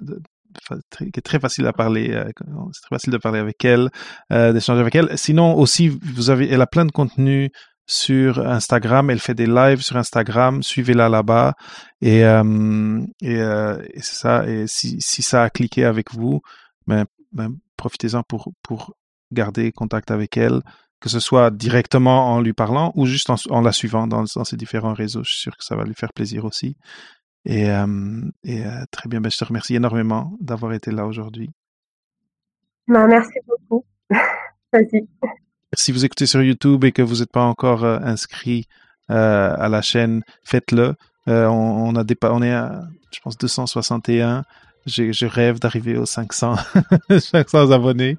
qui 0.99 1.05
est 1.05 1.23
très 1.23 1.41
facile 1.41 1.67
à 1.67 1.73
parler. 1.73 2.09
c'est 2.73 2.83
très 2.83 2.97
facile 2.97 3.13
de 3.13 3.19
parler 3.19 3.39
avec 3.39 3.65
elle, 3.65 3.89
d'échanger 4.31 4.81
avec 4.81 4.95
elle. 4.95 5.17
Sinon 5.17 5.57
aussi, 5.57 5.89
vous 5.89 6.29
avez, 6.29 6.51
elle 6.51 6.61
a 6.61 6.67
plein 6.67 6.85
de 6.85 6.93
contenu 6.93 7.51
sur 7.89 8.47
Instagram. 8.47 9.11
Elle 9.11 9.19
fait 9.19 9.35
des 9.35 9.47
lives 9.47 9.81
sur 9.81 9.97
Instagram. 9.97 10.63
Suivez-la 10.63 11.09
là-bas. 11.09 11.55
Et, 12.01 12.21
et, 12.21 13.43
c'est 13.97 14.15
ça. 14.15 14.47
Et 14.47 14.69
si, 14.69 15.01
si 15.01 15.23
ça 15.23 15.43
a 15.43 15.51
cliqué 15.51 15.85
avec 15.85 16.15
vous, 16.15 16.41
ben, 16.87 17.07
ben 17.33 17.57
profitez-en 17.77 18.23
pour, 18.23 18.53
pour 18.63 18.95
garder 19.33 19.73
contact 19.73 20.11
avec 20.11 20.37
elle, 20.37 20.61
que 21.01 21.09
ce 21.09 21.21
soit 21.21 21.51
directement 21.51 22.35
en 22.35 22.41
lui 22.41 22.53
parlant 22.53 22.93
ou 22.95 23.07
juste 23.07 23.31
en, 23.31 23.61
la 23.61 23.73
suivant 23.73 24.07
dans, 24.07 24.27
ses 24.27 24.57
différents 24.57 24.95
réseaux. 24.95 25.25
Je 25.25 25.31
suis 25.31 25.41
sûr 25.41 25.57
que 25.57 25.65
ça 25.65 25.77
va 25.77 25.85
lui 25.85 25.95
faire 25.95 26.13
plaisir 26.13 26.45
aussi. 26.45 26.77
Et, 27.45 27.71
euh, 27.71 28.21
et 28.45 28.67
euh, 28.67 28.85
très 28.91 29.09
bien, 29.09 29.21
ben, 29.21 29.31
je 29.31 29.39
te 29.39 29.45
remercie 29.45 29.77
énormément 29.77 30.37
d'avoir 30.41 30.73
été 30.73 30.91
là 30.91 31.07
aujourd'hui. 31.07 31.51
Ben, 32.89 33.07
merci 33.07 33.39
beaucoup. 33.47 33.85
Vas-y. 34.73 35.09
Si 35.75 35.93
vous 35.93 36.05
écoutez 36.05 36.27
sur 36.27 36.43
YouTube 36.43 36.85
et 36.85 36.93
que 36.93 37.03
vous 37.03 37.17
n'êtes 37.17 37.33
pas 37.33 37.45
encore 37.45 37.85
euh, 37.85 37.99
inscrit 38.03 38.67
à 39.11 39.69
la 39.71 39.81
chaîne, 39.81 40.23
faites-le. 40.45 40.95
on, 41.27 41.33
on, 41.49 41.97
a 41.97 42.05
on 42.25 42.43
est 42.43 42.53
à, 42.53 42.83
je 43.11 43.21
pense, 43.21 43.39
261 43.39 44.45
je 44.89 45.27
rêve 45.27 45.59
d'arriver 45.59 45.97
aux 45.97 46.07
500, 46.07 46.57
500 47.11 47.71
abonnés. 47.73 48.17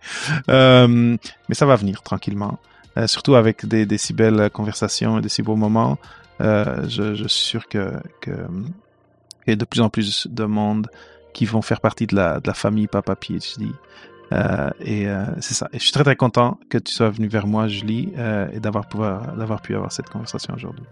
Euh, 0.50 1.18
mais 1.48 1.56
ça 1.56 1.66
va 1.66 1.76
venir 1.76 2.02
tranquillement. 2.02 2.60
Euh, 2.98 3.08
surtout 3.08 3.36
avec 3.36 3.66
des, 3.66 3.98
si 3.98 4.14
belles 4.14 4.50
conversations 4.52 5.20
et 5.20 5.22
des 5.22 5.30
si 5.30 5.42
beaux 5.42 5.56
moments. 5.56 5.98
Euh, 6.42 6.88
je, 6.88 7.16
je, 7.16 7.28
suis 7.28 7.44
sûr 7.44 7.68
que, 7.68 7.92
que 8.22 8.32
y 9.48 9.52
a 9.52 9.56
de 9.56 9.66
plus 9.66 9.82
en 9.82 9.90
plus 9.90 10.28
de 10.28 10.46
monde 10.46 10.88
qui 11.34 11.46
vont 11.46 11.62
faire 11.62 11.82
partie 11.82 12.08
de 12.08 12.16
la, 12.16 12.40
de 12.40 12.48
la 12.48 12.54
famille 12.54 12.88
Papa 12.88 13.16
PhD. 13.16 13.68
Euh, 14.32 14.70
et 14.80 15.08
euh, 15.08 15.24
c'est 15.40 15.54
ça. 15.54 15.68
Je 15.74 15.80
suis 15.80 15.92
très 15.92 16.04
très 16.04 16.16
content 16.16 16.60
que 16.70 16.78
tu 16.78 16.94
sois 16.94 17.10
venu 17.10 17.28
vers 17.28 17.48
moi, 17.48 17.68
Julie, 17.68 18.14
euh, 18.18 18.48
et 18.54 18.60
d'avoir 18.60 18.86
d'avoir 19.38 19.62
pu 19.62 19.76
avoir 19.76 19.92
cette 19.92 20.10
conversation 20.10 20.54
aujourd'hui. 20.56 20.86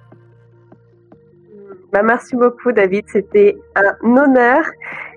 Bah, 1.93 2.01
merci 2.03 2.35
beaucoup, 2.35 2.71
David. 2.71 3.05
C'était 3.07 3.57
un 3.75 3.95
honneur. 4.17 4.63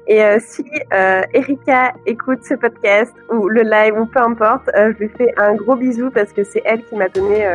Et 0.07 0.21
si 0.41 0.65
Erika 0.91 1.93
écoute 2.05 2.41
ce 2.43 2.55
podcast 2.55 3.15
ou 3.33 3.49
le 3.49 3.63
live 3.63 3.95
ou 3.97 4.07
peu 4.07 4.19
importe, 4.19 4.69
je 4.75 4.99
lui 4.99 5.09
fais 5.17 5.33
un 5.37 5.55
gros 5.55 5.77
bisou 5.77 6.11
parce 6.11 6.33
que 6.33 6.43
c'est 6.43 6.63
elle 6.65 6.83
qui 6.85 6.97
m'a 6.97 7.09
donné 7.09 7.55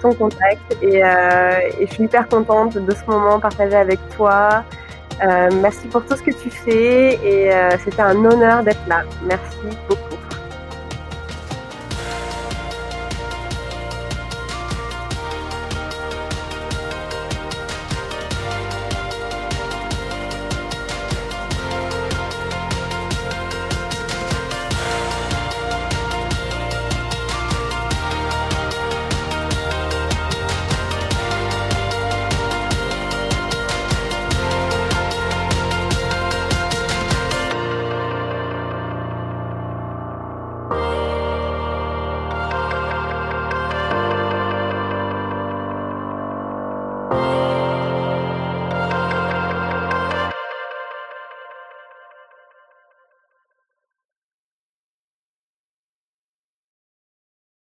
ton 0.00 0.12
contact 0.12 0.60
et, 0.82 1.00
je 1.00 1.86
suis 1.92 2.04
hyper 2.04 2.28
contente 2.28 2.78
de 2.78 2.94
ce 2.94 3.04
moment 3.10 3.40
partagé 3.40 3.74
avec 3.74 3.98
toi. 4.16 4.62
Merci 5.62 5.88
pour 5.88 6.04
tout 6.04 6.16
ce 6.16 6.22
que 6.22 6.32
tu 6.32 6.50
fais 6.50 7.14
et 7.14 7.50
c'était 7.84 8.02
un 8.02 8.24
honneur 8.24 8.62
d'être 8.62 8.86
là. 8.86 9.04
Merci 9.24 9.56
beaucoup. 9.88 10.25